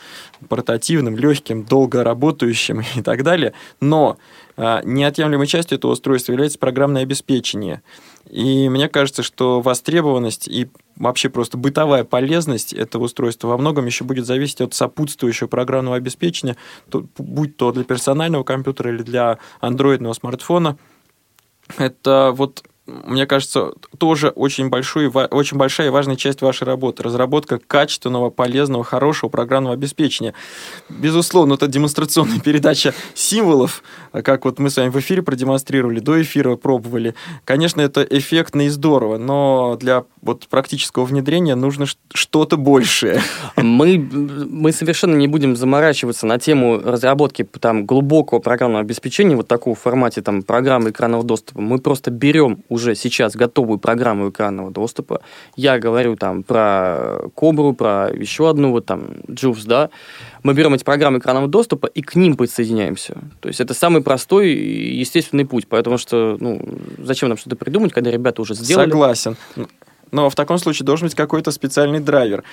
портативным, 0.48 1.18
легким, 1.18 1.64
долго 1.64 2.04
работающим 2.04 2.82
и 2.96 3.02
так 3.02 3.24
далее. 3.24 3.54
Но 3.82 4.18
э, 4.58 4.82
неотъемлемой 4.84 5.48
частью 5.48 5.78
этого 5.78 5.92
устройства 5.92 6.34
является 6.34 6.60
программное 6.60 7.04
обеспечение. 7.04 7.82
И 8.30 8.68
мне 8.70 8.90
кажется, 8.90 9.24
что 9.24 9.62
востребованность 9.62 10.48
и 10.48 10.70
вообще 10.96 11.30
просто 11.30 11.58
бытовая 11.58 12.04
полезность 12.04 12.74
этого 12.74 13.06
устройства 13.06 13.48
во 13.48 13.58
многом 13.58 13.86
еще 13.86 14.04
будет 14.04 14.26
зависеть 14.26 14.62
от 14.62 14.74
сопутствующего 14.74 15.48
программного 15.48 15.96
обеспечения, 15.96 16.58
будь 17.18 17.56
то 17.58 17.72
для 17.72 17.84
персонального 17.84 18.44
компьютера 18.44 18.92
или 18.92 19.04
для 19.04 19.38
андроидного 19.60 20.14
смартфона. 20.14 20.78
Это 21.78 22.32
вот 22.36 22.64
мне 22.88 23.26
кажется, 23.26 23.74
тоже 23.98 24.30
очень, 24.30 24.70
большой, 24.70 25.08
очень 25.08 25.58
большая 25.58 25.88
и 25.88 25.90
важная 25.90 26.16
часть 26.16 26.42
вашей 26.42 26.64
работы. 26.64 27.04
Разработка 27.04 27.60
качественного, 27.60 28.30
полезного, 28.30 28.84
хорошего 28.84 29.30
программного 29.30 29.74
обеспечения. 29.74 30.34
Безусловно, 30.90 31.56
это 31.56 31.68
демонстрационная 31.68 32.40
передача 32.44 32.94
символов, 33.14 33.84
как 34.12 34.46
вот 34.46 34.60
мы 34.60 34.70
с 34.70 34.78
вами 34.78 34.90
в 34.90 34.96
эфире 35.00 35.22
продемонстрировали, 35.22 36.00
до 36.00 36.22
эфира 36.22 36.56
пробовали. 36.56 37.14
Конечно, 37.44 37.82
это 37.82 38.04
эффектно 38.04 38.62
и 38.62 38.70
здорово, 38.70 39.18
но 39.18 39.78
для 39.80 40.06
вот 40.22 40.48
практического 40.48 41.06
внедрения 41.06 41.56
нужно 41.56 41.86
что-то 42.14 42.58
большее. 42.58 43.22
Мы, 43.58 43.98
мы 43.98 44.72
совершенно 44.72 45.16
не 45.16 45.28
будем 45.28 45.56
заморачиваться 45.56 46.26
на 46.26 46.38
тему 46.38 46.80
разработки 46.84 47.44
там, 47.44 47.86
глубокого 47.86 48.40
программного 48.40 48.82
обеспечения, 48.82 49.36
вот 49.36 49.48
такого 49.48 49.76
формате 49.76 50.22
там, 50.22 50.42
программы 50.42 50.90
экранного 50.92 51.24
доступа. 51.24 51.62
Мы 51.62 51.80
просто 51.80 52.12
берем 52.12 52.64
уже 52.78 52.96
сейчас 52.96 53.36
готовую 53.36 53.80
программу 53.80 54.30
экранного 54.30 54.72
доступа. 54.72 55.22
Я 55.56 55.80
говорю 55.80 56.16
там 56.16 56.44
про 56.44 57.30
Кобру, 57.36 57.74
про 57.74 58.10
еще 58.14 58.50
одну, 58.50 58.72
вот 58.72 58.86
там, 58.86 59.08
Juice, 59.28 59.66
да. 59.66 59.90
Мы 60.44 60.54
берем 60.54 60.74
эти 60.74 60.84
программы 60.84 61.18
экранного 61.18 61.48
доступа 61.48 61.88
и 61.88 62.02
к 62.02 62.16
ним 62.16 62.38
подсоединяемся. 62.38 63.18
То 63.42 63.50
есть 63.50 63.60
это 63.60 63.74
самый 63.74 64.02
простой 64.02 64.52
и 64.52 64.96
естественный 65.00 65.46
путь, 65.46 65.68
потому 65.68 65.98
что, 65.98 66.38
ну, 66.40 66.62
зачем 67.00 67.30
нам 67.30 67.38
что-то 67.38 67.56
придумать, 67.56 67.92
когда 67.92 68.12
ребята 68.12 68.42
уже 68.42 68.54
сделали. 68.54 68.90
Согласен. 68.90 69.36
Но 70.12 70.30
в 70.30 70.36
таком 70.36 70.58
случае 70.58 70.86
должен 70.86 71.08
быть 71.08 71.16
какой-то 71.16 71.52
специальный 71.52 72.00
драйвер. 72.00 72.44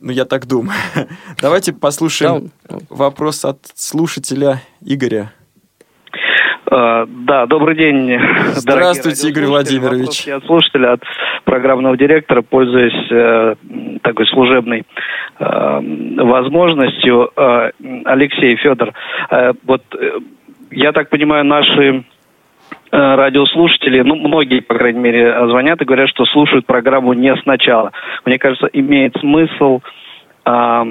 Ну, 0.00 0.12
я 0.12 0.24
так 0.24 0.46
думаю. 0.46 0.78
Давайте 1.40 1.72
послушаем 1.72 2.50
вопрос 2.90 3.44
от 3.44 3.58
слушателя 3.74 4.62
Игоря. 4.82 5.32
А, 6.70 7.06
да, 7.06 7.46
добрый 7.46 7.76
день. 7.76 8.18
Здравствуйте, 8.52 9.28
Игорь 9.28 9.46
Владимирович. 9.46 10.24
Я 10.26 10.40
слушатель 10.40 10.86
от 10.86 11.02
программного 11.44 11.96
директора, 11.96 12.42
пользуясь 12.42 13.10
э, 13.10 13.54
такой 14.02 14.26
служебной 14.26 14.84
э, 15.38 15.80
возможностью. 16.22 17.30
Э, 17.36 17.70
Алексей 18.04 18.56
Федор, 18.56 18.92
э, 19.30 19.52
вот 19.66 19.82
э, 19.98 20.18
я 20.70 20.92
так 20.92 21.08
понимаю, 21.08 21.44
наши 21.44 21.82
э, 21.90 22.02
радиослушатели, 22.92 24.02
ну, 24.02 24.16
многие, 24.16 24.60
по 24.60 24.74
крайней 24.74 25.00
мере, 25.00 25.34
звонят 25.48 25.80
и 25.80 25.86
говорят, 25.86 26.10
что 26.10 26.26
слушают 26.26 26.66
программу 26.66 27.14
не 27.14 27.34
сначала. 27.36 27.92
Мне 28.26 28.38
кажется, 28.38 28.66
имеет 28.66 29.16
смысл 29.18 29.80
э, 30.44 30.84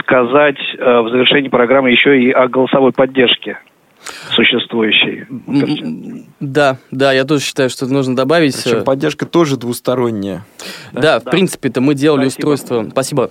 сказать 0.00 0.58
э, 0.76 1.00
в 1.00 1.08
завершении 1.08 1.48
программы 1.48 1.90
еще 1.90 2.20
и 2.20 2.30
о 2.30 2.48
голосовой 2.48 2.92
поддержке 2.92 3.58
существующей. 4.34 5.26
Да, 6.40 6.78
да, 6.90 7.12
я 7.12 7.24
тоже 7.24 7.44
считаю, 7.44 7.70
что 7.70 7.86
нужно 7.86 8.16
добавить. 8.16 8.60
Причем 8.62 8.78
э, 8.78 8.82
поддержка 8.82 9.26
тоже 9.26 9.56
двусторонняя. 9.56 10.44
Да, 10.92 11.00
да, 11.00 11.20
в 11.20 11.24
принципе-то 11.24 11.80
мы 11.80 11.94
делали 11.94 12.28
Спасибо. 12.28 12.50
устройство. 12.50 12.86
Спасибо. 12.90 13.30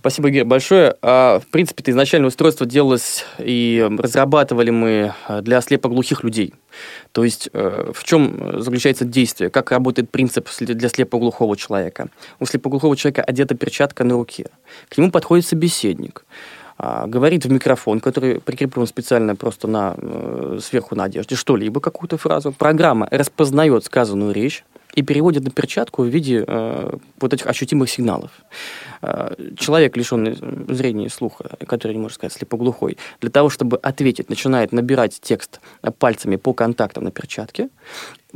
Спасибо, 0.00 0.28
Игорь, 0.28 0.44
большое. 0.44 0.94
А, 1.02 1.40
в 1.40 1.48
принципе, 1.48 1.82
изначально 1.90 2.28
устройство 2.28 2.64
делалось 2.64 3.24
и 3.38 3.84
разрабатывали 3.98 4.70
мы 4.70 5.12
э, 5.28 5.42
для 5.42 5.60
слепоглухих 5.60 6.22
людей. 6.22 6.54
То 7.10 7.24
есть 7.24 7.48
э, 7.52 7.90
в 7.92 8.04
чем 8.04 8.60
заключается 8.62 9.04
действие, 9.04 9.50
как 9.50 9.72
работает 9.72 10.08
принцип 10.10 10.48
для 10.60 10.88
слепоглухого 10.88 11.56
человека. 11.56 12.08
У 12.38 12.46
слепоглухого 12.46 12.96
человека 12.96 13.22
одета 13.22 13.56
перчатка 13.56 14.04
на 14.04 14.14
руке. 14.14 14.46
К 14.88 14.96
нему 14.98 15.10
подходит 15.10 15.44
собеседник. 15.44 16.24
А, 16.78 17.06
говорит 17.06 17.44
в 17.44 17.50
микрофон, 17.50 18.00
который 18.00 18.40
прикреплен 18.40 18.86
специально 18.86 19.34
просто 19.34 19.66
на, 19.66 19.94
э, 19.96 20.58
сверху 20.62 20.94
на 20.94 21.04
одежде, 21.04 21.34
что-либо, 21.34 21.80
какую-то 21.80 22.18
фразу. 22.18 22.52
Программа 22.52 23.08
распознает 23.10 23.84
сказанную 23.84 24.32
речь 24.32 24.64
и 24.94 25.02
переводит 25.02 25.44
на 25.44 25.50
перчатку 25.50 26.02
в 26.02 26.06
виде 26.06 26.44
э, 26.46 26.96
вот 27.18 27.32
этих 27.32 27.46
ощутимых 27.46 27.88
сигналов. 27.88 28.30
Э, 29.00 29.34
человек, 29.58 29.96
лишенный 29.96 30.36
зрения 30.68 31.06
и 31.06 31.08
слуха, 31.08 31.56
который 31.66 31.92
не 31.92 31.98
может 31.98 32.16
сказать 32.16 32.34
слепоглухой, 32.34 32.98
для 33.22 33.30
того, 33.30 33.48
чтобы 33.48 33.78
ответить, 33.78 34.28
начинает 34.28 34.72
набирать 34.72 35.18
текст 35.20 35.60
пальцами 35.98 36.36
по 36.36 36.52
контактам 36.52 37.04
на 37.04 37.10
перчатке, 37.10 37.70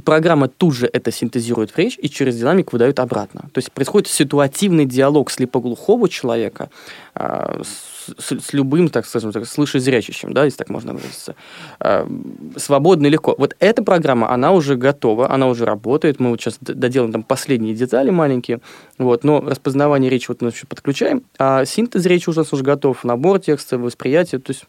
программа 0.01 0.49
тут 0.49 0.75
же 0.75 0.91
это 0.93 1.11
синтезирует 1.13 1.71
в 1.71 1.79
речь 1.79 1.99
и 2.01 2.09
через 2.09 2.37
динамик 2.37 2.73
выдает 2.73 2.99
обратно. 2.99 3.43
То 3.53 3.59
есть 3.59 3.73
происходит 3.73 4.09
ситуативный 4.09 4.87
диалог 4.87 5.31
слепоглухого 5.31 6.09
человека 6.09 6.71
э, 7.15 7.63
с, 8.19 8.33
с 8.33 8.53
любым, 8.53 8.89
так 8.89 9.07
скажем, 9.07 9.33
так, 9.33 9.47
слышезрячащим, 9.47 10.33
да, 10.33 10.45
если 10.45 10.59
так 10.59 10.71
можно 10.71 10.93
выразиться. 10.93 11.35
Э, 11.81 12.07
свободно 12.57 13.07
и 13.07 13.11
легко. 13.11 13.35
Вот 13.39 13.57
эта 13.59 13.83
программа, 13.83 14.31
она 14.31 14.53
уже 14.53 14.77
готова, 14.77 15.31
она 15.33 15.49
уже 15.49 15.65
работает. 15.65 16.21
Мы 16.21 16.31
вот 16.31 16.41
сейчас 16.41 16.59
доделаем 16.61 17.13
там 17.13 17.23
последние 17.23 17.75
детали 17.75 18.11
маленькие, 18.11 18.61
вот, 18.99 19.25
но 19.25 19.41
распознавание 19.41 20.11
речи 20.11 20.27
вот 20.29 20.43
мы 20.43 20.49
еще 20.49 20.67
подключаем, 20.67 21.23
а 21.39 21.65
синтез 21.65 22.05
речи 22.07 22.29
у 22.29 22.33
нас 22.33 22.53
уже 22.53 22.63
готов, 22.63 23.05
набор 23.05 23.39
текста, 23.41 23.79
восприятие, 23.79 24.41
то 24.41 24.53
есть 24.53 24.65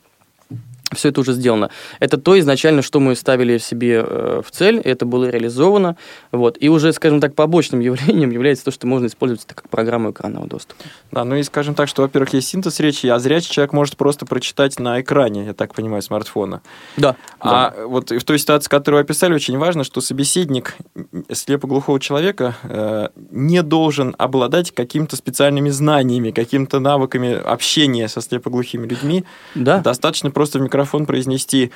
все 0.96 1.10
это 1.10 1.22
уже 1.22 1.34
сделано. 1.34 1.70
Это 2.00 2.18
то 2.18 2.39
изначально, 2.39 2.82
что 2.82 3.00
мы 3.00 3.16
ставили 3.16 3.58
себе 3.58 4.04
э, 4.06 4.42
в 4.46 4.52
цель, 4.52 4.80
это 4.80 5.06
было 5.06 5.30
реализовано. 5.30 5.98
Вот. 6.32 6.58
И 6.60 6.70
уже, 6.70 6.94
скажем 6.94 7.20
так, 7.20 7.36
побочным 7.36 7.80
явлением 7.80 8.30
является 8.30 8.66
то, 8.66 8.72
что 8.72 8.88
можно 8.88 9.08
использовать 9.08 9.46
это 9.46 9.56
как 9.56 9.70
программу 9.70 10.12
экранного 10.12 10.48
доступа. 10.48 10.84
Да, 11.12 11.24
ну 11.24 11.36
и 11.36 11.44
скажем 11.44 11.76
так, 11.76 11.88
что, 11.88 12.02
во-первых, 12.02 12.34
есть 12.34 12.50
синтез 12.50 12.80
речи, 12.80 13.08
а 13.08 13.20
зрячий 13.20 13.52
человек 13.52 13.74
может 13.74 13.98
просто 13.98 14.26
прочитать 14.26 14.80
на 14.80 15.02
экране, 15.02 15.46
я 15.46 15.54
так 15.54 15.74
понимаю, 15.74 16.02
смартфона. 16.02 16.62
Да. 16.98 17.16
А 17.39 17.72
да. 17.72 17.86
вот 17.88 18.12
в 18.12 18.24
той 18.24 18.39
ситуации, 18.39 18.70
которую 18.70 19.00
вы 19.00 19.06
описали, 19.06 19.34
очень 19.34 19.58
важно, 19.58 19.84
что 19.84 20.02
собеседник 20.02 20.76
слепоглухого 21.32 22.00
человека 22.00 22.56
э, 22.64 23.10
не 23.32 23.62
должен 23.64 24.16
обладать 24.18 24.72
какими-то 24.72 25.16
специальными 25.16 25.70
знаниями, 25.70 26.32
какими-то 26.32 26.80
навыками 26.80 27.34
общения 27.34 28.08
со 28.08 28.22
слепоглухими 28.22 28.88
людьми. 28.88 29.26
Да. 29.56 29.80
Достаточно 29.80 30.32
просто 30.32 30.60
в 30.60 30.62
микрофон 30.62 30.80
микрофон 30.82 31.05
произнести 31.05 31.71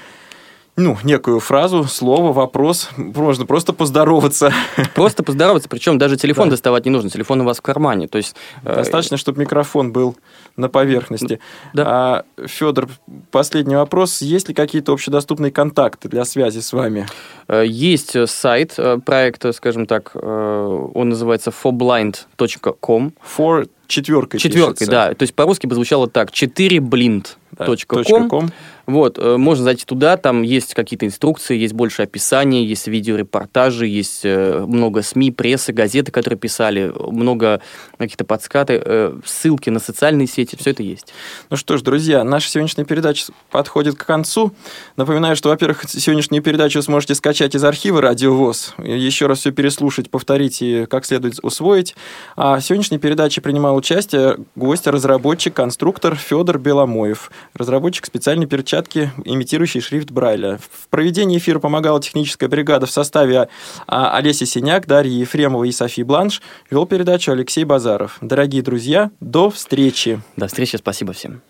ну, 0.77 0.97
некую 1.05 1.39
фразу, 1.39 1.85
слово, 1.85 2.33
вопрос. 2.33 2.89
Можно 2.97 3.45
просто 3.45 3.71
поздороваться. 3.71 4.51
Просто 4.93 5.23
поздороваться, 5.23 5.69
причем 5.69 5.97
даже 5.97 6.17
телефон 6.17 6.49
да. 6.49 6.51
доставать 6.51 6.83
не 6.83 6.91
нужно, 6.91 7.09
телефон 7.09 7.41
у 7.41 7.43
вас 7.45 7.59
в 7.59 7.61
кармане. 7.61 8.09
То 8.09 8.17
есть, 8.17 8.35
э, 8.65 8.75
Достаточно, 8.75 9.15
чтобы 9.15 9.39
микрофон 9.39 9.93
был 9.93 10.17
на 10.57 10.67
поверхности. 10.67 11.39
Да. 11.73 11.83
А, 11.87 12.25
Федор, 12.45 12.89
последний 13.31 13.77
вопрос. 13.77 14.21
Есть 14.21 14.49
ли 14.49 14.53
какие-то 14.53 14.91
общедоступные 14.91 15.51
контакты 15.51 16.09
для 16.09 16.25
связи 16.25 16.59
с 16.59 16.73
вами? 16.73 17.07
Э, 17.47 17.63
есть 17.65 18.29
сайт 18.29 18.77
проекта, 19.05 19.53
скажем 19.53 19.85
так, 19.85 20.13
он 20.15 21.09
называется 21.09 21.51
forblind.com. 21.51 23.13
For 23.37 23.69
четверкой 23.87 24.39
Четверкой, 24.39 24.73
пишется. 24.73 24.91
да. 24.91 25.13
То 25.13 25.23
есть 25.23 25.33
по-русски 25.33 25.67
бы 25.67 25.75
звучало 25.75 26.09
так. 26.09 26.31
4blind.com. 26.31 27.25
Да, 27.57 28.47
вот, 28.88 29.17
э, 29.17 29.38
можно 29.38 29.63
зайти 29.63 29.86
туда, 29.86 30.15
там 30.17 30.43
есть 30.43 30.73
какие-то 30.73 31.05
инструкции, 31.05 31.57
есть 31.57 31.73
больше 31.73 32.03
описаний, 32.03 32.65
есть 32.65 32.88
видеорепортажи, 32.88 33.88
есть 33.88 34.21
э, 34.23 34.63
много 34.67 35.01
СМИ, 35.01 35.31
прессы, 35.31 35.73
газеты, 35.73 36.11
которые 36.11 36.38
писали, 36.38 36.93
много 36.95 37.61
каких-то 37.97 38.25
подскаты, 38.25 38.81
э, 38.83 39.19
ссылки 39.25 39.71
на 39.71 39.79
социальные 39.79 40.27
сети, 40.27 40.55
все 40.55 40.71
это 40.71 40.83
есть. 40.83 41.13
Ну 41.49 41.57
что 41.57 41.77
ж, 41.77 41.81
друзья, 41.81 42.23
наша 42.23 42.49
сегодняшняя 42.49 42.86
передача 42.86 43.33
подходит 43.49 43.95
к 43.95 44.05
концу. 44.05 44.53
Напоминаю, 44.97 45.36
что, 45.36 45.49
во-первых, 45.49 45.86
сегодняшнюю 45.88 46.43
передачу 46.43 46.81
сможете 46.81 47.15
скачать 47.15 47.55
из 47.55 47.63
архива 47.63 48.01
Радио 48.01 48.36
ВОЗ, 48.36 48.75
еще 48.77 49.25
раз 49.25 49.39
все 49.39 49.51
переслушать, 49.51 50.11
повторить 50.11 50.61
и 50.61 50.86
как 50.86 51.05
следует 51.05 51.39
усвоить. 51.41 51.95
А 52.36 52.57
в 52.57 52.61
сегодняшней 52.61 52.99
передаче 52.99 53.41
принимал 53.41 53.75
участие 53.75 54.38
гость-разработчик, 54.55 55.53
конструктор 55.55 56.15
Федор 56.15 56.59
Беломоев, 56.59 57.31
разработчик 57.55 58.05
специальной 58.05 58.45
перчатки 58.45 58.74
перчатки, 58.76 59.11
имитирующие 59.23 59.82
шрифт 59.82 60.11
Брайля. 60.11 60.57
В 60.57 60.88
проведении 60.89 61.38
эфира 61.38 61.59
помогала 61.59 62.01
техническая 62.01 62.49
бригада 62.49 62.86
в 62.86 62.91
составе 62.91 63.47
а, 63.88 64.17
Олеси 64.17 64.43
Синяк, 64.43 64.86
Дарьи 64.86 65.13
Ефремовой 65.19 65.69
и 65.69 65.71
Софии 65.71 66.01
Бланш. 66.01 66.41
Вел 66.69 66.86
передачу 66.86 67.32
Алексей 67.32 67.63
Базаров. 67.63 68.17
Дорогие 68.21 68.61
друзья, 68.61 69.11
до 69.19 69.49
встречи. 69.49 70.19
До 70.36 70.47
встречи, 70.47 70.76
спасибо 70.76 71.13
всем. 71.13 71.41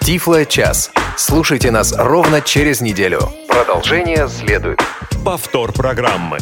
Тифло 0.00 0.44
час. 0.44 0.90
Слушайте 1.16 1.70
нас 1.70 1.94
ровно 1.96 2.40
через 2.40 2.80
неделю. 2.80 3.20
Продолжение 3.48 4.28
следует. 4.28 4.80
Повтор 5.24 5.72
программы. 5.72 6.38